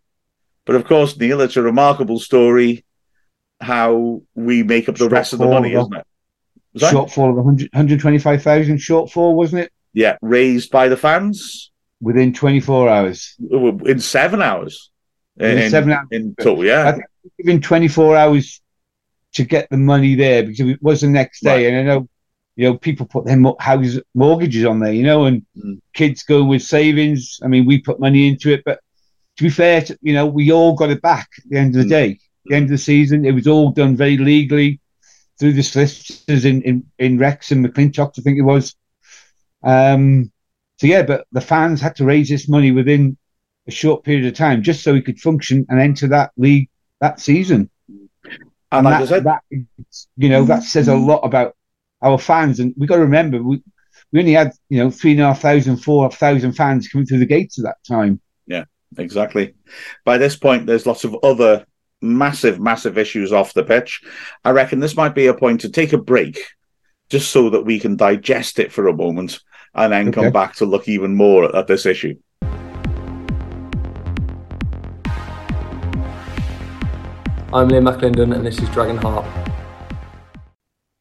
but 0.65 0.75
of 0.75 0.85
course, 0.85 1.15
Neil, 1.17 1.41
it's 1.41 1.57
a 1.57 1.61
remarkable 1.61 2.19
story 2.19 2.83
how 3.61 4.21
we 4.35 4.63
make 4.63 4.89
up 4.89 4.95
the 4.95 5.09
rest 5.09 5.33
of 5.33 5.39
the 5.39 5.45
money, 5.47 5.73
isn't 5.73 5.93
it? 5.93 6.07
Shortfall 6.91 7.29
of 7.29 7.35
100, 7.35 7.69
125,000 7.71 8.77
shortfall, 8.77 9.35
wasn't 9.35 9.61
it? 9.63 9.72
Yeah, 9.93 10.17
raised 10.21 10.71
by 10.71 10.87
the 10.87 10.97
fans 10.97 11.71
within 12.01 12.33
24 12.33 12.89
hours. 12.89 13.35
In 13.39 13.99
seven 13.99 14.41
hours. 14.41 14.91
In, 15.37 15.57
in 15.57 15.69
seven 15.69 15.91
hours. 15.91 16.07
In 16.11 16.35
total, 16.35 16.65
yeah. 16.65 16.87
I 16.87 16.91
think 16.91 17.05
within 17.37 17.61
24 17.61 18.17
hours 18.17 18.61
to 19.33 19.43
get 19.43 19.69
the 19.69 19.77
money 19.77 20.15
there 20.15 20.43
because 20.43 20.59
it 20.59 20.81
was 20.81 21.01
the 21.01 21.07
next 21.07 21.41
day. 21.41 21.65
Right. 21.65 21.73
And 21.73 21.77
I 21.77 21.93
know, 21.93 22.07
you 22.55 22.69
know, 22.69 22.77
people 22.77 23.05
put 23.05 23.25
their 23.25 23.41
houses, 23.59 24.01
mortgages 24.13 24.65
on 24.65 24.79
there, 24.79 24.93
you 24.93 25.03
know, 25.03 25.25
and 25.25 25.45
mm. 25.57 25.79
kids 25.93 26.23
go 26.23 26.43
with 26.43 26.61
savings. 26.61 27.39
I 27.43 27.47
mean, 27.47 27.65
we 27.65 27.79
put 27.79 27.99
money 27.99 28.27
into 28.27 28.51
it, 28.51 28.63
but 28.63 28.79
to 29.37 29.43
be 29.43 29.49
fair, 29.49 29.81
to, 29.81 29.97
you 30.01 30.13
know, 30.13 30.27
we 30.27 30.51
all 30.51 30.75
got 30.75 30.91
it 30.91 31.01
back 31.01 31.29
at 31.37 31.49
the 31.49 31.57
end 31.57 31.75
of 31.75 31.83
the 31.83 31.89
day. 31.89 32.11
At 32.11 32.19
the 32.45 32.55
end 32.55 32.65
of 32.65 32.71
the 32.71 32.77
season, 32.77 33.25
it 33.25 33.31
was 33.31 33.47
all 33.47 33.71
done 33.71 33.95
very 33.95 34.17
legally 34.17 34.79
through 35.39 35.53
the 35.53 35.63
solicitors 35.63 36.45
in, 36.45 36.61
in, 36.61 36.85
in 36.99 37.13
and 37.13 37.19
McClintock, 37.19 38.19
I 38.19 38.21
think 38.21 38.37
it 38.37 38.43
was. 38.43 38.75
Um, 39.63 40.31
so, 40.77 40.87
yeah, 40.87 41.03
but 41.03 41.25
the 41.31 41.41
fans 41.41 41.79
had 41.79 41.95
to 41.97 42.05
raise 42.05 42.29
this 42.29 42.49
money 42.49 42.71
within 42.71 43.17
a 43.67 43.71
short 43.71 44.03
period 44.03 44.25
of 44.25 44.33
time 44.33 44.61
just 44.61 44.83
so 44.83 44.93
he 44.93 45.01
could 45.01 45.19
function 45.19 45.65
and 45.69 45.79
enter 45.79 46.07
that 46.07 46.31
league 46.35 46.69
that 46.99 47.19
season. 47.19 47.69
And, 48.71 48.85
like 48.85 49.01
that, 49.01 49.07
said, 49.07 49.23
that, 49.25 49.43
you 50.17 50.29
know, 50.29 50.45
that 50.45 50.63
says 50.63 50.87
a 50.87 50.95
lot 50.95 51.19
about 51.19 51.55
our 52.01 52.17
fans. 52.17 52.59
And 52.59 52.73
we've 52.75 52.89
got 52.89 52.95
to 52.95 53.03
remember, 53.03 53.41
we, 53.41 53.61
we 54.11 54.19
only 54.19 54.33
had, 54.33 54.51
you 54.69 54.79
know, 54.79 54.89
three 54.89 55.11
and 55.11 55.21
a 55.21 55.25
half 55.25 55.41
thousand, 55.41 55.77
four 55.77 56.09
thousand 56.09 56.53
fans 56.53 56.87
coming 56.87 57.05
through 57.05 57.19
the 57.19 57.25
gates 57.25 57.59
at 57.59 57.65
that 57.65 57.77
time. 57.87 58.19
Yeah, 58.47 58.65
exactly. 58.97 59.53
By 60.05 60.17
this 60.17 60.35
point, 60.35 60.65
there's 60.65 60.85
lots 60.87 61.03
of 61.03 61.15
other 61.23 61.65
massive, 62.01 62.59
massive 62.59 62.97
issues 62.97 63.31
off 63.31 63.53
the 63.53 63.63
pitch. 63.63 64.01
I 64.43 64.49
reckon 64.49 64.79
this 64.79 64.97
might 64.97 65.15
be 65.15 65.27
a 65.27 65.33
point 65.33 65.61
to 65.61 65.69
take 65.69 65.93
a 65.93 65.97
break 65.97 66.39
just 67.09 67.31
so 67.31 67.51
that 67.51 67.63
we 67.63 67.79
can 67.79 67.95
digest 67.95 68.59
it 68.59 68.71
for 68.71 68.87
a 68.87 68.95
moment 68.95 69.39
and 69.75 69.91
then 69.91 70.09
okay. 70.09 70.21
come 70.21 70.31
back 70.31 70.55
to 70.55 70.65
look 70.65 70.87
even 70.87 71.15
more 71.15 71.55
at 71.55 71.67
this 71.67 71.85
issue. 71.85 72.15
I'm 77.51 77.69
Liam 77.69 77.87
McLinden, 77.87 78.35
and 78.35 78.45
this 78.45 78.59
is 78.59 78.69
Dragon 78.69 78.97
Heart. 78.97 79.25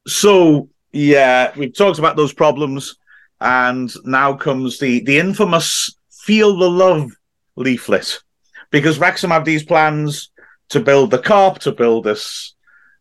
So, 0.07 0.69
yeah, 0.93 1.53
we've 1.57 1.75
talked 1.75 1.99
about 1.99 2.17
those 2.17 2.35
problems, 2.35 2.97
and 3.41 3.91
now 4.05 4.35
comes 4.35 4.79
the 4.79 5.01
the 5.01 5.19
infamous 5.19 5.97
"Feel 6.11 6.57
the 6.57 6.69
Love" 6.69 7.11
leaflet, 7.57 8.21
because 8.71 8.99
Wrexham 8.99 9.31
have 9.31 9.45
these 9.45 9.65
plans 9.65 10.31
to 10.69 10.81
build 10.81 11.11
the 11.11 11.19
Kop, 11.19 11.59
to 11.61 11.73
build 11.73 12.05
this 12.05 12.55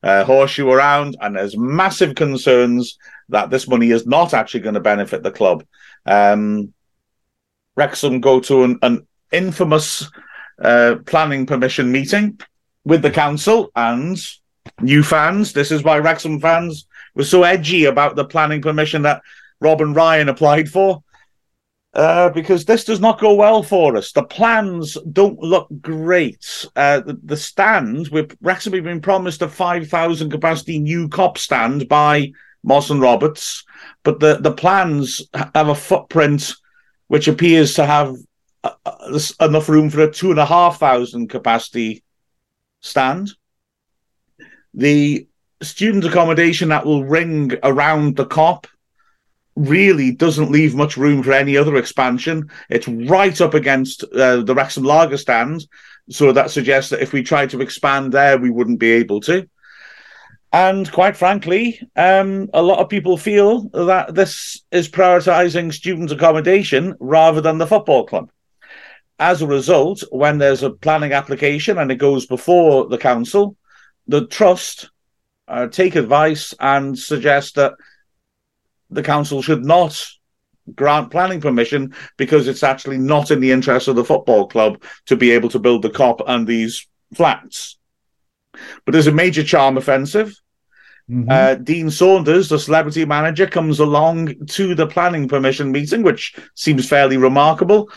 uh, 0.03 0.23
horseshoe 0.23 0.69
around, 0.69 1.17
and 1.21 1.35
there's 1.35 1.57
massive 1.57 2.15
concerns 2.15 2.97
that 3.29 3.49
this 3.49 3.67
money 3.67 3.91
is 3.91 4.05
not 4.05 4.33
actually 4.33 4.61
going 4.61 4.75
to 4.75 4.79
benefit 4.81 5.23
the 5.23 5.31
club. 5.31 5.63
Um, 6.05 6.73
Wrexham 7.75 8.19
go 8.19 8.39
to 8.41 8.63
an, 8.63 8.79
an 8.81 9.07
infamous 9.31 10.09
uh, 10.61 10.95
planning 11.05 11.45
permission 11.45 11.91
meeting 11.91 12.39
with 12.83 13.01
the 13.01 13.11
council 13.11 13.71
and 13.75 14.17
new 14.81 15.03
fans. 15.03 15.53
This 15.53 15.71
is 15.71 15.83
why 15.83 15.99
Wrexham 15.99 16.39
fans 16.39 16.87
were 17.15 17.23
so 17.23 17.43
edgy 17.43 17.85
about 17.85 18.15
the 18.15 18.25
planning 18.25 18.61
permission 18.61 19.03
that 19.03 19.21
Robin 19.59 19.93
Ryan 19.93 20.29
applied 20.29 20.69
for. 20.69 21.03
Uh, 21.93 22.29
because 22.29 22.63
this 22.63 22.85
does 22.85 23.01
not 23.01 23.19
go 23.19 23.33
well 23.33 23.61
for 23.61 23.97
us. 23.97 24.13
The 24.13 24.23
plans 24.23 24.97
don't 25.11 25.39
look 25.39 25.67
great. 25.81 26.65
Uh, 26.73 27.01
the, 27.01 27.19
the 27.21 27.35
stand, 27.35 28.09
Wrexham 28.39 28.73
have 28.73 28.85
been 28.85 29.01
promised 29.01 29.41
a 29.41 29.49
5,000 29.49 30.31
capacity 30.31 30.79
new 30.79 31.09
Kop 31.09 31.37
stand 31.37 31.89
by 31.89 32.31
Moss 32.63 32.91
and 32.91 33.01
Roberts, 33.01 33.65
but 34.03 34.21
the, 34.21 34.37
the 34.37 34.53
plans 34.53 35.21
have 35.33 35.67
a 35.67 35.75
footprint 35.75 36.53
which 37.07 37.27
appears 37.27 37.73
to 37.73 37.85
have 37.85 38.15
uh, 38.63 38.71
uh 38.85 39.19
enough 39.41 39.67
room 39.67 39.89
for 39.89 40.01
a 40.01 40.11
two 40.11 40.29
and 40.29 40.39
a 40.39 40.45
half 40.45 40.79
thousand 40.79 41.27
capacity 41.27 42.03
stand. 42.79 43.31
The 44.73 45.27
student 45.61 46.05
accommodation 46.05 46.69
that 46.69 46.85
will 46.85 47.03
ring 47.03 47.53
around 47.63 48.15
the 48.15 48.25
Kop 48.25 48.65
really 49.55 50.11
doesn't 50.11 50.51
leave 50.51 50.75
much 50.75 50.97
room 50.97 51.23
for 51.23 51.33
any 51.33 51.57
other 51.57 51.75
expansion. 51.75 52.49
It's 52.69 52.87
right 52.87 53.39
up 53.41 53.53
against 53.53 54.03
uh, 54.03 54.41
the 54.41 54.55
Wrexham 54.55 54.83
Lager 54.83 55.17
stand, 55.17 55.65
so 56.09 56.31
that 56.31 56.51
suggests 56.51 56.89
that 56.89 57.01
if 57.01 57.13
we 57.13 57.23
tried 57.23 57.49
to 57.51 57.61
expand 57.61 58.11
there, 58.11 58.37
we 58.37 58.49
wouldn't 58.49 58.79
be 58.79 58.91
able 58.91 59.19
to. 59.21 59.47
And 60.53 60.91
quite 60.91 61.15
frankly, 61.15 61.79
um, 61.95 62.49
a 62.53 62.61
lot 62.61 62.79
of 62.79 62.89
people 62.89 63.15
feel 63.15 63.69
that 63.69 64.13
this 64.13 64.61
is 64.71 64.89
prioritising 64.89 65.73
student 65.73 66.11
accommodation 66.11 66.95
rather 66.99 67.39
than 67.39 67.57
the 67.57 67.67
football 67.67 68.05
club. 68.05 68.29
As 69.17 69.41
a 69.41 69.47
result, 69.47 70.03
when 70.11 70.39
there's 70.39 70.63
a 70.63 70.71
planning 70.71 71.13
application 71.13 71.77
and 71.77 71.89
it 71.91 71.95
goes 71.95 72.25
before 72.25 72.89
the 72.89 72.97
council, 72.97 73.55
the 74.07 74.27
trust 74.27 74.89
uh, 75.47 75.67
take 75.67 75.95
advice 75.95 76.53
and 76.59 76.97
suggest 76.97 77.55
that 77.55 77.73
the 78.91 79.03
council 79.03 79.41
should 79.41 79.65
not 79.65 80.05
grant 80.75 81.09
planning 81.11 81.41
permission 81.41 81.93
because 82.17 82.47
it's 82.47 82.63
actually 82.63 82.97
not 82.97 83.31
in 83.31 83.39
the 83.39 83.51
interest 83.51 83.87
of 83.87 83.95
the 83.95 84.05
football 84.05 84.47
club 84.47 84.81
to 85.07 85.15
be 85.15 85.31
able 85.31 85.49
to 85.49 85.59
build 85.59 85.81
the 85.81 85.89
Kop 85.89 86.21
and 86.27 86.45
these 86.45 86.87
flats. 87.15 87.77
But 88.85 88.91
there's 88.91 89.07
a 89.07 89.11
major 89.11 89.43
charm 89.43 89.77
offensive. 89.77 90.35
Mm-hmm. 91.09 91.29
Uh, 91.29 91.55
Dean 91.55 91.89
Saunders, 91.89 92.47
the 92.47 92.59
celebrity 92.59 93.05
manager, 93.05 93.47
comes 93.47 93.79
along 93.79 94.45
to 94.47 94.75
the 94.75 94.87
planning 94.87 95.27
permission 95.27 95.71
meeting, 95.71 96.03
which 96.03 96.35
seems 96.53 96.87
fairly 96.87 97.17
remarkable 97.17 97.89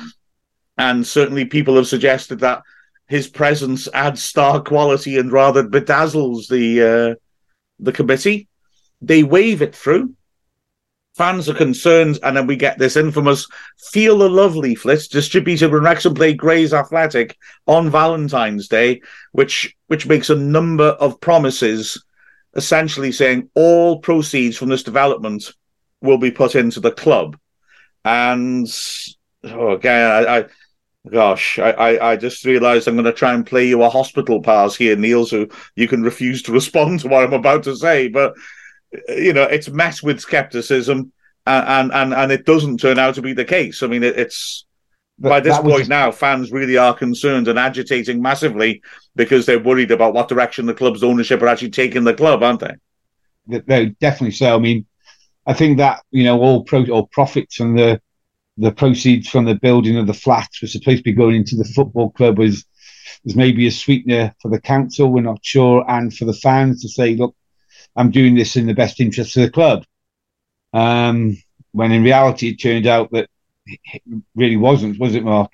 and 0.77 1.07
certainly 1.07 1.45
people 1.45 1.77
have 1.77 1.87
suggested 1.87 2.41
that 2.41 2.63
his 3.07 3.29
presence 3.29 3.89
adds 3.93 4.23
star 4.23 4.61
quality 4.63 5.19
and 5.19 5.31
rather 5.31 5.63
bedazzles 5.63 6.49
the 6.49 6.83
uh, 6.83 7.15
the 7.79 7.93
committee. 7.93 8.49
They 9.01 9.23
wave 9.23 9.63
it 9.63 9.75
through. 9.75 10.15
Fans 11.15 11.49
are 11.49 11.55
concerned, 11.55 12.19
and 12.23 12.37
then 12.37 12.47
we 12.47 12.57
get 12.57 12.79
this 12.79 12.97
infamous 12.97 13.47
"Feel 13.93 14.19
the 14.19 14.29
Love" 14.29 14.57
leaflet 14.57 15.03
distributed 15.11 15.71
when 15.71 15.83
Wrexham 15.83 16.15
played 16.15 16.39
Grays 16.39 16.75
Athletic 16.75 17.37
on 17.67 17.89
Valentine's 17.89 18.67
Day, 18.67 19.01
which 19.33 19.77
which 19.87 20.07
makes 20.07 20.31
a 20.31 20.35
number 20.35 20.89
of 20.89 21.21
promises, 21.21 22.05
essentially 22.55 23.13
saying 23.13 23.49
all 23.55 24.01
proceeds 24.01 24.57
from 24.57 24.71
this 24.71 24.83
development 24.83 25.53
will 26.01 26.19
be 26.19 26.33
put 26.33 26.57
into 26.57 26.81
the 26.81 26.91
club. 26.91 27.39
And 28.05 28.67
oh, 29.45 29.71
again, 29.71 30.11
I, 30.11 30.39
I 30.39 30.45
Gosh, 31.11 31.59
I, 31.59 31.71
I, 31.73 32.13
I 32.13 32.17
just 32.17 32.47
realised 32.47 32.89
I'm 32.89 32.95
going 32.95 33.05
to 33.05 33.13
try 33.13 33.35
and 33.35 33.45
play 33.45 33.67
you 33.67 33.83
a 33.83 33.91
hospital 33.91 34.41
pass 34.41 34.75
here, 34.75 34.97
Neil, 34.97 35.27
so 35.27 35.47
you 35.77 35.87
can 35.87 36.03
refuse 36.03 36.43
to 36.45 36.53
respond 36.61 37.01
to 37.01 37.09
what 37.09 37.25
I'm 37.25 37.35
about 37.35 37.65
to 37.65 37.77
say. 37.77 38.09
But 38.09 38.35
you 39.09 39.33
know, 39.33 39.45
it's 39.45 39.69
met 39.69 40.03
with 40.03 40.21
skepticism, 40.21 41.13
and 41.47 41.93
and 41.93 42.15
and 42.15 42.33
it 42.33 42.47
doesn't 42.47 42.79
turn 42.79 42.99
out 42.99 43.15
to 43.17 43.23
be 43.23 43.33
the 43.33 43.45
case. 43.45 43.83
I 43.83 43.87
mean, 43.87 44.03
it, 44.03 44.19
it's 44.19 44.65
but 45.19 45.29
by 45.29 45.41
this 45.41 45.59
point 45.59 45.89
now, 45.89 46.11
fans 46.11 46.51
really 46.51 46.77
are 46.77 46.95
concerned 46.95 47.47
and 47.47 47.59
agitating 47.59 48.21
massively 48.21 48.83
because 49.15 49.47
they're 49.47 49.61
worried 49.61 49.93
about 49.93 50.15
what 50.15 50.29
direction 50.29 50.67
the 50.67 50.75
club's 50.75 51.05
ownership 51.05 51.41
are 51.41 51.47
actually 51.47 51.71
taking 51.71 52.05
the 52.05 52.15
club, 52.15 52.43
aren't 52.43 52.61
they? 52.61 53.63
No, 53.67 53.87
definitely 54.01 54.33
so. 54.33 54.55
I 54.55 54.59
mean, 54.59 54.87
I 55.47 55.53
think 55.53 55.79
that 55.79 56.03
you 56.11 56.25
know 56.25 56.41
all 56.41 56.65
pro 56.65 56.85
all 56.87 57.07
profits 57.07 57.61
and 57.61 57.79
the 57.79 58.01
the 58.57 58.73
proceeds 58.73 59.29
from 59.29 59.45
the 59.45 59.57
building 59.57 59.97
of 59.97 60.07
the 60.07 60.15
flats 60.15 60.63
were 60.63 60.69
supposed 60.69 60.99
to 60.99 61.03
be 61.03 61.13
going 61.13 61.37
into 61.37 61.57
the 61.57 61.65
football 61.65 62.11
club 62.11 62.39
was 62.39 62.65
was 63.25 63.37
maybe 63.37 63.67
a 63.67 63.71
sweetener 63.71 64.35
for 64.41 64.51
the 64.51 64.61
council. 64.61 65.13
We're 65.13 65.23
not 65.23 65.45
sure, 65.45 65.85
and 65.89 66.15
for 66.15 66.25
the 66.25 66.35
fans 66.35 66.83
to 66.83 66.89
say, 66.89 67.15
"Look, 67.15 67.37
I'm 67.97 68.11
doing 68.11 68.35
this 68.35 68.57
in 68.57 68.67
the 68.67 68.75
best 68.75 69.01
interest 69.01 69.37
of 69.37 69.43
the 69.43 69.51
club." 69.51 69.85
Um, 70.73 71.37
when 71.73 71.93
in 71.93 72.03
reality, 72.03 72.51
it 72.51 72.57
turned 72.57 72.87
out 72.87 73.11
that 73.13 73.29
it 73.67 74.03
really 74.35 74.57
wasn't, 74.57 74.99
was 74.99 75.15
it, 75.15 75.25
Mark? 75.25 75.53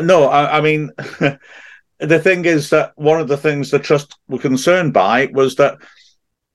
No, 0.00 0.24
I, 0.24 0.58
I 0.58 0.60
mean, 0.60 0.90
the 1.98 2.18
thing 2.18 2.44
is 2.44 2.70
that 2.70 2.92
one 2.96 3.20
of 3.20 3.28
the 3.28 3.36
things 3.36 3.70
the 3.70 3.78
trust 3.78 4.16
were 4.28 4.38
concerned 4.38 4.92
by 4.92 5.26
was 5.26 5.56
that 5.56 5.78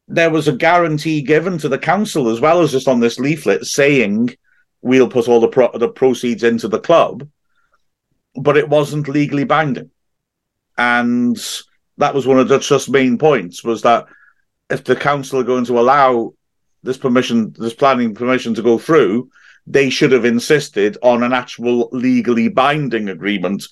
there 0.08 0.30
was 0.30 0.48
a 0.48 0.56
guarantee 0.56 1.22
given 1.22 1.58
to 1.58 1.70
the 1.70 1.78
council 1.78 2.30
as 2.30 2.40
well 2.40 2.62
as 2.62 2.72
just 2.72 2.88
on 2.88 3.00
this 3.00 3.20
leaflet 3.20 3.66
saying 3.66 4.30
we'll 4.82 5.10
put 5.10 5.28
all 5.28 5.40
the 5.40 5.48
pro- 5.48 5.78
the 5.78 5.90
proceeds 5.90 6.44
into 6.44 6.68
the 6.68 6.80
club, 6.80 7.28
but 8.36 8.58
it 8.58 8.70
wasn't 8.70 9.08
legally 9.08 9.44
binding, 9.44 9.92
and 10.78 11.38
that 11.98 12.14
was 12.14 12.28
one 12.28 12.40
of 12.40 12.48
the 12.48 12.60
trust's 12.60 12.90
main 12.90 13.18
points 13.18 13.64
was 13.64 13.82
that 13.82 14.06
if 14.70 14.84
the 14.84 14.96
council 14.96 15.40
are 15.40 15.44
going 15.44 15.66
to 15.66 15.80
allow 15.80 16.34
this 16.84 16.98
permission, 16.98 17.54
this 17.58 17.74
planning 17.74 18.14
permission 18.14 18.54
to 18.54 18.62
go 18.62 18.78
through, 18.78 19.30
they 19.66 19.90
should 19.90 20.12
have 20.12 20.26
insisted 20.26 20.98
on 21.02 21.24
an 21.24 21.34
actual 21.34 21.90
legally 21.92 22.48
binding 22.48 23.10
agreement 23.10 23.68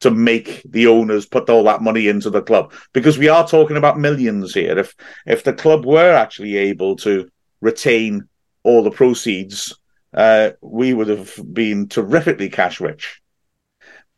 to 0.00 0.10
make 0.10 0.62
the 0.64 0.86
owners 0.86 1.26
put 1.26 1.48
all 1.48 1.64
that 1.64 1.82
money 1.82 2.08
into 2.08 2.28
the 2.28 2.42
club 2.42 2.72
because 2.92 3.18
we 3.18 3.28
are 3.28 3.46
talking 3.46 3.76
about 3.76 3.98
millions 3.98 4.52
here 4.52 4.76
if 4.76 4.96
if 5.26 5.44
the 5.44 5.52
club 5.52 5.84
were 5.84 6.12
actually 6.12 6.56
able 6.56 6.96
to 6.96 7.30
retain 7.60 8.28
all 8.64 8.82
the 8.82 8.90
proceeds 8.90 9.76
uh, 10.14 10.50
we 10.60 10.92
would 10.92 11.08
have 11.08 11.38
been 11.52 11.88
terrifically 11.88 12.48
cash 12.48 12.80
rich. 12.80 13.20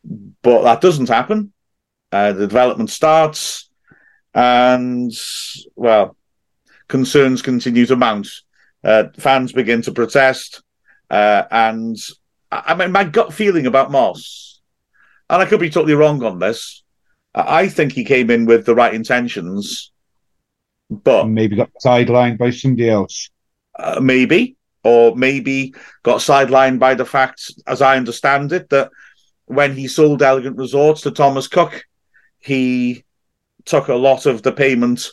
But 0.03 0.63
that 0.63 0.81
doesn't 0.81 1.09
happen. 1.09 1.53
Uh, 2.11 2.33
the 2.33 2.47
development 2.47 2.89
starts, 2.89 3.69
and 4.35 5.11
well, 5.75 6.15
concerns 6.87 7.41
continue 7.41 7.87
to 7.87 7.95
mount. 7.95 8.27
Uh, 8.83 9.05
fans 9.17 9.51
begin 9.51 9.81
to 9.81 9.91
protest, 9.91 10.61
uh, 11.09 11.43
and 11.49 11.97
I 12.51 12.75
mean, 12.75 12.91
my 12.91 13.03
gut 13.03 13.33
feeling 13.33 13.65
about 13.65 13.89
Moss 13.89 14.45
and 15.29 15.41
I 15.41 15.45
could 15.45 15.59
be 15.59 15.69
totally 15.69 15.93
wrong 15.93 16.23
on 16.23 16.39
this. 16.39 16.83
I 17.33 17.67
think 17.67 17.91
he 17.91 18.05
came 18.05 18.29
in 18.29 18.45
with 18.45 18.65
the 18.65 18.75
right 18.75 18.93
intentions, 18.93 19.91
but 20.89 21.27
maybe 21.27 21.55
got 21.55 21.71
sidelined 21.83 22.37
by 22.37 22.51
somebody 22.51 22.89
else. 22.89 23.29
Uh, 23.77 23.99
maybe, 23.99 24.55
or 24.83 25.15
maybe 25.15 25.73
got 26.03 26.19
sidelined 26.19 26.79
by 26.79 26.93
the 26.93 27.05
fact, 27.05 27.51
as 27.67 27.81
I 27.81 27.97
understand 27.97 28.53
it, 28.53 28.69
that 28.69 28.89
when 29.45 29.75
he 29.75 29.87
sold 29.87 30.21
Elegant 30.21 30.57
Resorts 30.57 31.01
to 31.01 31.11
Thomas 31.11 31.47
Cook, 31.47 31.83
he 32.39 33.03
took 33.65 33.87
a 33.87 33.95
lot 33.95 34.25
of 34.25 34.41
the 34.41 34.51
payment 34.51 35.09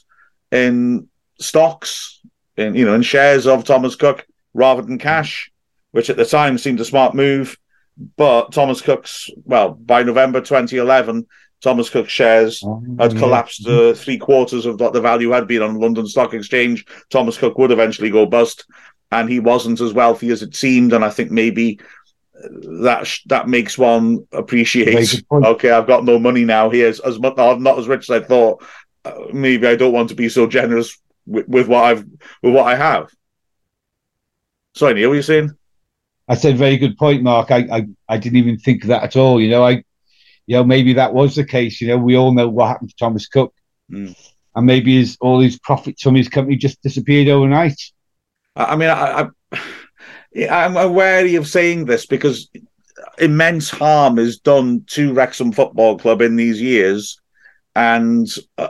in 0.50 1.08
stocks, 1.38 2.20
in 2.56 2.74
you 2.74 2.84
know, 2.84 2.94
in 2.94 3.02
shares 3.02 3.46
of 3.46 3.64
Thomas 3.64 3.96
Cook 3.96 4.26
rather 4.54 4.82
than 4.82 4.98
cash, 4.98 5.50
which 5.90 6.10
at 6.10 6.16
the 6.16 6.24
time 6.24 6.58
seemed 6.58 6.80
a 6.80 6.84
smart 6.84 7.14
move. 7.14 7.56
But 8.16 8.52
Thomas 8.52 8.80
Cook's 8.80 9.28
well, 9.44 9.70
by 9.70 10.02
November 10.02 10.40
2011, 10.40 11.26
Thomas 11.62 11.90
Cook 11.90 12.08
shares 12.08 12.62
oh, 12.64 12.82
had 12.98 13.16
collapsed 13.16 13.66
uh, 13.66 13.94
three 13.94 14.18
quarters 14.18 14.66
of 14.66 14.80
what 14.80 14.92
the 14.92 15.00
value 15.00 15.30
had 15.30 15.46
been 15.46 15.62
on 15.62 15.78
London 15.78 16.06
Stock 16.06 16.34
Exchange. 16.34 16.84
Thomas 17.10 17.38
Cook 17.38 17.56
would 17.58 17.70
eventually 17.70 18.10
go 18.10 18.26
bust, 18.26 18.64
and 19.10 19.28
he 19.28 19.38
wasn't 19.38 19.80
as 19.80 19.92
wealthy 19.92 20.30
as 20.30 20.42
it 20.42 20.56
seemed. 20.56 20.92
And 20.92 21.04
I 21.04 21.10
think 21.10 21.30
maybe 21.30 21.78
that 22.42 23.08
that 23.26 23.48
makes 23.48 23.78
one 23.78 24.26
appreciate. 24.32 25.22
Okay, 25.32 25.70
I've 25.70 25.86
got 25.86 26.04
no 26.04 26.18
money 26.18 26.44
now. 26.44 26.70
Here's 26.70 27.00
as 27.00 27.18
much. 27.18 27.38
I'm 27.38 27.62
not 27.62 27.78
as 27.78 27.88
rich 27.88 28.10
as 28.10 28.22
I 28.22 28.26
thought. 28.26 28.64
Uh, 29.04 29.26
maybe 29.32 29.66
I 29.66 29.76
don't 29.76 29.92
want 29.92 30.08
to 30.10 30.14
be 30.14 30.28
so 30.28 30.46
generous 30.46 30.96
with, 31.26 31.48
with, 31.48 31.68
what 31.68 31.84
I've 31.84 32.04
with 32.42 32.54
what 32.54 32.66
I 32.66 32.76
have. 32.76 33.10
Sorry, 34.74 34.94
Neil, 34.94 35.08
what 35.08 35.14
are 35.14 35.16
you 35.16 35.22
saying? 35.22 35.50
I 36.28 36.34
said 36.34 36.56
very 36.56 36.76
good 36.76 36.96
point, 36.96 37.22
Mark. 37.22 37.50
I, 37.50 37.66
I 37.70 37.86
I 38.08 38.18
didn't 38.18 38.38
even 38.38 38.58
think 38.58 38.84
of 38.84 38.88
that 38.88 39.02
at 39.02 39.16
all. 39.16 39.40
You 39.40 39.50
know, 39.50 39.64
I 39.64 39.84
you 40.46 40.56
know 40.56 40.64
maybe 40.64 40.94
that 40.94 41.14
was 41.14 41.34
the 41.34 41.44
case. 41.44 41.80
You 41.80 41.88
know, 41.88 41.98
we 41.98 42.16
all 42.16 42.32
know 42.32 42.48
what 42.48 42.68
happened 42.68 42.90
to 42.90 42.96
Thomas 42.96 43.26
Cook, 43.26 43.54
mm. 43.90 44.16
and 44.54 44.66
maybe 44.66 44.96
his 44.98 45.16
all 45.20 45.40
his 45.40 45.58
profits 45.58 46.02
from 46.02 46.14
his 46.14 46.28
company 46.28 46.56
just 46.56 46.82
disappeared 46.82 47.28
overnight. 47.28 47.80
I 48.54 48.76
mean, 48.76 48.90
I, 48.90 49.30
I 49.52 49.60
I'm 50.50 50.94
wary 50.94 51.34
of 51.36 51.46
saying 51.46 51.84
this 51.84 52.06
because 52.06 52.48
immense 53.18 53.70
harm 53.70 54.18
is 54.18 54.38
done 54.38 54.84
to 54.88 55.12
Wrexham 55.12 55.52
Football 55.52 55.98
Club 55.98 56.22
in 56.22 56.36
these 56.36 56.60
years, 56.60 57.20
and 57.74 58.26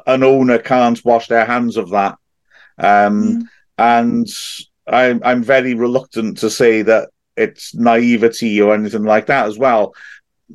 an 0.07 0.23
owner 0.23 0.59
can't 0.59 1.05
wash 1.05 1.29
their 1.29 1.45
hands 1.45 1.77
of 1.77 1.91
that. 1.91 2.17
Um, 2.79 3.23
mm. 3.23 3.43
And 3.79 4.29
I'm 4.87 5.21
I'm 5.25 5.43
very 5.43 5.75
reluctant 5.75 6.39
to 6.39 6.51
say 6.51 6.83
that 6.83 7.11
it's 7.37 7.75
naivety 7.75 8.61
or 8.61 8.75
anything 8.75 9.05
like 9.05 9.27
that 9.27 9.47
as 9.47 9.59
well. 9.59 9.95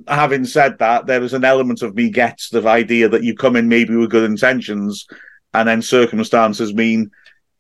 Having 0.07 0.45
said 0.45 0.77
that, 0.79 1.07
there 1.07 1.23
is 1.23 1.33
an 1.33 1.43
element 1.43 1.81
of 1.81 1.95
me 1.95 2.09
gets 2.09 2.49
the 2.49 2.65
idea 2.67 3.09
that 3.09 3.23
you 3.23 3.35
come 3.35 3.55
in 3.55 3.67
maybe 3.67 3.95
with 3.95 4.11
good 4.11 4.29
intentions, 4.29 5.07
and 5.53 5.67
then 5.67 5.81
circumstances 5.81 6.73
mean 6.73 7.11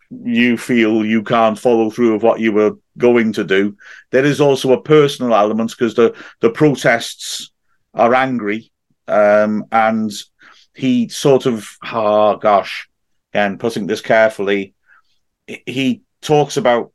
you 0.09 0.57
feel 0.57 1.05
you 1.05 1.23
can't 1.23 1.59
follow 1.59 1.89
through 1.89 2.13
with 2.13 2.23
what 2.23 2.39
you 2.39 2.51
were 2.51 2.73
going 2.97 3.33
to 3.33 3.43
do. 3.43 3.75
There 4.11 4.25
is 4.25 4.39
also 4.39 4.71
a 4.73 4.81
personal 4.81 5.33
element 5.33 5.71
because 5.71 5.95
the 5.95 6.15
the 6.39 6.49
protests 6.49 7.51
are 7.93 8.13
angry, 8.13 8.71
um, 9.07 9.65
and 9.71 10.11
he 10.73 11.09
sort 11.09 11.45
of 11.45 11.69
oh 11.83 12.37
gosh, 12.37 12.89
and 13.33 13.59
putting 13.59 13.87
this 13.87 14.01
carefully, 14.01 14.73
he 15.65 16.01
talks 16.21 16.57
about 16.57 16.91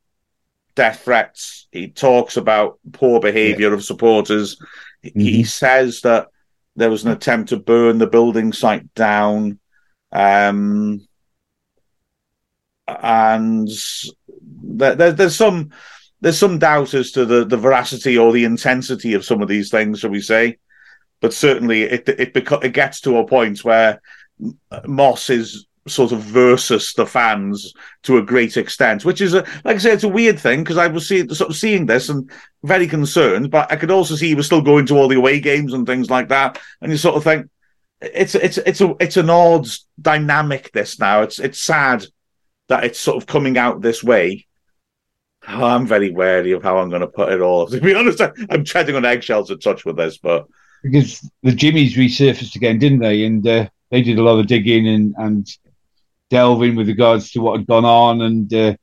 death 0.75 1.03
threats. 1.05 1.69
He 1.71 1.89
talks 1.89 2.37
about 2.37 2.79
poor 2.93 3.21
behaviour 3.21 3.69
yeah. 3.69 3.75
of 3.75 3.85
supporters. 3.85 4.57
Mm-hmm. 5.05 5.21
He 5.21 5.45
says 5.45 6.01
that 6.03 6.29
there 6.77 6.91
was 6.91 7.05
an 7.05 7.11
attempt 7.11 7.51
to 7.51 7.59
burn 7.59 7.99
the 7.99 8.07
building 8.07 8.53
site 8.53 8.93
down. 8.95 9.59
Um, 10.11 11.07
and 12.89 13.69
there, 14.63 14.95
there, 14.95 15.13
there's 15.13 15.37
some 15.37 15.71
there's 16.21 16.39
some 16.39 16.59
doubt 16.59 16.95
as 16.95 17.11
to 17.13 17.25
the, 17.25 17.45
the 17.45 17.57
veracity 17.57 18.17
or 18.17 18.33
the 18.33 18.45
intensity 18.45 19.15
of 19.15 19.25
some 19.25 19.43
of 19.43 19.49
these 19.49 19.71
things, 19.71 19.99
shall 19.99 20.11
we 20.11 20.21
say? 20.21 20.59
But 21.21 21.35
certainly, 21.35 21.83
it 21.83 22.09
it 22.09 22.35
beco- 22.35 22.65
it 22.65 22.73
gets 22.73 23.01
to 23.03 23.19
a 23.19 23.27
point 23.27 23.65
where 23.65 24.01
Moss 24.87 25.31
is 25.31 25.67
sort 25.89 26.13
of 26.13 26.21
versus 26.21 26.93
the 26.95 27.05
fans 27.05 27.75
to 28.05 28.19
a 28.19 28.23
great 28.23 28.57
extent, 28.57 29.05
which 29.05 29.21
is 29.21 29.35
a 29.35 29.45
like 29.65 29.77
I 29.77 29.79
say, 29.79 29.93
it's 29.93 30.05
a 30.05 30.09
weird 30.09 30.39
thing 30.39 30.63
because 30.63 30.79
I 30.79 30.87
was 30.87 31.09
see, 31.09 31.27
sort 31.29 31.51
of 31.51 31.57
seeing 31.57 31.87
this 31.87 32.09
and 32.09 32.31
very 32.63 32.87
concerned, 32.87 33.51
but 33.51 33.71
I 33.71 33.77
could 33.77 33.91
also 33.91 34.15
see 34.15 34.29
he 34.29 34.35
was 34.35 34.47
still 34.47 34.63
going 34.63 34.87
to 34.87 34.97
all 34.97 35.09
the 35.09 35.17
away 35.17 35.41
games 35.41 35.73
and 35.73 35.87
things 35.87 36.11
like 36.11 36.29
that, 36.29 36.61
and 36.81 36.91
you 36.91 36.99
sort 36.99 37.17
of 37.17 37.25
think 37.25 37.49
it's 38.01 38.35
it's 38.35 38.59
it's 38.59 38.81
a 38.81 38.95
it's 39.01 39.17
an 39.17 39.31
odd 39.31 39.67
dynamic. 40.01 40.73
This 40.73 40.99
now, 40.99 41.23
it's 41.23 41.39
it's 41.39 41.61
sad 41.61 42.07
that 42.73 42.85
it's 42.85 42.99
sort 42.99 43.19
of 43.19 43.27
coming 43.27 43.59
out 43.59 43.83
this 43.83 44.03
way. 44.03 44.47
Oh, 45.47 45.65
I'm 45.65 45.87
very 45.87 46.11
wary 46.11 46.53
of 46.53 46.63
how 46.63 46.79
I'm 46.79 46.89
going 46.89 47.03
to 47.03 47.07
put 47.07 47.31
it 47.31 47.43
all. 47.43 47.67
To 47.71 47.81
be 47.81 47.95
honest, 47.95 48.23
I'm 48.49 48.65
treading 48.65 48.97
on 48.97 49.05
eggshells 49.05 49.51
a 49.51 49.57
touch 49.57 49.85
with 49.85 49.97
this, 49.97 50.17
but 50.17 50.47
because 50.83 51.31
the 51.43 51.53
Jimmies 51.53 51.97
resurfaced 51.97 52.57
again, 52.57 52.79
didn't 52.79 53.01
they? 53.01 53.25
And 53.25 53.47
uh, 53.47 53.69
they 53.91 54.01
did 54.01 54.19
a 54.19 54.23
lot 54.23 54.39
of 54.39 54.47
digging 54.47 54.89
and 54.89 55.15
and 55.19 55.47
delving 56.31 56.77
with 56.77 56.89
regards 56.89 57.31
to 57.33 57.41
what 57.41 57.59
had 57.59 57.67
gone 57.67 57.85
on, 57.85 58.23
and 58.23 58.53
uh, 58.55 58.75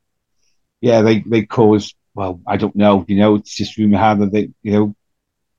yeah, 0.81 1.01
they 1.01 1.21
they 1.21 1.45
caused. 1.45 1.95
Well, 2.13 2.41
I 2.45 2.57
don't 2.57 2.75
know. 2.75 3.05
You 3.07 3.15
know, 3.15 3.35
it's 3.35 3.55
just 3.55 3.77
rumor 3.77 3.97
had 3.97 4.19
that 4.19 4.31
they, 4.31 4.49
you 4.61 4.71
know, 4.71 4.95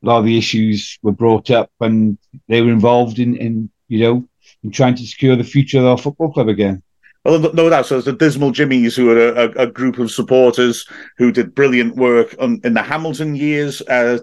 a 0.02 0.06
lot 0.06 0.18
of 0.18 0.24
the 0.24 0.38
issues 0.38 0.98
were 1.02 1.12
brought 1.12 1.50
up, 1.50 1.70
and 1.80 2.16
they 2.46 2.60
were 2.60 2.70
involved 2.70 3.18
in, 3.18 3.36
in 3.36 3.70
you 3.88 4.00
know, 4.00 4.28
in 4.62 4.70
trying 4.70 4.94
to 4.94 5.06
secure 5.06 5.34
the 5.34 5.44
future 5.44 5.80
of 5.80 5.86
our 5.86 5.98
football 5.98 6.32
club 6.32 6.48
again. 6.48 6.82
Well, 7.24 7.52
no 7.52 7.68
doubt. 7.68 7.86
So 7.86 8.00
the 8.00 8.12
Dismal 8.12 8.50
Jimmies, 8.52 8.96
who 8.96 9.10
are 9.10 9.28
a, 9.28 9.64
a, 9.64 9.66
group 9.66 9.98
of 9.98 10.10
supporters 10.10 10.86
who 11.18 11.30
did 11.30 11.54
brilliant 11.54 11.96
work 11.96 12.34
on, 12.38 12.60
in 12.64 12.72
the 12.72 12.82
Hamilton 12.82 13.34
years, 13.34 13.82
uh, 13.82 14.20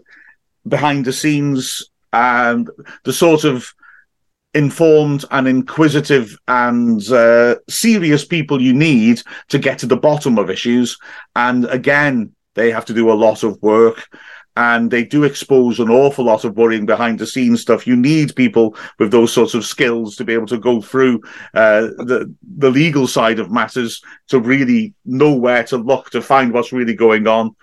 behind 0.68 1.06
the 1.06 1.14
scenes, 1.14 1.92
and 2.12 2.70
the 3.04 3.14
sort 3.14 3.44
of 3.44 3.72
informed 4.54 5.26
and 5.30 5.48
inquisitive 5.48 6.36
and 6.48 7.08
uh, 7.12 7.56
serious 7.70 8.26
people 8.26 8.60
you 8.60 8.74
need 8.74 9.22
to 9.50 9.60
get 9.60 9.78
to 9.80 9.86
the 9.86 9.98
bottom 9.98 10.40
of 10.40 10.50
issues. 10.50 10.98
And 11.36 11.66
again, 11.66 12.34
they 12.56 12.72
have 12.72 12.86
to 12.86 12.94
do 12.94 13.12
a 13.12 13.14
lot 13.14 13.44
of 13.44 13.62
work 13.62 14.08
and 14.58 14.90
they 14.90 15.04
do 15.04 15.24
expose 15.24 15.80
an 15.80 15.88
awful 15.88 16.26
lot 16.26 16.44
of 16.44 16.58
worrying 16.58 16.88
behind 16.88 17.20
the 17.20 17.28
scenes 17.28 17.62
stuff. 17.62 17.86
You 17.86 17.96
need 17.96 18.36
people 18.36 18.76
with 18.98 19.12
those 19.12 19.32
sorts 19.32 19.54
of 19.54 19.64
skills 19.64 20.16
to 20.16 20.26
be 20.26 20.34
able 20.34 20.48
to 20.48 20.58
go 20.58 20.82
through 20.82 21.22
uh, 21.54 21.82
the 21.82 22.34
the 22.58 22.72
legal 22.72 23.06
side 23.06 23.38
of 23.38 23.52
matters 23.52 24.02
to 24.30 24.40
really 24.40 24.96
know 25.06 25.32
where 25.32 25.64
to 25.66 25.78
look 25.78 26.10
to 26.10 26.24
find 26.24 26.52
what's 26.52 26.74
really 26.74 26.96
going 26.96 27.28
on. 27.28 27.56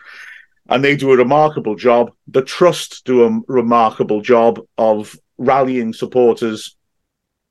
And 0.68 0.84
they 0.84 0.94
do 0.94 1.10
a 1.10 1.16
remarkable 1.16 1.74
job. 1.74 2.12
The 2.28 2.42
trust 2.42 3.04
do 3.04 3.24
a 3.24 3.40
remarkable 3.48 4.20
job 4.20 4.60
of 4.78 5.16
rallying 5.36 5.92
supporters, 5.92 6.76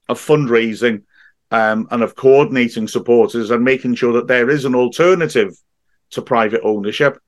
of 0.07 0.21
fundraising, 0.21 1.03
um, 1.51 1.85
and 1.91 2.01
of 2.01 2.15
coordinating 2.15 2.87
supporters 2.87 3.51
and 3.51 3.61
making 3.61 3.95
sure 3.95 4.13
that 4.13 4.27
there 4.27 4.49
is 4.49 4.63
an 4.63 4.73
alternative 4.73 5.53
to 6.11 6.21
private 6.21 6.61
ownership 6.63 7.19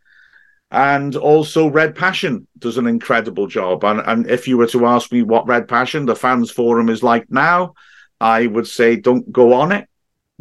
and 0.72 1.16
also 1.16 1.68
Red 1.70 1.96
Passion 1.96 2.48
does 2.58 2.78
an 2.78 2.88
incredible 2.88 3.48
job. 3.48 3.84
And, 3.84 4.02
and 4.06 4.30
if 4.30 4.48
you 4.48 4.58
were 4.58 4.68
to 4.68 4.86
ask 4.86 5.12
me 5.12 5.22
what 5.22 5.48
Red 5.48 5.68
Passion, 5.68 6.06
the 6.06 6.16
fans 6.16 6.52
forum, 6.52 6.90
is 6.90 7.04
like 7.04 7.30
now, 7.30 7.76
I 8.20 8.48
would 8.48 8.68
say 8.68 8.96
don't 8.96 9.32
go 9.32 9.54
on 9.54 9.72
it 9.72 9.88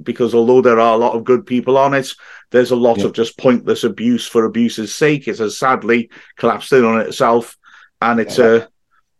because 0.02 0.34
although 0.34 0.60
there 0.60 0.80
are 0.80 0.94
a 0.94 0.98
lot 0.98 1.14
of 1.14 1.24
good 1.24 1.46
people 1.46 1.76
on 1.76 1.94
it, 1.94 2.10
there's 2.50 2.70
a 2.70 2.76
lot 2.76 2.98
yeah. 2.98 3.06
of 3.06 3.12
just 3.12 3.38
pointless 3.38 3.84
abuse 3.84 4.26
for 4.26 4.44
abuse's 4.44 4.94
sake. 4.94 5.28
It 5.28 5.38
has 5.38 5.58
sadly 5.58 6.10
collapsed 6.36 6.72
in 6.72 6.84
on 6.84 7.00
itself, 7.00 7.56
and 8.00 8.20
it's 8.20 8.38
yeah. 8.38 8.46
a 8.46 8.66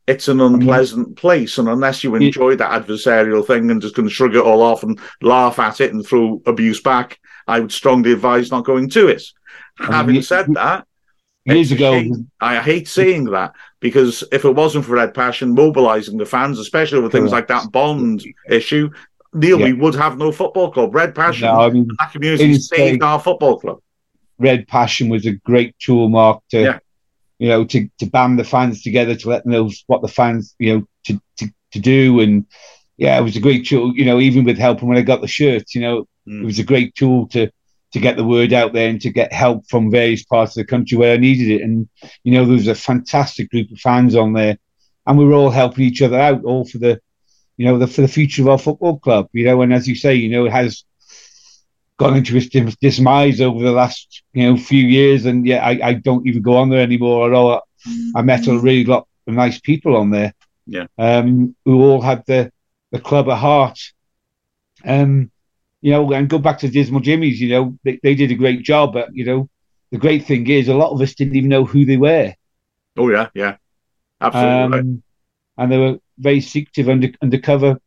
it's 0.07 0.29
an 0.29 0.41
unpleasant 0.41 1.17
place. 1.17 1.59
And 1.59 1.69
unless 1.69 2.05
you 2.05 2.15
enjoy 2.15 2.57
that 2.57 2.83
adversarial 2.83 3.47
thing 3.47 3.71
and 3.71 3.81
just 3.81 3.95
can 3.95 4.09
shrug 4.09 4.35
it 4.35 4.43
all 4.43 4.63
off 4.63 4.83
and 4.83 4.99
laugh 5.23 5.59
at 5.59 5.81
it 5.81 5.95
and 5.95 6.07
throw 6.07 6.43
abuse 6.45 6.83
back, 6.83 7.19
I 7.47 7.61
would 7.61 7.73
strongly 7.73 8.13
advise 8.13 8.51
not 8.51 8.65
going 8.65 8.91
to 8.91 9.09
it. 9.09 9.23
Having 9.79 10.23
said 10.23 10.53
that, 10.55 10.87
years 11.45 11.73
ago. 11.73 11.93
Hate, 11.93 12.13
I 12.41 12.61
hate 12.61 12.89
saying 12.89 13.25
that 13.27 13.55
because 13.81 14.25
if 14.33 14.45
it 14.45 14.51
wasn't 14.51 14.85
for 14.85 14.93
Red 14.93 15.15
Passion 15.15 15.55
mobilising 15.55 16.17
the 16.17 16.27
fans, 16.27 16.59
especially 16.59 17.01
with 17.01 17.13
things 17.13 17.33
like 17.33 17.49
that 17.49 17.71
Bond 17.71 18.25
issue, 18.49 18.91
Neil, 19.33 19.59
yeah. 19.59 19.67
we 19.67 19.73
would 19.75 19.95
have 19.95 20.17
no 20.19 20.33
football 20.33 20.71
club. 20.71 20.95
Red 20.95 21.15
Passion, 21.15 21.49
no, 21.49 21.61
I 21.61 21.71
mean, 21.71 21.89
that 21.99 22.13
community 22.13 22.55
saved 22.55 23.03
our 23.03 23.21
football 23.21 23.59
club. 23.59 23.81
Red 24.39 24.67
Passion 24.67 25.09
was 25.09 25.27
a 25.27 25.33
great 25.33 25.79
tool, 25.79 26.09
Mark, 26.09 26.43
to 26.51 26.61
yeah. 26.61 26.79
you 27.39 27.49
know 27.49 27.65
to 27.67 27.89
to 27.99 28.07
band 28.07 28.39
the 28.39 28.45
fans 28.45 28.83
together 28.83 29.15
to 29.15 29.29
let 29.29 29.45
them 29.45 29.53
know 29.53 29.71
what 29.87 30.03
the 30.03 30.09
fans 30.09 30.55
you 30.59 30.79
know 30.79 30.89
to 31.07 31.21
to, 31.39 31.53
to 31.73 31.81
do 31.81 32.21
and. 32.21 32.47
Yeah, 32.97 33.19
it 33.19 33.23
was 33.23 33.35
a 33.35 33.41
great 33.41 33.67
tool. 33.67 33.93
You 33.97 34.05
know, 34.05 34.21
even 34.21 34.45
with 34.45 34.57
helping 34.57 34.89
when 34.89 34.97
I 34.97 35.03
got 35.03 35.21
the 35.21 35.27
shirts, 35.27 35.75
you 35.75 35.81
know, 35.81 36.07
mm. 36.29 36.43
it 36.43 36.45
was 36.45 36.61
a 36.61 36.63
great 36.63 36.95
tool 36.95 37.27
to 37.31 37.51
to 37.95 38.01
get 38.01 38.17
the 38.17 38.25
word 38.25 38.53
out 38.53 38.73
there 38.73 38.89
and 38.91 39.01
to 39.01 39.11
get 39.11 39.33
help 39.33 39.67
from 39.69 39.91
various 39.91 40.25
parts 40.25 40.57
of 40.57 40.61
the 40.63 40.71
country 40.71 40.99
where 40.99 41.15
I 41.15 41.17
needed 41.17 41.49
it. 41.49 41.63
And 41.63 41.89
you 42.25 42.33
know, 42.33 42.45
there 42.45 42.55
was 42.55 42.69
a 42.69 42.75
fantastic 42.75 43.51
group 43.51 43.71
of 43.71 43.79
fans 43.79 44.15
on 44.15 44.33
there 44.33 44.59
and 45.07 45.17
we 45.19 45.25
were 45.25 45.35
all 45.35 45.51
helping 45.51 45.85
each 45.85 46.03
other 46.03 46.19
out, 46.19 46.45
all 46.45 46.65
for 46.65 46.79
the, 46.79 47.01
you 47.57 47.67
know, 47.67 47.79
the 47.79 47.87
for 47.87 48.01
the 48.03 48.09
future 48.09 48.43
of 48.43 48.49
our 48.49 48.59
football 48.59 48.99
club. 48.99 49.29
You 49.33 49.45
know, 49.47 49.63
and 49.63 49.73
as 49.73 49.87
you 49.87 49.95
say, 49.95 50.15
you 50.15 50.29
know, 50.31 50.47
it 50.47 50.53
has 50.53 50.85
gone 51.97 52.17
into 52.17 52.37
its 52.37 52.49
demise 52.49 53.41
over 53.41 53.63
the 53.63 53.71
last 53.71 54.23
you 54.33 54.43
know 54.43 54.57
few 54.57 54.85
years, 54.85 55.27
and 55.27 55.47
yeah, 55.47 55.65
I, 55.65 55.79
I 55.83 55.93
don't 55.95 56.27
even 56.27 56.43
go 56.43 56.57
on 56.57 56.69
there 56.69 56.81
anymore. 56.81 57.33
Although 57.33 57.63
I 58.17 58.23
met 58.23 58.49
a 58.49 58.59
really 58.59 58.85
lot 58.85 59.07
of 59.27 59.35
nice 59.35 59.61
people 59.61 59.97
on 59.97 60.11
there, 60.11 60.35
Yeah. 60.67 60.87
um, 60.99 61.55
who 61.65 61.81
all 61.83 62.01
had 62.01 62.25
the 62.27 62.51
the 62.91 62.99
club 63.01 63.29
at 63.29 63.39
heart. 63.39 63.79
Um, 64.85 65.31
you 65.85 65.91
know, 65.91 66.11
and 66.15 66.31
go 66.31 66.39
back 66.39 66.59
to 66.61 66.69
Dismal 66.69 67.03
Jimmy's. 67.03 67.39
You 67.39 67.51
know, 67.51 67.79
they, 67.85 68.01
they 68.03 68.15
did 68.15 68.31
a 68.31 68.35
great 68.35 68.63
job, 68.63 68.95
but 68.95 69.11
you 69.13 69.27
know, 69.27 69.51
the 69.93 69.99
great 69.99 70.25
thing 70.25 70.49
is 70.49 70.69
a 70.69 70.75
lot 70.75 70.93
of 70.93 71.01
us 71.03 71.15
didn't 71.15 71.37
even 71.37 71.51
know 71.51 71.67
who 71.67 71.85
they 71.85 71.99
were. 71.99 72.33
Oh 72.97 73.11
yeah, 73.11 73.29
yeah, 73.35 73.57
absolutely. 74.19 74.79
Um, 74.79 75.03
and 75.59 75.71
they 75.71 75.77
were 75.77 75.99
very 76.17 76.41
secretive 76.41 76.89
under, 76.89 77.09
undercover 77.21 77.79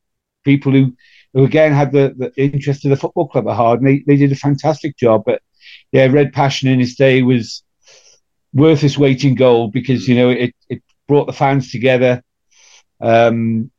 people 0.43 0.71
who, 0.73 0.95
who 1.33 1.43
again 1.43 1.73
had 1.73 1.91
the, 1.91 2.13
the 2.15 2.31
interest 2.39 2.85
of 2.85 2.91
the 2.91 2.97
football 2.97 3.29
club 3.29 3.47
at 3.47 3.55
heart, 3.55 3.79
and 3.79 3.87
they, 3.87 4.03
they 4.05 4.15
did 4.15 4.31
a 4.31 4.35
fantastic 4.35 4.95
job. 4.95 5.23
But 5.25 5.41
yeah, 5.91 6.05
Red 6.05 6.33
Passion 6.33 6.69
in 6.69 6.79
its 6.79 6.93
day 6.93 7.23
was 7.23 7.63
worth 8.53 8.83
its 8.83 8.99
weight 8.99 9.23
in 9.23 9.33
gold 9.33 9.71
because 9.71 10.07
you 10.07 10.13
know 10.13 10.29
it 10.29 10.53
it 10.69 10.83
brought 11.07 11.25
the 11.25 11.33
fans 11.33 11.71
together. 11.71 12.21
Um, 13.01 13.71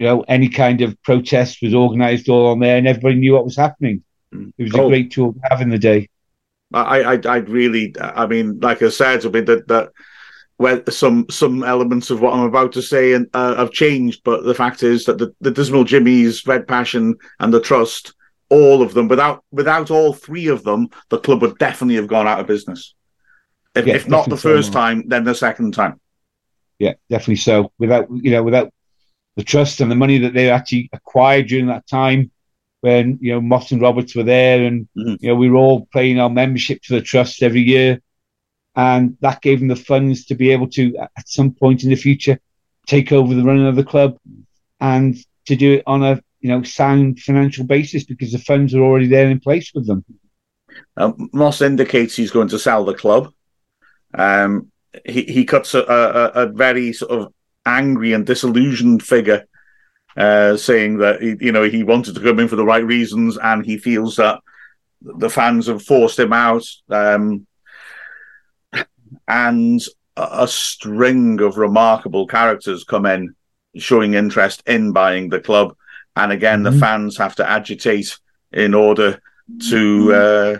you 0.00 0.06
know, 0.06 0.24
any 0.28 0.48
kind 0.48 0.80
of 0.80 1.00
protest 1.02 1.58
was 1.62 1.74
organised 1.74 2.28
all 2.30 2.46
on 2.48 2.58
there, 2.58 2.78
and 2.78 2.88
everybody 2.88 3.16
knew 3.16 3.34
what 3.34 3.44
was 3.44 3.56
happening. 3.56 4.02
Mm. 4.34 4.52
It 4.56 4.62
was 4.64 4.74
a 4.74 4.80
Oh. 4.80 4.88
great 4.88 5.12
tool 5.12 5.34
to 5.34 5.40
have 5.50 5.60
in 5.60 5.68
the 5.68 5.78
day. 5.78 6.08
I, 6.72 7.02
I, 7.02 7.20
I 7.26 7.36
really, 7.38 7.94
I 8.00 8.26
mean, 8.26 8.60
like 8.60 8.80
I 8.80 8.88
said, 8.88 9.26
I 9.26 9.28
mean 9.28 9.44
that 9.44 9.68
that 9.68 9.90
where 10.56 10.82
some 10.90 11.26
some 11.30 11.62
elements 11.64 12.10
of 12.10 12.20
what 12.20 12.32
I'm 12.32 12.44
about 12.44 12.72
to 12.72 12.82
say 12.82 13.12
and 13.12 13.28
uh, 13.34 13.56
have 13.56 13.72
changed, 13.72 14.22
but 14.24 14.44
the 14.44 14.54
fact 14.54 14.82
is 14.82 15.04
that 15.04 15.18
the, 15.18 15.34
the 15.40 15.50
Dismal 15.50 15.84
Jimmys, 15.84 16.46
Red 16.46 16.66
Passion, 16.66 17.16
and 17.40 17.52
the 17.52 17.60
Trust, 17.60 18.14
all 18.50 18.80
of 18.82 18.94
them, 18.94 19.08
without 19.08 19.44
without 19.50 19.90
all 19.90 20.12
three 20.14 20.46
of 20.46 20.62
them, 20.62 20.88
the 21.10 21.18
club 21.18 21.42
would 21.42 21.58
definitely 21.58 21.96
have 21.96 22.06
gone 22.08 22.26
out 22.28 22.40
of 22.40 22.46
business. 22.46 22.94
If, 23.74 23.86
Yeah, 23.86 23.94
if 23.96 24.08
not 24.08 24.24
the 24.28 24.36
definitely 24.36 24.36
so, 24.38 24.56
first 24.56 24.72
time, 24.72 25.08
then 25.08 25.24
the 25.24 25.34
second 25.34 25.74
time. 25.74 26.00
Yeah, 26.78 26.94
definitely 27.10 27.36
so. 27.36 27.72
Without 27.78 28.06
you 28.10 28.30
know, 28.30 28.42
without 28.42 28.72
the 29.36 29.44
trust 29.44 29.80
and 29.80 29.90
the 29.90 29.96
money 29.96 30.18
that 30.18 30.34
they 30.34 30.50
actually 30.50 30.90
acquired 30.92 31.46
during 31.48 31.66
that 31.66 31.86
time, 31.86 32.30
when 32.80 33.18
you 33.20 33.32
know 33.32 33.40
Moss 33.40 33.72
and 33.72 33.80
Roberts 33.82 34.14
were 34.14 34.22
there, 34.24 34.64
and 34.64 34.88
Mhm. 34.96 35.18
you 35.20 35.28
know 35.28 35.34
we 35.34 35.50
were 35.50 35.56
all 35.56 35.86
paying 35.92 36.18
our 36.18 36.30
membership 36.30 36.82
to 36.82 36.94
the 36.94 37.02
trust 37.02 37.42
every 37.42 37.60
year, 37.60 38.00
and 38.74 39.16
that 39.20 39.42
gave 39.42 39.58
them 39.58 39.68
the 39.68 39.76
funds 39.76 40.26
to 40.26 40.34
be 40.34 40.50
able 40.50 40.68
to, 40.68 40.96
at 40.98 41.28
some 41.28 41.52
point 41.52 41.84
in 41.84 41.90
the 41.90 41.96
future, 41.96 42.38
take 42.86 43.12
over 43.12 43.34
the 43.34 43.44
running 43.44 43.66
of 43.66 43.76
the 43.76 43.84
club, 43.84 44.16
and 44.80 45.16
to 45.46 45.56
do 45.56 45.74
it 45.74 45.82
on 45.86 46.02
a 46.02 46.20
you 46.40 46.48
know 46.48 46.62
sound 46.62 47.20
financial 47.20 47.64
basis 47.64 48.04
because 48.04 48.32
the 48.32 48.38
funds 48.38 48.74
are 48.74 48.82
already 48.82 49.06
there 49.06 49.30
in 49.30 49.40
place 49.40 49.72
with 49.74 49.86
them. 49.86 50.04
Um, 50.96 51.28
Moss 51.32 51.60
indicates 51.60 52.16
he's 52.16 52.30
going 52.30 52.48
to 52.48 52.58
sell 52.58 52.84
the 52.84 52.94
club. 52.94 53.32
Um, 54.14 54.72
he 55.04 55.22
he 55.22 55.44
cuts 55.44 55.74
a, 55.74 55.80
a, 55.82 56.42
a 56.42 56.46
very 56.46 56.92
sort 56.92 57.10
of 57.12 57.32
angry 57.66 58.12
and 58.12 58.26
disillusioned 58.26 59.02
figure, 59.02 59.46
uh, 60.16 60.56
saying 60.56 60.98
that 60.98 61.22
he, 61.22 61.36
you 61.40 61.52
know 61.52 61.64
he 61.64 61.82
wanted 61.82 62.14
to 62.14 62.20
come 62.20 62.40
in 62.40 62.48
for 62.48 62.56
the 62.56 62.64
right 62.64 62.84
reasons, 62.84 63.38
and 63.38 63.64
he 63.64 63.78
feels 63.78 64.16
that 64.16 64.40
the 65.02 65.30
fans 65.30 65.66
have 65.66 65.82
forced 65.82 66.18
him 66.18 66.32
out. 66.32 66.64
Um, 66.88 67.46
and 69.26 69.80
a, 70.16 70.46
string 70.46 71.40
of 71.40 71.56
remarkable 71.56 72.26
characters 72.26 72.84
come 72.84 73.06
in, 73.06 73.34
showing 73.76 74.14
interest 74.14 74.62
in 74.66 74.92
buying 74.92 75.28
the 75.28 75.40
club, 75.40 75.74
and 76.16 76.32
again 76.32 76.62
the 76.62 76.70
Mhm. 76.70 76.80
fans 76.80 77.16
have 77.18 77.36
to 77.36 77.48
agitate 77.48 78.18
in 78.52 78.74
order 78.74 79.20
to 79.70 80.12
uh, 80.12 80.58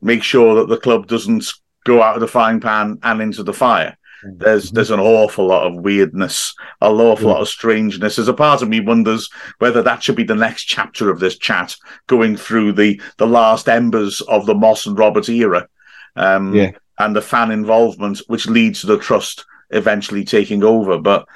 make 0.00 0.22
sure 0.22 0.54
that 0.56 0.68
the 0.68 0.76
club 0.78 1.06
doesn't 1.06 1.44
go 1.84 2.02
out 2.02 2.14
of 2.14 2.20
the 2.20 2.28
frying 2.28 2.60
pan 2.60 2.98
and 3.02 3.20
into 3.20 3.42
the 3.42 3.52
fire. 3.52 3.96
There's 4.24 4.70
there's 4.72 4.90
an 4.90 5.00
awful 5.00 5.46
lot 5.46 5.66
of 5.66 5.76
weirdness, 5.82 6.54
an 6.80 6.92
awful 6.92 7.26
Yeah. 7.28 7.34
lot 7.34 7.42
of 7.42 7.48
strangeness. 7.48 8.16
There's 8.16 8.28
a 8.28 8.34
part 8.34 8.62
of 8.62 8.68
me 8.68 8.80
wonders 8.80 9.30
whether 9.58 9.82
that 9.82 10.02
should 10.02 10.16
be 10.16 10.24
the 10.24 10.34
next 10.34 10.64
chapter 10.64 11.10
of 11.10 11.20
this 11.20 11.38
chat, 11.38 11.76
going 12.06 12.36
through 12.36 12.72
the 12.72 13.00
the 13.18 13.26
last 13.26 13.68
embers 13.68 14.20
of 14.22 14.46
the 14.46 14.54
Moss 14.54 14.86
and 14.86 14.98
Roberts 14.98 15.28
era, 15.28 15.68
um, 16.16 16.54
Yeah. 16.54 16.72
and 16.98 17.14
the 17.14 17.22
fan 17.22 17.50
involvement, 17.50 18.20
which 18.26 18.48
leads 18.48 18.80
to 18.80 18.86
the 18.88 18.98
trust 18.98 19.44
eventually 19.70 20.24
taking 20.24 20.64
over. 20.64 20.98
But 20.98 21.26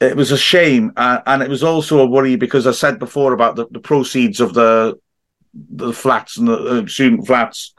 it 0.00 0.16
was 0.16 0.32
a 0.32 0.38
shame, 0.38 0.92
uh, 0.96 1.20
and 1.26 1.42
it 1.42 1.50
was 1.50 1.62
also 1.62 2.00
a 2.00 2.06
worry 2.06 2.36
because 2.36 2.66
I 2.66 2.72
said 2.72 2.98
before 2.98 3.32
about 3.34 3.56
the, 3.56 3.66
the 3.70 3.80
proceeds 3.80 4.40
of 4.40 4.54
the 4.54 4.98
the 5.54 5.92
flats 5.92 6.38
and 6.38 6.48
the 6.48 6.54
uh, 6.56 6.86
student 6.86 7.26
flats 7.26 7.74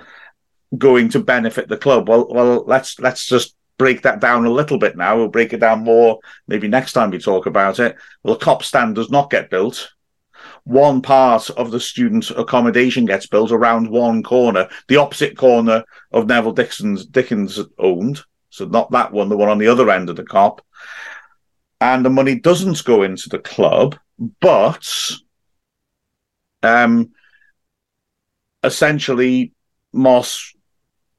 going 0.77 1.09
to 1.09 1.19
benefit 1.19 1.67
the 1.67 1.77
club. 1.77 2.07
Well, 2.07 2.27
well, 2.29 2.63
let's 2.67 2.99
let's 2.99 3.25
just 3.25 3.55
break 3.83 4.01
that 4.03 4.21
down 4.21 4.45
a 4.45 4.49
little 4.49 4.77
bit 4.77 4.95
now. 4.95 5.17
We'll 5.17 5.27
break 5.27 5.51
it 5.51 5.59
down 5.59 5.83
more 5.83 6.19
maybe 6.47 6.69
next 6.69 6.93
time 6.93 7.11
we 7.11 7.19
talk 7.19 7.47
about 7.47 7.81
it. 7.81 7.97
Well, 8.23 8.35
the 8.35 8.45
Kop 8.45 8.63
stand 8.63 8.95
does 8.95 9.11
not 9.11 9.29
get 9.29 9.49
built. 9.49 9.91
One 10.63 11.01
part 11.01 11.49
of 11.49 11.69
the 11.69 11.81
student 11.81 12.31
accommodation 12.31 13.03
gets 13.05 13.27
built 13.27 13.51
around 13.51 13.89
one 13.89 14.23
corner, 14.23 14.69
the 14.87 14.95
opposite 14.95 15.35
corner 15.35 15.83
of 16.13 16.27
Neville 16.27 16.53
Dixon's 16.53 17.05
Dickens 17.05 17.59
owned. 17.77 18.21
So 18.51 18.63
not 18.63 18.89
that 18.91 19.11
one, 19.11 19.27
the 19.27 19.35
one 19.35 19.49
on 19.49 19.57
the 19.57 19.67
other 19.67 19.89
end 19.89 20.09
of 20.09 20.15
the 20.15 20.23
Kop. 20.23 20.59
And 21.81 22.05
the 22.05 22.09
money 22.09 22.39
doesn't 22.39 22.85
go 22.85 23.03
into 23.03 23.27
the 23.27 23.39
club, 23.39 23.97
but 24.39 24.89
um, 26.61 27.11
essentially 28.63 29.51
Moss 29.91 30.53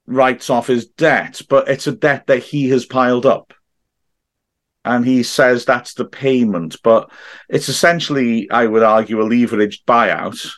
writes 0.07 0.49
off 0.49 0.67
his 0.67 0.85
debt, 0.85 1.41
but 1.49 1.67
it's 1.67 1.87
a 1.87 1.91
debt 1.91 2.27
that 2.27 2.43
he 2.43 2.69
has 2.69 2.85
piled 2.85 3.25
up. 3.25 3.53
And 4.83 5.03
he 5.03 5.23
says 5.23 5.65
that's 5.65 5.95
the 5.95 6.05
payment, 6.05 6.77
but 6.83 7.09
it's 7.49 7.69
essentially, 7.69 8.49
I 8.51 8.67
would 8.67 8.83
argue, 8.83 9.19
a 9.21 9.25
leveraged 9.25 9.83
buyout, 9.85 10.51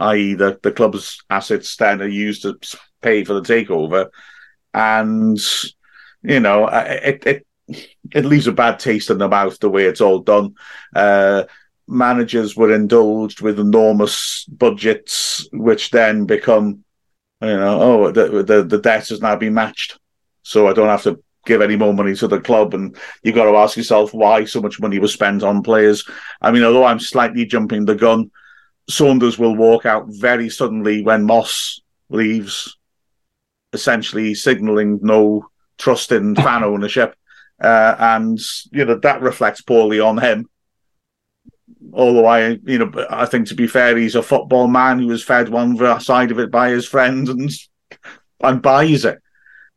i.e., 0.00 0.34
the, 0.34 0.58
the 0.62 0.72
club's 0.72 1.22
assets 1.28 1.76
then 1.76 2.00
are 2.00 2.08
used 2.08 2.42
to 2.42 2.58
pay 3.02 3.22
for 3.24 3.34
the 3.34 3.42
takeover. 3.42 4.08
And, 4.72 5.38
you 6.22 6.40
know, 6.40 6.66
it, 6.68 7.26
it, 7.26 7.46
it 8.12 8.24
leaves 8.24 8.46
a 8.46 8.52
bad 8.52 8.78
taste 8.78 9.10
in 9.10 9.18
the 9.18 9.28
mouth 9.28 9.58
the 9.58 9.70
way 9.70 9.84
it's 9.84 10.00
all 10.00 10.20
done. 10.20 10.54
Uh, 10.94 11.44
managers 11.86 12.56
were 12.56 12.74
indulged 12.74 13.40
with 13.40 13.60
enormous 13.60 14.44
budgets, 14.46 15.46
which 15.52 15.90
then 15.90 16.24
become, 16.24 16.83
you 17.40 17.48
know, 17.48 17.80
oh, 17.80 18.10
the 18.10 18.42
the, 18.42 18.62
the 18.64 18.78
debt 18.78 19.08
has 19.08 19.20
now 19.20 19.36
been 19.36 19.54
matched, 19.54 19.98
so 20.42 20.68
I 20.68 20.72
don't 20.72 20.88
have 20.88 21.02
to 21.04 21.22
give 21.46 21.60
any 21.60 21.76
more 21.76 21.92
money 21.92 22.14
to 22.16 22.28
the 22.28 22.40
club. 22.40 22.74
And 22.74 22.96
you've 23.22 23.34
got 23.34 23.50
to 23.50 23.56
ask 23.56 23.76
yourself 23.76 24.14
why 24.14 24.44
so 24.44 24.60
much 24.60 24.80
money 24.80 24.98
was 24.98 25.12
spent 25.12 25.42
on 25.42 25.62
players. 25.62 26.04
I 26.40 26.50
mean, 26.50 26.62
although 26.62 26.84
I'm 26.84 27.00
slightly 27.00 27.44
jumping 27.44 27.84
the 27.84 27.94
gun, 27.94 28.30
Saunders 28.88 29.38
will 29.38 29.54
walk 29.54 29.86
out 29.86 30.06
very 30.08 30.48
suddenly 30.48 31.02
when 31.02 31.24
Moss 31.24 31.80
leaves, 32.08 32.76
essentially 33.72 34.34
signalling 34.34 35.00
no 35.02 35.48
trust 35.78 36.12
in 36.12 36.34
fan 36.34 36.64
ownership. 36.64 37.14
Uh, 37.62 37.94
and 37.98 38.40
you 38.72 38.84
know 38.84 38.96
that 38.96 39.22
reflects 39.22 39.60
poorly 39.60 40.00
on 40.00 40.18
him 40.18 40.48
although 41.92 42.26
I, 42.26 42.58
you 42.64 42.78
know, 42.78 43.06
I 43.10 43.26
think 43.26 43.48
to 43.48 43.54
be 43.54 43.66
fair, 43.66 43.96
he's 43.96 44.14
a 44.14 44.22
football 44.22 44.66
man 44.68 44.98
who 44.98 45.06
was 45.08 45.22
fed 45.24 45.48
one 45.48 45.76
side 46.00 46.30
of 46.30 46.38
it 46.38 46.50
by 46.50 46.70
his 46.70 46.86
friends 46.86 47.28
and 47.28 47.50
and 48.42 48.60
buys 48.62 49.04
it, 49.04 49.20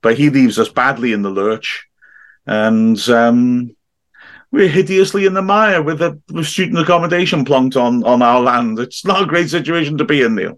but 0.01 0.17
he 0.17 0.29
leaves 0.29 0.59
us 0.59 0.69
badly 0.69 1.13
in 1.13 1.21
the 1.21 1.29
lurch, 1.29 1.87
and 2.45 2.97
um, 3.09 3.75
we're 4.51 4.67
hideously 4.67 5.25
in 5.25 5.33
the 5.33 5.41
mire 5.41 5.81
with 5.81 5.99
the 5.99 6.19
with 6.31 6.47
student 6.47 6.79
accommodation 6.79 7.45
plonked 7.45 7.79
on 7.81 8.03
on 8.03 8.21
our 8.21 8.41
land. 8.41 8.79
It's 8.79 9.05
not 9.05 9.21
a 9.23 9.27
great 9.27 9.49
situation 9.49 9.97
to 9.97 10.05
be 10.05 10.21
in, 10.21 10.35
Neil. 10.35 10.57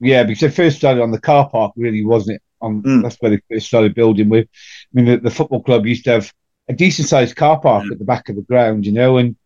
Yeah, 0.00 0.24
because 0.24 0.42
it 0.42 0.54
first 0.54 0.76
started 0.76 1.02
on 1.02 1.10
the 1.10 1.20
car 1.20 1.48
park, 1.48 1.72
really, 1.76 2.04
wasn't 2.04 2.36
it? 2.36 2.42
On 2.60 2.82
Mm. 2.82 3.02
that's 3.02 3.16
where 3.20 3.30
they 3.30 3.40
first 3.50 3.66
started 3.66 3.94
building 3.94 4.28
with. 4.28 4.46
I 4.46 4.88
mean, 4.92 5.04
the, 5.06 5.16
the 5.18 5.30
football 5.30 5.62
club 5.62 5.86
used 5.86 6.04
to 6.04 6.10
have 6.12 6.32
a 6.68 6.72
decent 6.74 7.08
sized 7.08 7.36
car 7.36 7.60
park 7.60 7.84
Mm. 7.84 7.92
at 7.92 7.98
the 7.98 8.04
back 8.04 8.28
of 8.28 8.36
the 8.36 8.42
ground, 8.42 8.84
you 8.86 8.92
know, 8.92 9.16
and 9.18 9.36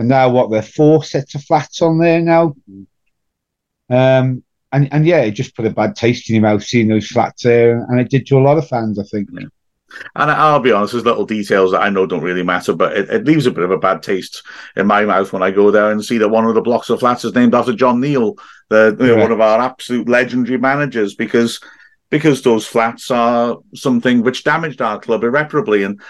and 0.00 0.08
now 0.08 0.28
what? 0.30 0.50
There 0.50 0.58
are 0.58 0.62
four 0.62 1.04
sets 1.04 1.34
of 1.34 1.44
flats 1.44 1.80
on 1.82 1.98
there 1.98 2.20
now. 2.20 2.54
Um, 3.88 4.42
and 4.72 4.88
and 4.92 5.06
yeah, 5.06 5.20
it 5.20 5.32
just 5.32 5.54
put 5.54 5.66
a 5.66 5.70
bad 5.70 5.94
taste 5.94 6.28
in 6.28 6.36
your 6.36 6.42
mouth 6.42 6.64
seeing 6.64 6.88
those 6.88 7.06
flats 7.06 7.42
there, 7.42 7.84
and 7.84 8.00
it 8.00 8.08
did 8.10 8.26
to 8.26 8.38
a 8.38 8.40
lot 8.40 8.58
of 8.58 8.66
fans, 8.66 8.98
I 8.98 9.02
think. 9.04 9.28
And 9.30 10.30
I'll 10.30 10.60
be 10.60 10.70
honest, 10.70 10.92
there's 10.92 11.04
little 11.04 11.26
details 11.26 11.72
that 11.72 11.82
I 11.82 11.90
know 11.90 12.06
don't 12.06 12.22
really 12.22 12.44
matter, 12.44 12.72
but 12.72 12.96
it, 12.96 13.10
it 13.10 13.24
leaves 13.24 13.46
a 13.46 13.50
bit 13.50 13.64
of 13.64 13.72
a 13.72 13.78
bad 13.78 14.02
taste 14.02 14.42
in 14.76 14.86
my 14.86 15.04
mouth 15.04 15.32
when 15.32 15.42
I 15.42 15.50
go 15.50 15.70
there 15.72 15.90
and 15.90 16.04
see 16.04 16.18
that 16.18 16.28
one 16.28 16.44
of 16.44 16.54
the 16.54 16.60
blocks 16.60 16.90
of 16.90 17.00
flats 17.00 17.24
is 17.24 17.34
named 17.34 17.54
after 17.54 17.74
John 17.74 18.00
Neal, 18.00 18.36
the 18.68 18.96
you 19.00 19.06
know, 19.06 19.16
Yeah. 19.16 19.22
one 19.22 19.32
of 19.32 19.40
our 19.40 19.60
absolute 19.60 20.08
legendary 20.08 20.58
managers. 20.58 21.14
Because 21.16 21.60
because 22.08 22.42
those 22.42 22.66
flats 22.66 23.10
are 23.10 23.58
something 23.74 24.22
which 24.22 24.44
damaged 24.44 24.80
our 24.80 24.98
club 24.98 25.24
irreparably, 25.24 25.82
and 25.82 26.00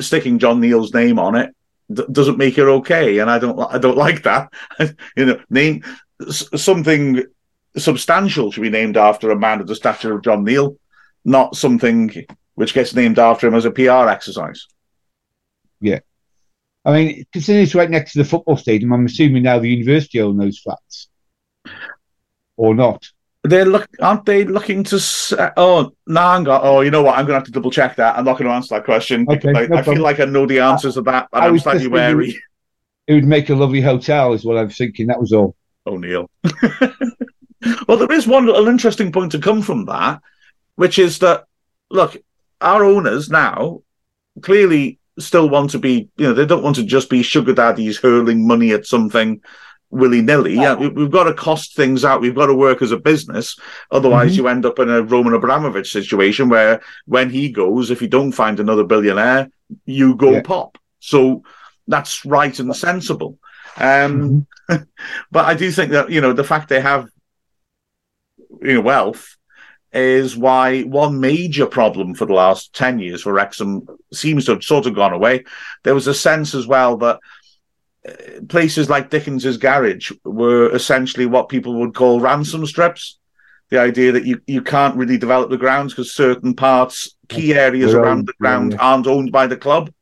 sticking 0.00 0.38
John 0.38 0.60
Neal's 0.60 0.94
name 0.94 1.18
on 1.18 1.34
it 1.34 1.54
doesn't 1.92 2.38
make 2.38 2.58
it 2.58 2.62
okay. 2.62 3.18
And 3.18 3.30
I 3.30 3.38
don't, 3.38 3.58
I 3.58 3.78
don't 3.78 3.96
like 3.96 4.22
that. 4.24 4.52
you 5.16 5.26
know, 5.26 5.40
name 5.50 5.84
something 6.30 7.24
substantial 7.76 8.50
should 8.50 8.62
be 8.62 8.70
named 8.70 8.96
after 8.96 9.30
a 9.30 9.38
man 9.38 9.60
of 9.60 9.66
the 9.66 9.76
stature 9.76 10.14
of 10.14 10.22
John 10.22 10.44
Neal, 10.44 10.76
not 11.24 11.56
something 11.56 12.26
which 12.54 12.74
gets 12.74 12.94
named 12.94 13.18
after 13.18 13.46
him 13.46 13.54
as 13.54 13.64
a 13.64 13.70
PR 13.70 14.08
exercise. 14.08 14.66
Yeah. 15.80 16.00
I 16.84 16.92
mean, 16.92 17.26
considering 17.32 17.64
it's 17.64 17.74
right 17.74 17.90
next 17.90 18.12
to 18.12 18.18
the 18.20 18.24
football 18.24 18.56
stadium, 18.56 18.92
I'm 18.92 19.06
assuming 19.06 19.42
now 19.42 19.58
the 19.58 19.68
university 19.68 20.20
own 20.20 20.36
those 20.36 20.58
flats, 20.58 21.08
or 22.56 22.74
not. 22.74 23.08
They're 23.48 23.64
look, 23.64 23.88
aren't 24.00 24.24
they 24.24 24.44
looking 24.44 24.82
to? 24.84 24.96
s- 24.96 25.32
uh, 25.32 25.50
Oh, 25.56 25.92
Nanga 26.06 26.60
Oh, 26.60 26.80
you 26.80 26.90
know 26.90 27.02
what? 27.02 27.12
I'm 27.16 27.26
going 27.26 27.34
to 27.34 27.40
have 27.40 27.44
to 27.44 27.52
double 27.52 27.70
check 27.70 27.96
that. 27.96 28.18
I'm 28.18 28.24
not 28.24 28.38
going 28.38 28.48
to 28.48 28.54
answer 28.54 28.74
that 28.74 28.84
question. 28.84 29.26
Okay, 29.28 29.50
I, 29.50 29.66
no 29.66 29.76
I 29.76 29.82
feel 29.82 30.02
like 30.02 30.20
I 30.20 30.24
know 30.24 30.46
the 30.46 30.60
answers 30.60 30.94
to 30.94 31.02
that, 31.02 31.28
and 31.32 31.42
I 31.44 31.46
I'm 31.46 31.52
was 31.52 31.62
slightly 31.62 31.88
wary. 31.88 32.36
It 33.06 33.14
would 33.14 33.24
make 33.24 33.50
a 33.50 33.54
lovely 33.54 33.80
hotel, 33.80 34.32
is 34.32 34.44
what 34.44 34.58
I'm 34.58 34.70
thinking. 34.70 35.06
That 35.06 35.20
was 35.20 35.32
all. 35.32 35.54
Oh, 35.86 35.96
Neil. 35.96 36.28
well, 37.88 37.96
there 37.98 38.12
is 38.12 38.26
one 38.26 38.46
little 38.46 38.68
interesting 38.68 39.12
point 39.12 39.32
to 39.32 39.38
come 39.38 39.62
from 39.62 39.84
that, 39.86 40.20
which 40.74 40.98
is 40.98 41.20
that 41.20 41.44
look, 41.90 42.16
our 42.60 42.84
owners 42.84 43.30
now 43.30 43.82
clearly 44.42 44.98
still 45.18 45.48
want 45.48 45.70
to 45.70 45.78
be. 45.78 46.08
You 46.16 46.28
know, 46.28 46.34
they 46.34 46.46
don't 46.46 46.62
want 46.62 46.76
to 46.76 46.84
just 46.84 47.08
be 47.08 47.22
sugar 47.22 47.54
daddies 47.54 47.98
hurling 47.98 48.46
money 48.46 48.72
at 48.72 48.86
something 48.86 49.40
willy 49.90 50.20
nilly. 50.20 50.54
Yeah, 50.54 50.74
we, 50.74 50.88
we've 50.88 51.10
got 51.10 51.24
to 51.24 51.34
cost 51.34 51.76
things 51.76 52.04
out. 52.04 52.20
We've 52.20 52.34
got 52.34 52.46
to 52.46 52.54
work 52.54 52.82
as 52.82 52.92
a 52.92 52.96
business. 52.98 53.56
Otherwise, 53.90 54.32
Mhm. 54.32 54.36
you 54.36 54.48
end 54.48 54.66
up 54.66 54.78
in 54.78 54.90
a 54.90 55.02
Roman 55.02 55.34
Abramovich 55.34 55.90
situation 55.92 56.48
where 56.48 56.80
when 57.06 57.30
he 57.30 57.50
goes, 57.50 57.90
if 57.90 58.02
you 58.02 58.08
don't 58.08 58.32
find 58.32 58.58
another 58.60 58.84
billionaire, 58.84 59.48
you 59.84 60.14
go 60.16 60.32
Yeah. 60.32 60.42
pop. 60.42 60.78
So 60.98 61.42
that's 61.86 62.24
right 62.24 62.58
and 62.58 62.74
sensible. 62.74 63.38
Um, 63.76 64.46
Mhm. 64.68 64.86
but 65.30 65.44
I 65.44 65.54
do 65.54 65.70
think 65.70 65.92
that 65.92 66.10
you 66.10 66.20
know 66.20 66.32
the 66.32 66.44
fact 66.44 66.68
they 66.68 66.80
have 66.80 67.08
you 68.62 68.74
know 68.74 68.80
wealth 68.80 69.36
is 69.92 70.36
why 70.36 70.82
one 70.82 71.20
major 71.20 71.64
problem 71.66 72.14
for 72.14 72.26
the 72.26 72.32
last 72.32 72.74
10 72.74 72.98
years 72.98 73.22
for 73.22 73.32
Wrexham 73.32 73.86
seems 74.12 74.44
to 74.44 74.52
have 74.52 74.62
sort 74.64 74.86
of 74.86 74.94
gone 74.94 75.12
away. 75.12 75.44
There 75.84 75.94
was 75.94 76.06
a 76.06 76.12
sense 76.12 76.54
as 76.54 76.66
well 76.66 76.96
that 76.98 77.18
places 78.48 78.88
like 78.88 79.10
Dickens's 79.10 79.56
garage 79.56 80.12
were 80.24 80.74
essentially 80.74 81.26
what 81.26 81.48
people 81.48 81.74
would 81.80 81.94
call 81.94 82.20
ransom 82.20 82.64
strips. 82.66 83.18
The 83.68 83.80
idea 83.80 84.12
that 84.12 84.24
you, 84.24 84.40
you 84.46 84.62
can't 84.62 84.96
really 84.96 85.18
develop 85.18 85.50
the 85.50 85.56
grounds 85.56 85.92
because 85.92 86.14
certain 86.14 86.54
parts, 86.54 87.16
key 87.28 87.54
areas 87.54 87.92
They're 87.92 88.02
around 88.02 88.18
owned, 88.18 88.28
the 88.28 88.34
ground 88.38 88.72
yeah. 88.72 88.78
aren't 88.78 89.06
owned 89.08 89.32
by 89.32 89.48
the 89.48 89.56
club. 89.56 89.92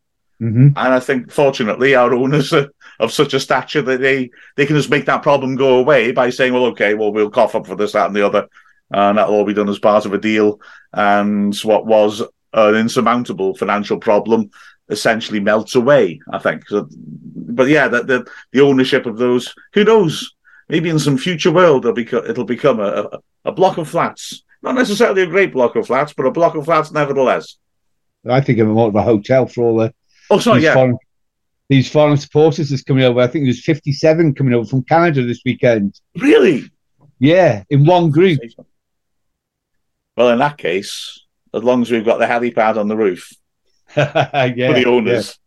Mhm. 0.40 0.74
And 0.76 0.76
I 0.76 1.00
think, 1.00 1.30
fortunately, 1.30 1.94
our 1.94 2.12
owners 2.12 2.52
are 2.52 2.68
of 3.00 3.12
such 3.12 3.32
a 3.34 3.40
stature 3.40 3.82
that 3.82 4.00
they, 4.00 4.30
they 4.57 4.66
can 4.66 4.76
just 4.76 4.90
make 4.90 5.07
that 5.07 5.22
problem 5.22 5.57
go 5.57 5.78
away 5.78 6.12
by 6.12 6.30
saying, 6.30 6.52
well, 6.52 6.66
okay, 6.66 6.94
well, 6.94 7.12
we'll 7.12 7.30
cough 7.30 7.55
up 7.55 7.66
for 7.66 7.76
this, 7.76 7.92
that, 7.92 8.07
and 8.07 8.16
the 8.16 8.26
other. 8.26 8.48
And 8.90 9.16
that'll 9.16 9.34
all 9.34 9.44
be 9.44 9.55
done 9.55 9.68
as 9.68 9.78
part 9.78 10.05
of 10.05 10.12
a 10.12 10.18
deal. 10.18 10.61
And 10.92 11.57
what 11.61 11.86
was 11.86 12.22
an 12.52 12.74
insurmountable 12.74 13.55
financial 13.55 13.98
problem 13.98 14.50
essentially 14.89 15.41
melts 15.41 15.74
away, 15.74 16.20
I 16.32 16.39
think. 16.39 16.68
So, 16.68 16.89
but 16.91 17.68
yeah, 17.68 17.89
the, 17.89 18.03
the, 18.03 18.26
the 18.53 18.61
ownership 18.61 19.07
of 19.07 19.18
those, 19.18 19.55
who 19.72 19.85
knows? 19.85 20.35
Maybe 20.68 20.89
in 20.89 20.99
some 20.99 21.18
future 21.18 21.53
world, 21.53 21.85
it'll, 21.85 21.97
beco- 21.97 22.28
it'll 22.28 22.45
become 22.45 22.80
a, 22.80 22.85
a, 23.12 23.18
a 23.47 23.53
block 23.53 23.76
of 23.78 23.89
flats. 23.89 24.43
Not 24.62 24.74
necessarily 24.76 25.22
a 25.22 25.26
great 25.26 25.53
block 25.53 25.76
of 25.76 25.87
flats, 25.87 26.14
but 26.16 26.26
a 26.26 26.30
block 26.30 26.55
of 26.55 26.64
flats 26.64 26.91
nevertheless. 26.91 27.59
I 28.28 28.41
think 28.41 28.59
of 28.61 28.68
more 28.68 28.89
of 28.89 28.95
a 28.95 29.03
hotel 29.03 29.47
for 29.47 29.64
all 29.64 29.76
the 29.76 29.95
Oh, 30.30 30.39
sorry, 30.39 30.61
these 30.61 30.64
yeah. 30.64 30.74
foreign 30.74 30.99
these 31.68 31.91
foreign 31.91 32.16
supporters 32.16 32.70
that's 32.70 32.82
coming 32.82 33.05
over. 33.05 33.20
I 33.20 33.26
think 33.26 33.45
there's 33.45 33.64
57 33.64 34.35
coming 34.35 34.55
over 34.55 34.66
from 34.66 34.82
Canada 34.85 35.24
this 35.24 35.43
weekend. 35.45 35.99
Really? 36.16 36.70
Yeah, 37.18 37.64
in 37.70 37.85
one 37.87 38.11
group. 38.11 38.39
Well, 40.16 40.30
in 40.30 40.39
that 40.39 40.59
case, 40.59 41.24
as 41.53 41.62
long 41.62 41.82
as 41.82 41.91
we've 41.91 42.05
got 42.05 42.18
the 42.18 42.26
helipad 42.26 42.76
on 42.78 42.89
the 42.89 42.97
roof 42.97 43.30
yeah, 44.57 44.68
for 44.68 44.74
the 44.74 44.84
owners 44.86 45.38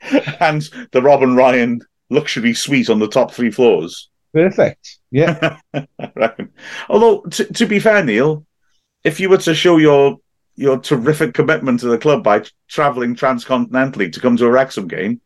and 0.40 0.62
the 0.92 1.02
Robin 1.02 1.34
Ryan 1.36 1.80
luxury 2.08 2.54
suite 2.54 2.90
on 2.90 2.98
the 2.98 3.08
top 3.08 3.32
three 3.32 3.50
floors. 3.50 4.10
Perfect. 4.32 4.98
Yeah. 5.10 5.58
Although, 6.88 7.22
t- 7.22 7.44
to 7.46 7.66
be 7.66 7.78
fair, 7.78 8.04
Neil, 8.04 8.46
if 9.04 9.18
you 9.20 9.28
were 9.28 9.38
to 9.38 9.54
show 9.54 9.76
your 9.78 10.18
your 10.56 10.78
terrific 10.78 11.34
commitment 11.34 11.80
to 11.80 11.88
the 11.88 11.98
club 11.98 12.22
by 12.22 12.42
travelling 12.68 13.14
transcontinentally 13.16 14.12
to 14.12 14.20
come 14.20 14.36
to 14.36 14.46
a 14.46 14.50
Wrexham 14.50 14.88
game, 14.88 15.20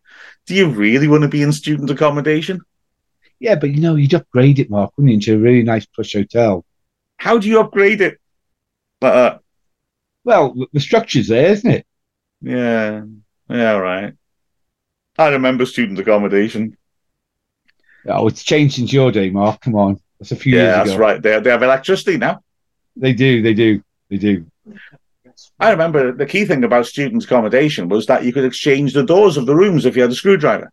do 0.47 0.55
you 0.55 0.69
really 0.69 1.09
want 1.09 1.23
to 1.23 1.29
be 1.29 1.43
in 1.43 1.53
student 1.53 1.91
accommodation? 1.91 2.61
Yeah, 3.41 3.57
but 3.57 3.71
you 3.71 3.81
know, 3.81 3.97
you'd 3.97 4.15
upgrade 4.15 4.59
it, 4.59 4.71
Mark, 4.71 4.93
wouldn't 4.97 5.11
you, 5.11 5.15
into 5.15 5.35
a 5.35 5.39
really 5.39 5.63
nice 5.65 5.87
plush 5.87 6.13
hotel. 6.13 6.65
How 7.19 7.39
do 7.39 7.49
you 7.49 7.61
upgrade 7.61 8.01
it? 8.01 8.19
Uh, 9.03 9.39
Well, 10.25 10.55
the 10.73 10.81
structure's 10.81 11.29
there, 11.29 11.51
isn't 11.51 11.71
it? 11.71 11.87
Yeah, 12.45 13.03
yeah, 13.49 13.73
right. 13.77 14.15
I 15.19 15.29
remember 15.29 15.65
student 15.67 15.99
accommodation. 15.99 16.77
Oh, 18.07 18.29
it's 18.29 18.43
changed 18.43 18.77
since 18.77 18.93
your 18.93 19.11
day, 19.13 19.31
Mark. 19.31 19.61
Come 19.61 19.77
on. 19.77 20.01
That's 20.19 20.33
a 20.33 20.37
few 20.37 20.53
years. 20.53 20.63
Yeah, 20.63 20.67
years 20.67 20.77
that's 20.77 20.91
ago. 20.91 21.01
right. 21.01 21.23
They, 21.23 21.41
they 21.41 21.51
have 21.51 21.63
electricity 21.63 22.19
now. 22.19 22.43
They 22.97 23.13
do, 23.13 23.43
they 23.43 23.55
do, 23.55 23.83
they 24.11 24.19
do. 24.19 24.47
I 25.59 25.71
remember 25.71 26.13
the 26.13 26.27
key 26.27 26.45
thing 26.45 26.65
about 26.65 26.87
student 26.87 27.25
accommodation 27.25 27.89
was 27.89 28.07
that 28.07 28.25
you 28.25 28.33
could 28.33 28.45
exchange 28.45 28.93
the 28.93 29.05
doors 29.05 29.37
of 29.37 29.47
the 29.47 29.55
rooms 29.55 29.87
if 29.87 29.97
you 29.97 30.03
had 30.03 30.11
a 30.11 30.15
screwdriver. 30.15 30.71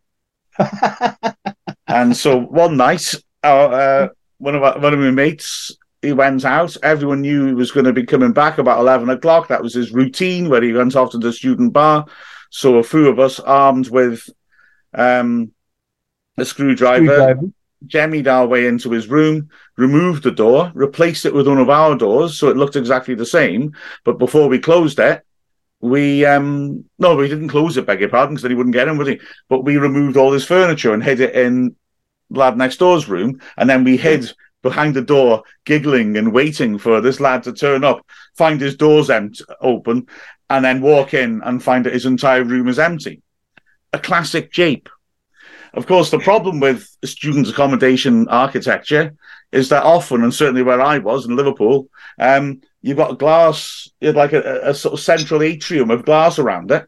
and 1.88 2.16
so 2.16 2.40
one 2.40 2.78
night, 2.78 3.14
our, 3.44 3.74
uh, 3.74 4.08
one 4.38 4.56
of 4.56 4.64
our, 4.64 4.80
one 4.80 4.94
of 4.94 5.00
my 5.00 5.12
mates, 5.12 5.76
he 6.02 6.14
went 6.14 6.46
out. 6.46 6.76
Everyone 6.84 7.22
knew 7.22 7.48
he 7.48 7.54
was 7.54 7.72
going 7.72 7.86
to 7.86 7.94
be 7.94 8.06
coming 8.06 8.34
back 8.34 8.58
about 8.58 8.80
eleven 8.80 9.10
o'clock. 9.10 9.48
That 9.48 9.64
was 9.64 9.74
his 9.74 9.92
routine, 9.92 10.50
where 10.50 10.62
he 10.62 10.74
went 10.74 10.96
off 10.96 11.12
to 11.12 11.18
the 11.18 11.32
student 11.32 11.74
bar. 11.74 12.06
So 12.50 12.78
a 12.78 12.84
few 12.84 13.08
of 13.08 13.20
us, 13.20 13.40
armed 13.40 13.90
with 13.90 14.30
um, 14.94 15.52
a 16.38 16.46
screwdriver, 16.46 17.06
Screwdriver. 17.06 17.54
jemmied 17.86 18.28
our 18.28 18.48
way 18.48 18.68
into 18.68 18.92
his 18.92 19.08
room, 19.08 19.50
removed 19.78 20.24
the 20.24 20.32
door, 20.32 20.72
replaced 20.74 21.26
it 21.26 21.34
with 21.34 21.48
one 21.48 21.60
of 21.60 21.70
our 21.70 21.96
doors, 21.96 22.38
so 22.38 22.50
it 22.50 22.58
looked 22.58 22.76
exactly 22.76 23.16
the 23.16 23.26
same. 23.26 23.74
But 24.04 24.18
before 24.18 24.50
we 24.50 24.60
closed 24.60 25.00
it, 25.00 25.24
we 25.80 26.26
um 26.26 26.86
no, 27.00 27.16
we 27.16 27.28
didn't 27.28 27.48
close 27.48 27.78
it, 27.78 27.86
beg 27.86 28.02
your 28.02 28.10
pardon, 28.10 28.36
because 28.36 28.44
then 28.44 28.52
he 28.52 28.56
wouldn't 28.56 28.76
get 28.76 28.88
in, 28.88 28.98
would 28.98 29.08
he? 29.08 29.20
But 29.50 29.64
we 29.64 29.78
removed 29.78 30.18
all 30.18 30.32
his 30.32 30.46
furniture 30.46 30.94
and 30.94 31.04
hid 31.04 31.20
it 31.20 31.36
in 31.36 31.76
lad 32.30 32.58
next 32.58 32.78
door's 32.78 33.10
room, 33.10 33.42
and 33.58 33.70
then 33.70 33.84
we 33.84 33.98
hid 33.98 34.32
behind 34.62 34.96
the 34.96 35.02
door, 35.02 35.44
giggling 35.66 36.18
and 36.18 36.34
waiting 36.34 36.78
for 36.78 37.02
this 37.02 37.20
lad 37.20 37.44
to 37.44 37.54
turn 37.54 37.84
up, 37.84 38.06
find 38.36 38.62
his 38.62 38.76
doors 38.76 39.10
empty 39.10 39.44
open, 39.60 40.08
and 40.50 40.66
then 40.66 40.82
walk 40.82 41.14
in 41.14 41.42
and 41.44 41.64
find 41.64 41.86
that 41.86 41.94
his 41.94 42.06
entire 42.06 42.44
room 42.44 42.68
is 42.68 42.80
empty. 42.80 43.22
A 43.94 44.00
classic 44.00 44.52
jape. 44.52 44.90
Of 45.74 45.88
course, 45.88 46.12
the 46.12 46.20
problem 46.20 46.60
with 46.60 46.88
student 47.06 47.48
accommodation 47.48 48.28
architecture 48.28 49.16
is 49.52 49.70
that 49.70 49.84
often, 49.84 50.24
and 50.24 50.34
certainly 50.34 50.64
where 50.64 50.82
I 50.82 50.98
was 50.98 51.26
in 51.26 51.36
Liverpool, 51.36 51.90
um, 52.20 52.62
you've 52.82 52.98
got 52.98 53.12
a 53.12 53.16
glass, 53.16 53.90
like 54.02 54.34
a, 54.34 54.70
a 54.70 54.74
sort 54.74 54.94
of 54.94 55.00
central 55.00 55.42
atrium 55.42 55.92
of 55.92 56.06
glass 56.06 56.40
around 56.40 56.72
it. 56.72 56.88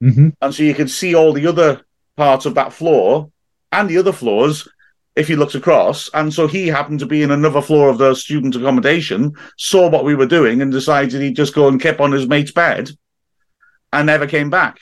hmm 0.00 0.30
And 0.40 0.54
so 0.54 0.62
you 0.62 0.74
can 0.74 0.88
see 0.88 1.14
all 1.14 1.32
the 1.32 1.46
other 1.46 1.82
parts 2.16 2.46
of 2.46 2.54
that 2.54 2.72
floor 2.72 3.30
and 3.72 3.88
the 3.88 3.98
other 3.98 4.12
floors 4.12 4.68
if 5.16 5.28
he 5.28 5.36
looked 5.36 5.54
across. 5.54 6.10
And 6.14 6.32
so 6.32 6.46
he 6.46 6.66
happened 6.68 7.00
to 7.00 7.06
be 7.06 7.22
in 7.22 7.30
another 7.30 7.62
floor 7.62 7.88
of 7.88 7.98
the 7.98 8.14
student 8.14 8.56
accommodation, 8.56 9.34
saw 9.56 9.88
what 9.88 10.04
we 10.04 10.14
were 10.14 10.26
doing, 10.26 10.60
and 10.60 10.72
decided 10.72 11.20
he'd 11.20 11.36
just 11.36 11.54
go 11.54 11.68
and 11.68 11.80
kip 11.80 12.00
on 12.00 12.12
his 12.12 12.26
mate's 12.28 12.52
bed 12.52 12.90
and 13.92 14.06
never 14.06 14.26
came 14.26 14.50
back. 14.50 14.80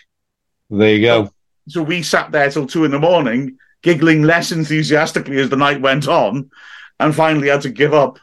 There 0.70 0.94
you 0.94 1.02
go. 1.02 1.30
So 1.68 1.82
we 1.82 2.02
sat 2.02 2.32
there 2.32 2.50
till 2.50 2.66
two 2.66 2.84
in 2.84 2.90
the 2.90 2.98
morning, 2.98 3.58
giggling 3.82 4.22
less 4.22 4.52
enthusiastically 4.52 5.38
as 5.38 5.50
the 5.50 5.56
night 5.56 5.80
went 5.80 6.08
on, 6.08 6.50
and 6.98 7.14
finally 7.14 7.48
had 7.48 7.62
to 7.62 7.70
give 7.70 7.94
up 7.94 8.18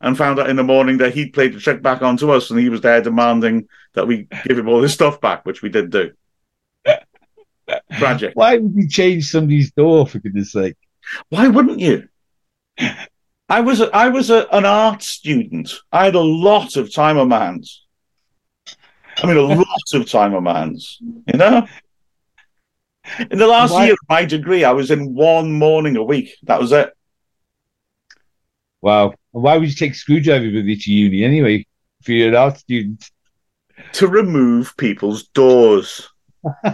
and 0.00 0.16
found 0.16 0.38
out 0.38 0.48
in 0.48 0.56
the 0.56 0.62
morning 0.62 0.98
that 0.98 1.12
he'd 1.12 1.34
played 1.34 1.52
the 1.52 1.60
trick 1.60 1.82
back 1.82 2.00
onto 2.00 2.30
us 2.30 2.50
and 2.50 2.58
he 2.58 2.70
was 2.70 2.80
there 2.80 3.02
demanding 3.02 3.68
that 3.92 4.06
we 4.06 4.26
give 4.46 4.58
him 4.58 4.68
all 4.68 4.82
his 4.82 4.94
stuff 4.94 5.20
back, 5.20 5.44
which 5.44 5.62
we 5.62 5.68
did 5.68 5.90
do. 5.90 6.12
Tragic. 7.98 8.32
Why 8.34 8.56
would 8.56 8.74
you 8.74 8.88
change 8.88 9.30
somebody's 9.30 9.72
door, 9.72 10.06
for 10.06 10.18
goodness 10.18 10.52
sake? 10.52 10.76
Why 11.28 11.48
wouldn't 11.48 11.80
you? 11.80 12.08
I 13.48 13.60
was 13.60 13.80
a, 13.80 13.94
I 13.94 14.08
was 14.08 14.30
a, 14.30 14.46
an 14.52 14.64
art 14.64 15.02
student. 15.02 15.72
I 15.92 16.04
had 16.04 16.14
a 16.14 16.20
lot 16.20 16.76
of 16.76 16.92
time 16.92 17.18
on 17.18 17.28
my 17.28 17.44
hands. 17.46 17.84
I 19.22 19.26
mean, 19.26 19.36
a 19.36 19.40
lot 19.54 19.66
of 19.94 20.08
time 20.08 20.34
on 20.34 20.44
my 20.44 20.58
hands. 20.58 20.98
You 21.00 21.38
know. 21.38 21.66
In 23.30 23.38
the 23.38 23.46
last 23.46 23.72
Why- 23.72 23.86
year 23.86 23.92
of 23.94 23.98
my 24.08 24.24
degree, 24.24 24.64
I 24.64 24.72
was 24.72 24.90
in 24.90 25.14
one 25.14 25.52
morning 25.52 25.96
a 25.96 26.02
week. 26.02 26.36
That 26.44 26.60
was 26.60 26.72
it. 26.72 26.92
Wow. 28.82 29.14
Why 29.32 29.56
would 29.56 29.68
you 29.68 29.74
take 29.74 29.94
screwdriver 29.94 30.44
with 30.46 30.64
you 30.64 30.76
to 30.76 30.92
uni 30.92 31.24
anyway? 31.24 31.66
for 32.02 32.12
your 32.12 32.34
art 32.34 32.56
student, 32.56 33.10
To 33.92 34.08
remove 34.08 34.74
people's 34.78 35.24
doors. 35.28 36.08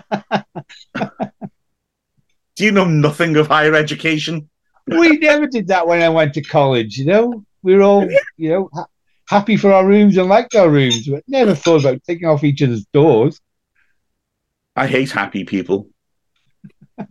Do 2.57 2.65
you 2.65 2.73
know 2.73 2.85
nothing 2.85 3.37
of 3.37 3.47
higher 3.47 3.75
education? 3.75 4.49
We 4.87 5.19
never 5.19 5.47
did 5.47 5.69
that 5.69 5.87
when 5.87 6.03
I 6.03 6.09
went 6.09 6.35
to 6.35 6.43
college. 6.43 6.97
You 6.97 7.07
know, 7.07 7.45
we 7.63 7.75
were 7.75 7.83
all 7.83 8.09
you 8.37 8.51
know 8.51 8.71
ha- 8.73 8.87
happy 9.29 9.57
for 9.57 9.73
our 9.73 9.87
rooms 9.87 10.17
and 10.17 10.29
liked 10.29 10.55
our 10.55 10.71
rooms, 10.71 11.09
but 11.09 11.23
never 11.29 11.55
thought 11.55 11.85
about 11.85 12.03
taking 12.05 12.29
off 12.29 12.45
each 12.45 12.63
other's 12.63 12.87
doors. 12.87 13.41
I 14.75 14.87
hate 14.87 15.11
happy 15.11 15.45
people. 15.45 15.89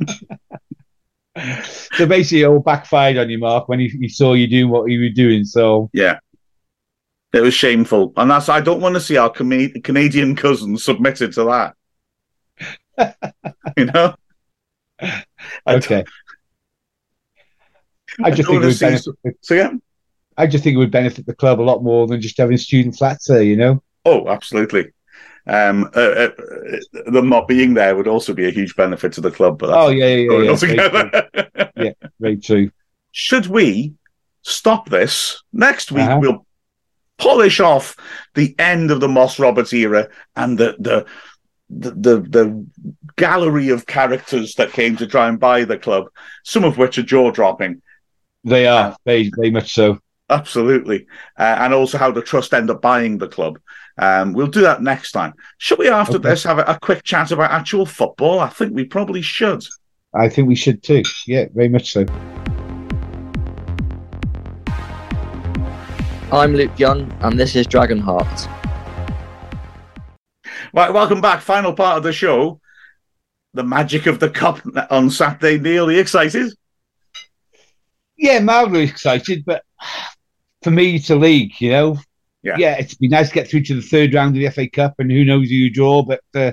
So 1.97 2.05
basically, 2.05 2.43
it 2.43 2.45
all 2.45 2.59
backfired 2.59 3.17
on 3.17 3.29
you, 3.29 3.37
Mark, 3.37 3.67
when 3.67 3.79
he, 3.79 3.89
he 3.89 4.07
saw 4.07 4.33
you 4.33 4.47
doing 4.47 4.69
what 4.69 4.89
you 4.89 5.01
were 5.01 5.09
doing. 5.09 5.43
So 5.43 5.89
Yeah. 5.93 6.19
It 7.33 7.41
was 7.41 7.53
shameful. 7.53 8.13
And 8.15 8.31
that's, 8.31 8.47
I 8.47 8.61
don't 8.61 8.79
want 8.79 8.95
to 8.95 9.01
see 9.01 9.17
our 9.17 9.29
Cana- 9.29 9.81
Canadian 9.81 10.37
cousins 10.37 10.85
submitted 10.85 11.33
to 11.33 11.73
that. 12.97 13.15
you 13.77 13.85
know? 13.85 14.15
I 15.01 15.23
okay. 15.67 16.03
I 18.23 18.31
just 18.31 18.49
don't 18.49 18.61
think 18.61 18.63
it 18.63 18.67
would 18.67 18.79
benefit. 18.79 19.15
The, 19.23 19.33
So, 19.41 19.53
yeah. 19.55 19.71
I 20.37 20.47
just 20.47 20.63
think 20.63 20.75
it 20.75 20.79
would 20.79 20.91
benefit 20.91 21.25
the 21.25 21.35
club 21.35 21.59
a 21.59 21.63
lot 21.63 21.83
more 21.83 22.07
than 22.07 22.21
just 22.21 22.37
having 22.37 22.57
student 22.57 22.95
flats 22.95 23.27
there. 23.27 23.43
You 23.43 23.57
know. 23.57 23.83
Oh, 24.05 24.27
absolutely. 24.27 24.91
Um, 25.47 25.89
uh, 25.95 25.99
uh, 25.99 26.29
them 27.05 27.29
not 27.29 27.47
being 27.47 27.75
there 27.75 27.95
would 27.95 28.07
also 28.07 28.33
be 28.33 28.47
a 28.47 28.51
huge 28.51 28.75
benefit 28.75 29.13
to 29.13 29.21
the 29.21 29.31
club. 29.31 29.59
But 29.59 29.69
Oh 29.71 29.89
yeah, 29.89 30.07
yeah, 30.07 30.31
yeah. 30.31 30.41
yeah. 30.41 30.49
altogether. 30.49 31.29
Very 31.33 31.53
true. 31.75 31.93
Very 32.19 32.37
true. 32.37 32.71
Should 33.11 33.47
we 33.47 33.93
stop 34.41 34.89
this 34.89 35.43
next 35.53 35.91
week? 35.91 36.03
Uh-huh. 36.03 36.19
We'll 36.19 36.45
polish 37.17 37.59
off 37.59 37.95
the 38.33 38.55
end 38.59 38.91
of 38.91 38.99
the 38.99 39.07
Moss 39.07 39.39
Roberts 39.39 39.73
era 39.73 40.09
and 40.35 40.57
the 40.57 40.75
the 40.79 41.05
the 41.69 41.91
the, 41.91 42.19
the 42.21 42.65
gallery 43.15 43.69
of 43.69 43.85
characters 43.85 44.55
that 44.55 44.71
came 44.73 44.95
to 44.97 45.07
try 45.07 45.27
and 45.27 45.39
buy 45.39 45.63
the 45.63 45.77
club, 45.77 46.07
some 46.43 46.63
of 46.63 46.77
which 46.77 46.97
are 46.97 47.03
jaw 47.03 47.31
dropping. 47.31 47.81
They 48.43 48.67
are 48.67 48.95
very, 49.05 49.31
very 49.35 49.51
much 49.51 49.73
so. 49.73 49.99
Absolutely, 50.29 51.07
uh, 51.37 51.57
and 51.59 51.73
also 51.73 51.97
how 51.97 52.11
the 52.11 52.21
trust 52.21 52.53
end 52.53 52.69
up 52.69 52.81
buying 52.81 53.17
the 53.17 53.27
club. 53.27 53.59
Um, 53.97 54.33
we'll 54.33 54.47
do 54.47 54.61
that 54.61 54.81
next 54.81 55.11
time. 55.13 55.33
Should 55.57 55.79
we, 55.79 55.87
after 55.89 56.17
Okay. 56.17 56.29
this, 56.29 56.43
have 56.43 56.59
a, 56.59 56.63
a 56.63 56.79
quick 56.81 57.03
chat 57.03 57.31
about 57.31 57.51
actual 57.51 57.85
football? 57.85 58.39
I 58.39 58.49
think 58.49 58.73
we 58.73 58.83
probably 58.85 59.21
should. 59.21 59.63
I 60.13 60.29
think 60.29 60.47
we 60.47 60.55
should 60.55 60.83
too. 60.83 61.03
Yeah, 61.27 61.45
very 61.53 61.69
much 61.69 61.91
so. 61.91 62.05
I'm 66.31 66.53
Luke 66.55 66.77
Young, 66.77 67.11
and 67.21 67.39
this 67.39 67.55
is 67.55 67.67
Dragonheart. 67.67 68.64
Right, 70.75 70.91
welcome 70.93 71.21
back. 71.21 71.41
Final 71.41 71.71
part 71.73 71.95
of 71.97 72.03
the 72.03 72.11
show. 72.11 72.59
The 73.53 73.63
magic 73.63 74.07
of 74.07 74.19
the 74.19 74.29
cup 74.29 74.59
on 74.91 75.09
Saturday. 75.09 75.57
Neil, 75.57 75.87
are 75.87 75.91
you 75.93 76.01
excited? 76.01 76.51
Yeah, 78.17 78.39
mildly 78.39 78.83
excited, 78.83 79.43
but 79.45 79.63
for 80.63 80.71
me, 80.71 80.95
it's 80.95 81.09
a 81.09 81.15
league. 81.15 81.53
You 81.61 81.69
know. 81.71 81.97
Yeah. 82.43 82.75
it's 82.77 82.95
been 82.95 83.09
nice 83.11 83.29
to 83.29 83.33
get 83.35 83.49
through 83.49 83.63
to 83.63 83.75
the 83.75 83.81
third 83.81 84.13
round 84.13 84.35
of 84.35 84.41
the 84.41 84.49
FA 84.49 84.69
Cup, 84.69 84.95
and 84.99 85.09
who 85.09 85.23
knows 85.23 85.47
who 85.47 85.55
you 85.55 85.69
draw. 85.71 86.03
But 86.03 86.21
uh, 86.35 86.51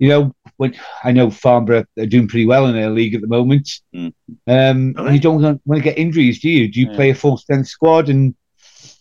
you 0.00 0.08
know, 0.08 0.32
when 0.56 0.74
I 1.04 1.12
know 1.12 1.30
Farnborough 1.30 1.84
are 1.96 2.06
doing 2.06 2.26
pretty 2.26 2.46
well 2.46 2.66
in 2.66 2.74
their 2.74 2.90
league 2.90 3.14
at 3.14 3.20
the 3.20 3.28
moment. 3.28 3.70
Mm. 3.94 4.12
Um, 4.48 4.94
Really? 4.96 5.14
You 5.14 5.20
don't 5.20 5.40
want 5.64 5.78
to 5.78 5.80
get 5.80 5.96
injuries, 5.98 6.40
do 6.40 6.50
you? 6.50 6.68
Do 6.70 6.80
you 6.80 6.88
Yeah. 6.90 6.96
play 6.96 7.10
a 7.10 7.14
full 7.14 7.36
strength 7.36 7.68
squad 7.68 8.08
and 8.08 8.34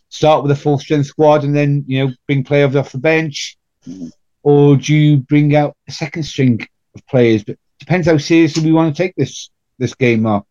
start 0.10 0.44
with 0.44 0.52
a 0.52 0.56
full 0.56 0.78
strength 0.78 1.08
squad, 1.08 1.44
and 1.44 1.56
then 1.56 1.84
you 1.88 2.06
know 2.06 2.14
bring 2.28 2.44
players 2.44 2.76
off 2.76 2.92
the 2.92 3.00
bench, 3.00 3.58
Mhm. 3.88 4.12
Or 4.44 4.78
do 4.78 4.96
you 4.96 5.18
bring 5.18 5.56
out 5.56 5.76
a 5.88 5.92
second 5.92 6.24
string 6.24 6.62
of 6.96 7.06
players? 7.08 7.44
But 7.44 7.58
depends 7.80 8.08
how 8.08 8.18
seriously 8.18 8.64
we 8.66 8.72
want 8.74 8.96
to 8.96 9.04
take 9.04 9.16
this 9.16 9.50
this 9.80 9.96
game, 9.96 10.24
Mark. 10.24 10.46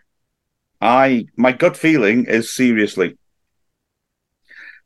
I 0.80 1.26
my 1.36 1.52
gut 1.52 1.76
feeling 1.76 2.24
is 2.26 2.54
seriously. 2.54 3.18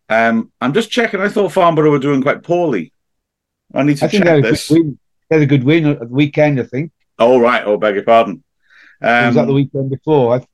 Um, 0.08 0.50
I'm 0.60 0.72
just 0.72 0.90
checking. 0.90 1.20
I 1.20 1.28
thought 1.28 1.52
Farnborough 1.52 1.90
were 1.90 1.98
doing 1.98 2.22
quite 2.22 2.42
poorly. 2.42 2.92
I 3.74 3.82
need 3.84 3.98
to 3.98 4.06
I 4.06 4.08
check 4.08 4.40
they 4.40 4.40
this. 4.40 4.68
they 4.68 5.36
had 5.36 5.42
a 5.42 5.46
good 5.46 5.64
win 5.64 5.86
at 5.86 6.00
the 6.00 6.06
weekend. 6.06 6.60
I 6.60 6.64
think 6.64 6.92
Oh 7.18 7.38
right. 7.40 7.62
Oh, 7.64 7.76
beg 7.76 7.94
your 7.94 8.04
pardon. 8.04 8.42
it 9.18 9.24
was 9.26 9.34
Um, 9.34 9.34
that 9.36 9.46
the 9.46 9.52
weekend 9.52 9.90
before. 9.90 10.36
I, 10.36 10.46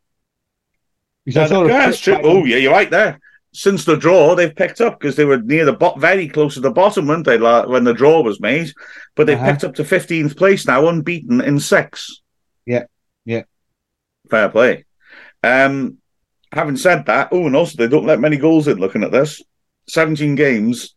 because 1.24 1.36
I 1.36 1.44
yeah, 1.44 1.48
thought 1.48 1.66
it 1.66 1.72
yeah, 1.72 1.86
was 1.86 1.96
that's 1.96 2.00
true. 2.00 2.20
Oh 2.22 2.44
yeah, 2.44 2.56
you're 2.56 2.72
right 2.72 2.90
there. 2.90 3.18
Since 3.56 3.86
the 3.86 3.96
draw, 3.96 4.34
they've 4.34 4.54
picked 4.54 4.82
up 4.82 5.00
because 5.00 5.16
they 5.16 5.24
were 5.24 5.38
near 5.40 5.64
the 5.64 5.72
bot, 5.72 5.98
very 5.98 6.28
close 6.28 6.52
to 6.54 6.60
the 6.60 6.70
bottom, 6.70 7.06
weren't 7.06 7.24
they? 7.24 7.38
la- 7.38 7.66
When 7.66 7.84
the 7.84 7.94
draw 7.94 8.20
was 8.20 8.38
made, 8.38 8.70
but 9.14 9.26
they've 9.26 9.38
Uh-huh. 9.38 9.50
picked 9.50 9.64
up 9.64 9.74
to 9.76 9.82
15th 9.84 10.36
place 10.36 10.66
now, 10.66 10.86
unbeaten 10.88 11.40
in 11.40 11.58
six. 11.58 12.20
Yeah, 12.66 12.84
yeah. 13.24 13.44
Fair 14.28 14.50
play. 14.50 14.84
Um, 15.42 15.96
having 16.52 16.76
said 16.76 17.06
that, 17.06 17.30
oh, 17.32 17.46
and 17.46 17.56
also 17.56 17.78
they 17.78 17.88
don't 17.88 18.04
let 18.04 18.20
many 18.20 18.36
goals 18.36 18.68
in. 18.68 18.76
Looking 18.76 19.02
at 19.04 19.10
this, 19.12 19.40
17 19.88 20.34
games, 20.34 20.94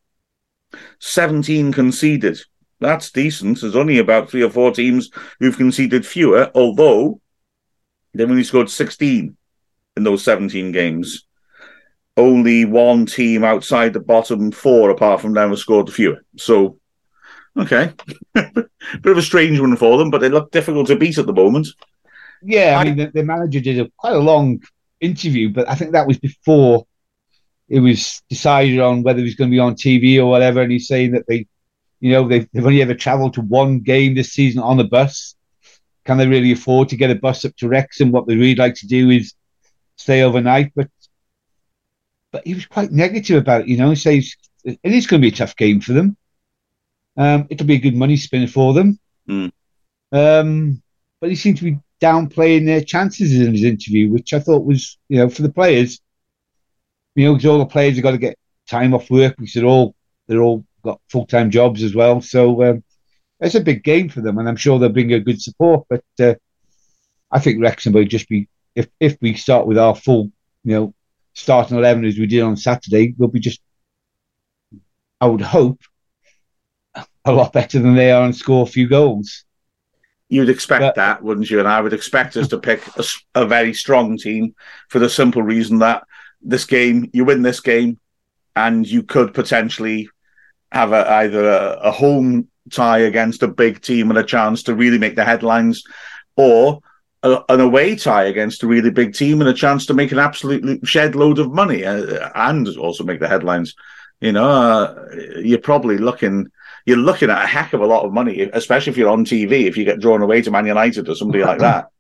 17 1.00 1.72
conceded. 1.72 2.40
That's 2.82 3.10
decent. 3.12 3.62
There's 3.62 3.76
only 3.78 4.00
about 4.00 4.30
three 4.30 4.44
or 4.44 4.50
four 4.50 4.72
teams 4.72 5.10
who've 5.40 5.56
conceded 5.56 6.06
fewer, 6.06 6.52
although 6.54 7.22
they've 8.14 8.30
only 8.30 8.44
scored 8.44 8.70
16 8.70 9.38
in 9.96 10.04
those 10.04 10.24
17 10.26 10.74
games. 10.74 11.26
Only 12.20 12.66
one 12.66 13.06
team 13.06 13.44
outside 13.44 13.94
the 13.94 14.00
bottom 14.00 14.52
four, 14.52 14.90
apart 14.90 15.22
from 15.22 15.34
them, 15.34 15.50
has 15.52 15.62
scored 15.62 15.92
fewer. 15.92 16.24
So, 16.38 16.78
okay. 17.58 17.94
Bit 18.34 18.66
of 19.06 19.18
a 19.18 19.22
strange 19.22 19.60
one 19.60 19.76
for 19.78 19.98
them, 19.98 20.10
but 20.10 20.20
they 20.20 20.30
look 20.30 20.52
difficult 20.52 20.88
to 20.88 20.96
beat 20.98 21.18
at 21.18 21.26
the 21.26 21.34
moment. 21.34 21.68
Yeah, 22.42 22.78
I 22.78 22.82
I- 22.82 22.84
mean, 22.84 22.98
the, 22.98 23.12
the 23.14 23.24
manager 23.24 23.60
did 23.62 23.80
a 23.80 23.90
quite 23.98 24.16
a 24.16 24.20
long 24.20 24.60
interview, 25.00 25.50
but 25.50 25.70
I 25.70 25.76
think 25.76 25.92
that 25.94 26.08
was 26.08 26.18
before 26.20 26.86
it 27.70 27.80
was 27.80 28.22
decided 28.30 28.80
on 28.80 29.04
whether 29.04 29.20
he 29.20 29.26
was 29.26 29.36
going 29.36 29.50
to 29.52 29.56
be 29.56 29.60
on 29.60 29.76
TV 29.76 30.18
or 30.18 30.26
whatever. 30.26 30.62
And 30.62 30.72
he's 30.72 30.88
saying 30.88 31.12
that 31.12 31.26
they, 31.28 31.48
you 32.00 32.12
know, 32.12 32.28
they've, 32.28 32.48
they've 32.52 32.66
only 32.66 32.82
ever 32.82 32.96
travelled 32.96 33.36
to 33.36 33.42
one 33.42 33.80
game 33.82 34.16
this 34.16 34.34
season 34.34 34.62
on 34.62 34.80
a 34.80 34.84
bus. 34.84 35.36
Can 36.06 36.18
they 36.18 36.28
really 36.28 36.52
afford 36.52 36.90
to 36.90 36.98
get 36.98 37.12
a 37.12 37.16
bus 37.16 37.46
up 37.46 37.56
to 37.58 37.68
Wrexham? 37.70 38.12
What 38.12 38.26
they 38.28 38.36
really 38.36 38.56
like 38.56 38.76
to 38.76 38.88
do 38.88 39.10
is 39.12 39.36
stay 39.98 40.24
overnight. 40.24 40.72
But 40.76 40.90
but 42.32 42.46
he 42.46 42.54
was 42.54 42.66
quite 42.66 42.92
negative 42.92 43.38
about 43.38 43.62
it. 43.62 43.68
You 43.68 43.78
know, 43.78 43.90
he 43.90 43.96
says 43.96 44.36
it 44.64 44.80
is 44.84 45.08
going 45.08 45.22
to 45.22 45.26
be 45.26 45.34
a 45.34 45.38
tough 45.38 45.56
game 45.56 45.82
for 45.82 45.94
them. 45.94 46.18
Um, 47.18 47.48
it'll 47.50 47.68
be 47.68 47.76
a 47.76 47.80
good 47.80 47.96
money 47.96 48.18
spinner 48.18 48.48
for 48.48 48.74
them. 48.74 49.00
Mm. 49.28 49.52
Um, 50.12 50.82
but 51.20 51.30
he 51.30 51.36
seemed 51.36 51.58
to 51.58 51.64
be 51.64 51.80
downplaying 52.02 52.66
their 52.66 52.82
chances 52.82 53.34
in 53.40 53.52
his 53.52 53.64
interview, 53.64 54.10
which 54.10 54.34
I 54.34 54.40
thought 54.40 54.66
was, 54.66 54.98
you 55.10 55.18
know, 55.18 55.30
for 55.30 55.42
the 55.42 55.52
players, 55.52 56.00
you 57.16 57.26
know, 57.26 57.34
because 57.34 57.46
all 57.46 57.60
the 57.60 57.66
players 57.66 57.96
have 57.96 58.04
got 58.04 58.12
to 58.12 58.18
get 58.18 58.38
time 58.70 58.94
off 58.94 59.10
work 59.10 59.36
because 59.38 59.54
they're 59.54 59.66
all 59.66 59.96
they're 60.28 60.42
all 60.42 60.66
got 60.84 61.02
full 61.10 61.26
time 61.26 61.52
jobs 61.52 61.84
as 61.84 61.94
well. 61.94 62.22
So 62.22 62.64
um, 62.64 62.84
it's 63.40 63.56
a 63.56 63.62
big 63.62 63.84
game 63.84 64.10
for 64.10 64.22
them, 64.22 64.38
and 64.38 64.48
I'm 64.48 64.56
sure 64.56 64.80
they'll 64.80 64.90
bring 64.90 65.14
a 65.14 65.20
good 65.20 65.42
support. 65.42 65.86
But 65.90 66.04
uh, 66.20 66.36
I 67.32 67.40
think 67.40 67.62
Wrexham 67.62 67.94
will 67.94 68.06
just 68.06 68.30
be 68.30 68.48
if 68.76 68.88
if 69.00 69.18
we 69.22 69.34
start 69.34 69.68
with 69.68 69.78
our 69.78 69.96
full, 69.96 70.32
you 70.64 70.76
know, 70.76 70.94
starting 71.40 71.78
eleven 71.78 72.06
as 72.06 72.18
we 72.18 72.28
did 72.28 72.42
on 72.42 72.58
Saturday, 72.58 73.14
we'll 73.18 73.30
be 73.30 73.40
just, 73.40 73.62
I 75.22 75.28
would 75.28 75.42
hope, 75.42 75.82
a 77.26 77.32
lot 77.32 77.54
better 77.54 77.80
than 77.80 77.96
they 77.96 78.12
are 78.12 78.26
and 78.26 78.36
score 78.36 78.64
a 78.64 78.70
few 78.70 78.88
goals. 78.88 79.46
You'd 80.30 80.50
expect 80.50 80.82
But- 80.82 80.96
that, 80.96 81.24
wouldn't 81.24 81.50
you? 81.50 81.60
And 81.60 81.68
I 81.68 81.82
would 81.82 81.94
expect 81.94 82.38
us 82.38 82.48
to 82.50 82.58
pick 82.58 82.84
a 83.36 83.46
very 83.46 83.74
strong 83.74 84.18
team 84.18 84.54
for 84.90 85.00
the 85.00 85.10
simple 85.10 85.42
reason 85.42 85.80
that 85.80 86.04
this 86.42 86.66
game, 86.66 87.10
you 87.14 87.26
win 87.26 87.42
this 87.42 87.60
game, 87.60 88.00
and 88.56 88.88
you 88.88 89.04
could 89.04 89.34
potentially 89.34 90.10
have 90.72 90.92
a, 90.92 91.10
either 91.14 91.50
a, 91.50 91.80
a 91.84 91.92
home 91.92 92.48
tie 92.72 93.00
against 93.00 93.42
a 93.42 93.48
big 93.48 93.82
team 93.82 94.10
and 94.10 94.20
a 94.20 94.24
chance 94.24 94.64
to 94.64 94.76
really 94.76 95.00
make 95.00 95.16
the 95.16 95.26
headlines, 95.26 95.84
or 96.36 96.80
a, 97.24 97.42
an 97.50 97.60
away 97.60 97.96
tie 97.96 98.26
against 98.26 98.64
a 98.64 98.68
really 98.68 98.92
big 98.92 99.14
team 99.14 99.42
and 99.42 99.50
a 99.50 99.54
chance 99.54 99.86
to 99.88 99.94
make 99.94 100.12
an 100.12 100.20
absolutely 100.20 100.80
shed 100.84 101.16
load 101.16 101.40
of 101.40 101.52
money 101.52 101.86
uh, 101.86 102.30
and 102.36 102.68
also 102.78 103.04
make 103.04 103.20
the 103.20 103.28
headlines. 103.28 103.76
You 104.22 104.34
know, 104.34 104.50
uh, 104.50 105.06
you're 105.38 105.60
probably 105.60 105.98
looking 105.98 106.48
you're 106.86 106.98
looking 106.98 107.30
at 107.30 107.44
a 107.44 107.48
heck 107.48 107.74
of 107.74 107.82
a 107.82 107.86
lot 107.86 108.06
of 108.06 108.14
money, 108.14 108.42
especially 108.54 108.92
if 108.92 108.98
you're 108.98 109.10
on 109.10 109.26
TV, 109.26 109.66
if 109.66 109.78
you 109.78 109.86
get 109.86 110.00
drawn 110.00 110.22
away 110.22 110.42
to 110.42 110.52
Man 110.52 110.66
United 110.66 111.08
or 111.08 111.16
somebody 111.16 111.44
like 111.44 111.60
that. 111.60 111.88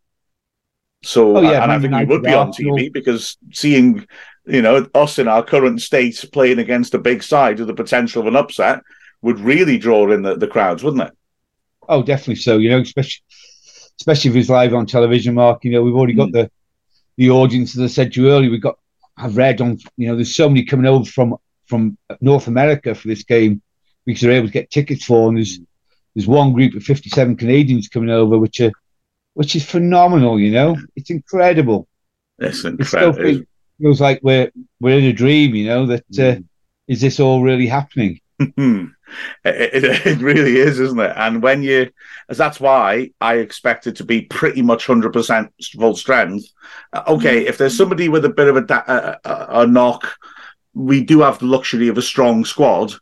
So, 1.01 1.38
Oh, 1.38 1.41
yeah, 1.41 1.63
and 1.63 1.72
I 1.72 1.80
think 1.80 1.95
we 1.95 2.01
United, 2.01 2.09
would 2.09 2.24
be 2.24 2.34
on. 2.34 2.51
TV 2.51 2.89
because 2.91 3.38
seeing, 3.53 4.05
you 4.45 4.61
know, 4.61 4.86
us 4.93 5.17
in 5.17 5.30
our 5.30 5.43
current 5.43 5.82
state 5.82 6.24
playing 6.34 6.59
against 6.59 6.93
a 6.93 6.99
big 6.99 7.24
side 7.24 7.59
with 7.59 7.67
the 7.67 7.74
potential 7.74 8.22
of 8.22 8.28
an 8.28 8.36
upset 8.36 8.82
would 9.22 9.39
really 9.39 9.78
draw 9.78 10.11
in 10.11 10.24
the, 10.24 10.36
the 10.36 10.47
crowds, 10.47 10.84
wouldn't 10.84 11.03
it? 11.03 11.13
Oh, 11.88 12.03
definitely 12.03 12.36
so. 12.36 12.57
You 12.57 12.70
know, 12.72 12.80
especially 12.82 13.24
especially 14.00 14.32
if 14.32 14.38
it's 14.38 14.50
live 14.50 14.74
on 14.74 14.86
television, 14.86 15.36
Mark. 15.36 15.64
You 15.64 15.72
know, 15.72 15.84
we've 15.84 15.95
already 15.95 16.14
got 16.14 16.32
the 16.32 16.50
the 17.18 17.30
audience, 17.30 17.76
as 17.76 17.84
I 17.84 17.88
said 17.88 18.14
to 18.14 18.22
you 18.22 18.30
earlier. 18.30 18.50
We've 18.50 18.62
got 18.62 18.80
I've 19.18 19.38
read 19.38 19.62
on. 19.62 19.78
You 19.97 20.08
know, 20.08 20.16
there's 20.16 20.36
so 20.36 20.47
many 20.47 20.64
coming 20.64 20.86
over 20.86 21.06
from 21.06 21.36
from 21.66 21.97
North 22.22 22.47
America 22.47 22.95
for 22.95 23.08
this 23.08 23.24
game 23.24 23.62
because 24.06 24.22
they're 24.22 24.32
able 24.32 24.47
to 24.47 24.54
get 24.54 24.72
tickets 24.72 25.06
for. 25.06 25.28
And 25.28 25.38
there's 25.38 25.60
there's 26.16 26.28
one 26.28 26.54
group 26.54 26.76
of 26.76 26.84
57 26.84 27.36
Canadians 27.36 27.88
coming 27.88 28.10
over, 28.10 28.38
which 28.38 28.60
are 28.62 28.72
which 29.34 29.56
is 29.56 29.66
phenomenal. 29.66 30.39
You 30.39 30.52
know, 30.52 30.78
it's 30.95 31.10
incredible. 31.10 31.88
It's 32.39 32.64
incredible. 32.64 33.14
feels, 33.14 33.45
feels 33.82 34.02
like 34.02 34.20
we're 34.24 34.52
we're 34.80 34.97
in 34.97 35.06
a 35.06 35.14
dream. 35.14 35.56
You 35.56 35.68
know 35.68 35.86
that 35.88 36.20
uh, 36.20 36.41
is 36.88 37.02
this 37.02 37.20
all 37.20 37.43
really 37.43 37.68
happening? 37.68 38.22
It, 39.44 39.84
it, 39.84 40.06
it 40.06 40.22
really 40.22 40.58
is, 40.58 40.80
isn't 40.80 41.00
it? 41.00 41.14
And 41.16 41.42
when 41.42 41.64
you, 41.64 41.90
as 42.30 42.38
that's 42.38 42.60
why 42.60 43.10
I 43.20 43.36
expect 43.38 43.88
it 43.88 43.96
to 43.96 44.04
be 44.04 44.22
pretty 44.22 44.62
much 44.62 44.86
hundred 44.86 45.14
percent 45.14 45.52
full 45.80 45.96
strength. 45.96 46.46
Uh, 46.94 47.04
Okay, 47.08 47.48
if 47.48 47.58
there's 47.58 47.76
somebody 47.76 48.08
with 48.08 48.26
a 48.26 48.30
bit 48.30 48.48
of 48.48 48.58
a, 48.58 49.20
a, 49.26 49.30
a, 49.30 49.62
a 49.62 49.68
knock, 49.68 50.16
we 50.76 51.04
do 51.04 51.22
have 51.22 51.40
the 51.40 51.46
luxury 51.48 51.88
of 51.88 51.98
a 51.98 52.04
strong 52.04 52.46
squad. 52.46 52.94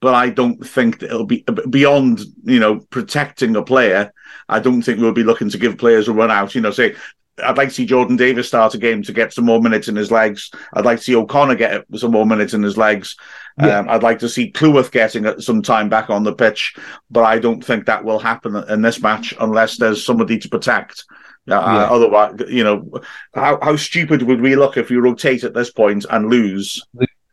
But 0.00 0.14
I 0.14 0.28
don't 0.28 0.64
think 0.64 0.98
that 0.98 1.06
it'll 1.06 1.24
be 1.24 1.42
beyond, 1.70 2.20
you 2.44 2.60
know, 2.60 2.80
protecting 2.90 3.56
a 3.56 3.62
player. 3.62 4.12
I 4.48 4.60
don't 4.60 4.82
think 4.82 5.00
we'll 5.00 5.12
be 5.12 5.24
looking 5.24 5.48
to 5.48 5.58
give 5.58 5.78
players 5.78 6.06
a 6.06 6.12
run 6.12 6.30
out. 6.30 6.54
You 6.54 6.60
know, 6.60 6.70
say 6.70 6.96
I'd 7.42 7.58
like 7.58 7.68
to 7.68 7.74
see 7.74 7.86
Jordan 7.86 8.16
Davies 8.16 8.46
start 8.48 8.74
a 8.74 8.78
game 8.78 9.02
to 9.02 9.12
get 9.12 9.32
some 9.32 9.44
more 9.44 9.60
minutes 9.60 9.88
in 9.88 9.96
his 9.96 10.10
legs. 10.10 10.50
I'd 10.72 10.84
like 10.86 10.98
to 10.98 11.04
see 11.04 11.16
O'Connor 11.16 11.56
get 11.56 11.84
some 11.96 12.12
more 12.12 12.24
minutes 12.26 12.54
in 12.54 12.62
his 12.62 12.78
legs. 12.78 13.16
Yeah. 13.58 13.78
Um, 13.78 13.88
I'd 13.88 14.02
like 14.02 14.18
to 14.18 14.28
see 14.28 14.50
Cleworth 14.50 14.90
getting 14.90 15.40
some 15.40 15.62
time 15.62 15.88
back 15.88 16.10
on 16.10 16.24
the 16.24 16.34
pitch, 16.34 16.74
but 17.10 17.24
I 17.24 17.38
don't 17.38 17.64
think 17.64 17.86
that 17.86 18.04
will 18.04 18.18
happen 18.18 18.56
in 18.68 18.82
this 18.82 19.00
match 19.00 19.32
unless 19.40 19.78
there's 19.78 20.04
somebody 20.04 20.38
to 20.38 20.48
protect. 20.48 21.04
Uh, 21.48 21.54
Yeah. 21.54 21.90
Otherwise, 21.90 22.34
you 22.48 22.64
know, 22.64 22.90
how, 23.34 23.58
how 23.62 23.76
stupid 23.76 24.22
would 24.22 24.40
we 24.40 24.56
look 24.56 24.76
if 24.76 24.90
we 24.90 24.96
rotate 24.96 25.42
at 25.44 25.54
this 25.54 25.70
point 25.72 26.04
and 26.10 26.28
lose? 26.28 26.82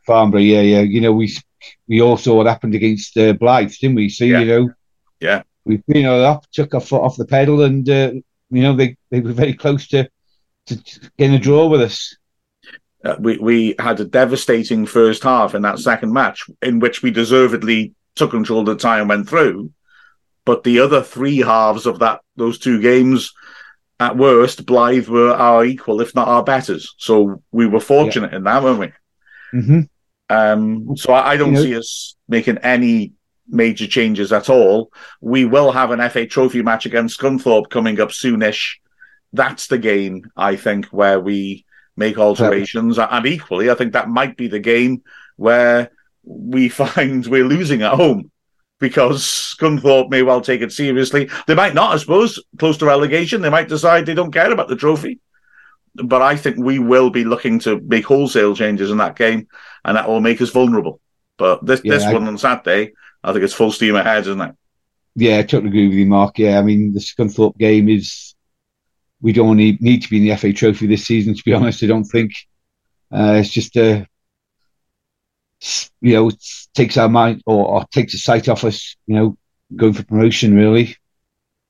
Farnborough, 0.07 0.39
yeah, 0.41 0.61
yeah. 0.61 0.81
You 0.81 1.01
know, 1.01 1.11
we 1.13 1.35
we 1.87 2.01
all 2.01 2.17
saw 2.17 2.35
what 2.35 2.47
happened 2.47 2.75
against 2.75 3.17
uh, 3.17 3.33
Blyth, 3.33 3.79
didn't 3.79 3.95
we? 3.95 4.09
So 4.09 4.23
Yeah. 4.25 4.39
you 4.39 4.45
know, 4.45 4.69
Yeah. 5.19 5.43
we 5.65 5.81
you 5.87 6.03
know 6.03 6.23
up, 6.23 6.45
took 6.51 6.73
our 6.73 6.81
foot 6.81 7.01
off 7.01 7.17
the 7.17 7.25
pedal, 7.25 7.63
and 7.63 7.89
uh, 7.89 8.11
you 8.49 8.61
know 8.63 8.75
they, 8.75 8.95
they 9.11 9.19
were 9.19 9.33
very 9.33 9.53
close 9.53 9.87
to 9.89 10.07
to 10.67 10.77
getting 11.17 11.35
a 11.35 11.39
draw 11.39 11.67
with 11.67 11.81
us. 11.81 12.15
Uh, 13.03 13.15
we 13.19 13.37
we 13.37 13.75
had 13.79 13.99
a 13.99 14.05
devastating 14.05 14.85
first 14.85 15.23
half 15.23 15.55
in 15.55 15.61
that 15.63 15.79
second 15.79 16.13
match, 16.13 16.43
in 16.61 16.79
which 16.79 17.01
we 17.03 17.11
deservedly 17.11 17.93
took 18.15 18.31
control 18.31 18.61
of 18.61 18.65
the 18.67 18.75
tie 18.75 18.99
and 18.99 19.09
went 19.09 19.27
through. 19.27 19.71
But 20.45 20.63
the 20.63 20.79
other 20.79 21.01
three 21.01 21.39
halves 21.39 21.85
of 21.85 21.99
that 21.99 22.21
those 22.35 22.59
two 22.59 22.81
games, 22.81 23.33
at 23.99 24.17
worst, 24.17 24.65
Blyth 24.65 25.07
were 25.07 25.33
our 25.33 25.65
equal, 25.65 26.01
if 26.01 26.15
not 26.15 26.27
our 26.27 26.43
betters. 26.43 26.95
So 26.97 27.41
we 27.51 27.65
were 27.67 27.79
fortunate 27.79 28.33
in 28.33 28.43
that, 28.43 28.63
weren't 28.63 28.79
we? 28.79 28.91
hmm 29.59 29.81
Um, 30.29 30.95
so 30.97 31.13
I, 31.13 31.31
I 31.31 31.37
don't 31.37 31.49
You 31.49 31.55
know- 31.55 31.63
see 31.63 31.75
us 31.77 32.15
making 32.27 32.57
any 32.59 33.13
major 33.47 33.85
changes 33.87 34.31
at 34.31 34.49
all. 34.49 34.91
We 35.19 35.43
will 35.45 35.71
have 35.73 35.91
an 35.91 35.99
FA 36.09 36.25
Trophy 36.25 36.61
match 36.61 36.85
against 36.85 37.19
Scunthorpe 37.19 37.69
coming 37.69 37.99
up 37.99 38.09
soonish. 38.09 38.75
That's 39.33 39.67
the 39.67 39.77
game 39.77 40.31
I 40.37 40.55
think 40.55 40.85
where 40.87 41.19
we 41.19 41.65
make 41.95 42.17
alterations, 42.17 42.97
and 42.97 43.25
equally, 43.25 43.69
I 43.69 43.75
think 43.75 43.93
that 43.93 44.09
might 44.09 44.37
be 44.37 44.47
the 44.47 44.59
game 44.59 45.03
where 45.35 45.91
we 46.23 46.69
find 46.81 47.25
we're 47.27 47.45
losing 47.45 47.81
at 47.81 47.93
home 47.93 48.31
because 48.79 49.23
Scunthorpe 49.23 50.09
may 50.09 50.23
well 50.23 50.41
take 50.41 50.61
it 50.61 50.71
seriously. 50.71 51.29
They 51.47 51.55
might 51.55 51.73
not, 51.73 51.93
I 51.93 51.97
suppose, 51.97 52.43
close 52.59 52.77
to 52.77 52.85
relegation. 52.85 53.41
They 53.41 53.49
might 53.49 53.69
decide 53.69 54.05
they 54.05 54.13
don't 54.13 54.33
care 54.33 54.51
about 54.51 54.67
the 54.67 54.75
trophy. 54.75 55.19
But 55.95 56.21
I 56.21 56.35
think 56.35 56.57
we 56.57 56.79
will 56.79 57.09
be 57.11 57.23
looking 57.23 57.59
to 57.59 57.79
make 57.79 58.05
wholesale 58.05 58.55
changes 58.55 58.89
in 58.89 58.97
that 58.97 59.15
game, 59.15 59.47
and 59.85 59.95
that 59.95 60.07
will 60.09 60.21
make 60.21 60.41
us 60.41 60.49
vulnerable. 60.49 60.99
But 61.37 61.65
this 61.65 61.81
this 61.81 62.03
I- 62.03 62.13
one 62.13 62.27
on 62.27 62.37
Saturday, 62.37 62.93
I 63.23 63.31
think 63.31 63.45
it's 63.45 63.53
full 63.53 63.71
steam 63.71 63.95
ahead, 63.95 64.23
isn't 64.23 64.41
it? 64.41 64.55
Yeah, 65.15 65.37
I 65.37 65.43
totally 65.43 65.69
agree 65.69 65.87
with 65.87 65.97
you, 65.97 66.07
Mark. 66.07 66.39
Yeah, 66.39 66.57
I 66.57 66.63
mean 66.63 66.93
the 66.93 66.99
Scunthorpe 66.99 67.57
game 67.57 67.87
is 67.87 68.32
we 69.23 69.33
don't 69.33 69.57
need, 69.57 69.81
need 69.81 70.03
to 70.03 70.09
be 70.09 70.17
in 70.17 70.27
the 70.27 70.35
FA 70.37 70.53
Trophy 70.53 70.85
this 70.85 71.05
season. 71.07 71.33
To 71.33 71.41
be 71.43 71.53
honest, 71.59 71.81
I 71.81 71.87
don't 71.87 72.03
think 72.03 72.31
uh, 73.11 73.39
it's 73.39 73.49
just 73.49 73.75
uh, 73.77 74.05
s- 75.61 75.89
you 76.01 76.13
know 76.13 76.27
it 76.29 76.43
takes 76.75 76.97
our 76.97 77.09
mind 77.09 77.41
or, 77.47 77.65
or 77.67 77.85
takes 77.91 78.13
a 78.13 78.17
sight 78.19 78.49
off 78.49 78.63
us. 78.63 78.95
You 79.07 79.15
know, 79.15 79.37
going 79.75 79.93
for 79.93 80.03
promotion 80.03 80.53
really, 80.55 80.95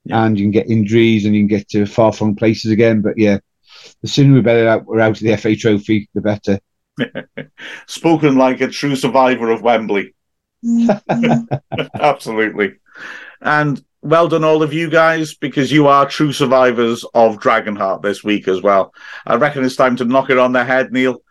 Yeah. 0.04 0.26
and 0.26 0.38
you 0.38 0.44
can 0.46 0.52
get 0.52 0.70
injuries 0.70 1.26
and 1.26 1.34
you 1.36 1.42
can 1.42 1.48
get 1.48 1.70
to 1.70 1.86
far 1.86 2.12
flung 2.12 2.36
places 2.36 2.72
again. 2.72 3.02
But 3.02 3.18
yeah, 3.18 3.38
the 4.02 4.08
sooner 4.08 4.34
we're 4.34 4.42
better 4.42 4.68
out, 4.68 4.86
we're 4.86 5.00
out 5.00 5.18
of 5.18 5.20
the 5.20 5.38
FA 5.38 5.56
Trophy, 5.56 6.10
the 6.14 6.22
better. 6.22 6.60
Spoken 7.88 8.36
like 8.36 8.62
a 8.62 8.68
true 8.68 8.96
survivor 8.96 9.50
of 9.52 9.62
Wembley. 9.62 10.14
Absolutely. 11.94 12.74
And 13.42 13.84
well 14.04 14.28
done, 14.28 14.44
all 14.44 14.62
of 14.64 14.74
you 14.74 14.90
guys, 14.90 15.34
because 15.34 15.72
you 15.72 15.88
are 15.88 16.08
true 16.08 16.32
survivors 16.34 17.04
of 17.14 17.38
Dragonheart 17.38 18.02
this 18.02 18.24
week 18.24 18.48
as 18.48 18.62
well. 18.62 18.94
I 19.26 19.36
reckon 19.36 19.64
it's 19.64 19.76
time 19.76 19.96
to 19.98 20.06
knock 20.06 20.30
it 20.30 20.38
on 20.38 20.52
the 20.52 20.64
head, 20.64 20.92
Neil. 20.92 21.22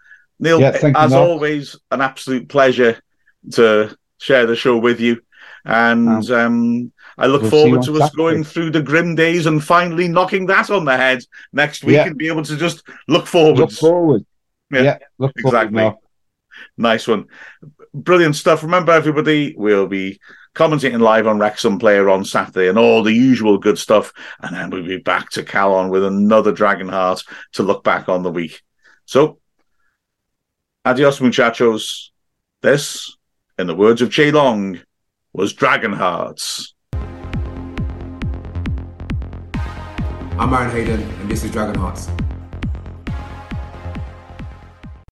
Neil, 0.40 0.60
Yeah, 0.60 0.78
you, 0.86 0.92
as 0.96 1.12
Mark. 1.12 1.28
always, 1.28 1.76
an 1.90 2.00
absolute 2.00 2.48
pleasure 2.48 3.00
to 3.52 3.96
share 4.18 4.46
the 4.46 4.56
show 4.56 4.78
with 4.78 5.00
you. 5.00 5.20
And 5.64 6.28
um, 6.30 6.92
I 7.16 7.26
look 7.26 7.42
we'll 7.42 7.50
forward 7.52 7.82
to 7.82 7.92
us 7.94 7.98
Saturday. 8.10 8.16
going 8.16 8.44
through 8.44 8.70
the 8.70 8.82
grim 8.82 9.14
days 9.14 9.46
and 9.46 9.62
finally 9.62 10.08
knocking 10.08 10.46
that 10.46 10.70
on 10.70 10.84
the 10.84 10.96
head 10.96 11.20
next 11.52 11.84
week 11.84 11.96
Yeah. 11.96 12.06
and 12.06 12.16
be 12.18 12.26
able 12.28 12.42
to 12.42 12.56
just 12.56 12.82
look 13.06 13.26
forward. 13.28 13.58
Look 13.58 13.70
forward. 13.72 14.24
Yeah, 14.72 14.82
Yeah, 14.82 14.98
look 15.18 15.32
forward. 15.40 15.56
exactly. 15.56 15.82
Mark. 15.82 15.96
Nice 16.76 17.06
one. 17.06 17.26
Brilliant 17.94 18.34
stuff. 18.36 18.62
Remember, 18.64 18.90
everybody, 18.92 19.54
we'll 19.56 19.86
be 19.86 20.18
commentating 20.54 21.00
live 21.00 21.26
on 21.26 21.38
Wrexham 21.38 21.78
Player 21.78 22.10
on 22.10 22.24
Saturday 22.24 22.68
and 22.68 22.78
all 22.78 23.02
the 23.02 23.12
usual 23.12 23.58
good 23.58 23.78
stuff. 23.78 24.12
And 24.40 24.54
then 24.54 24.70
we'll 24.70 24.86
be 24.86 24.98
back 24.98 25.30
to 25.30 25.42
Calon 25.42 25.90
with 25.90 26.04
another 26.04 26.52
Dragonheart 26.52 27.24
to 27.52 27.62
look 27.62 27.84
back 27.84 28.08
on 28.08 28.22
the 28.22 28.30
week. 28.30 28.62
So, 29.06 29.38
adios, 30.84 31.20
muchachos. 31.20 32.10
This, 32.60 33.16
in 33.58 33.66
the 33.66 33.74
words 33.74 34.02
of 34.02 34.12
Che 34.12 34.30
Long, 34.30 34.80
was 35.32 35.54
Dragonhearts. 35.54 36.72
I'm 40.38 40.52
Aaron 40.54 40.70
Hayden, 40.70 41.00
and 41.00 41.30
this 41.30 41.44
is 41.44 41.50
Dragon 41.50 41.74
Hearts. 41.74 42.08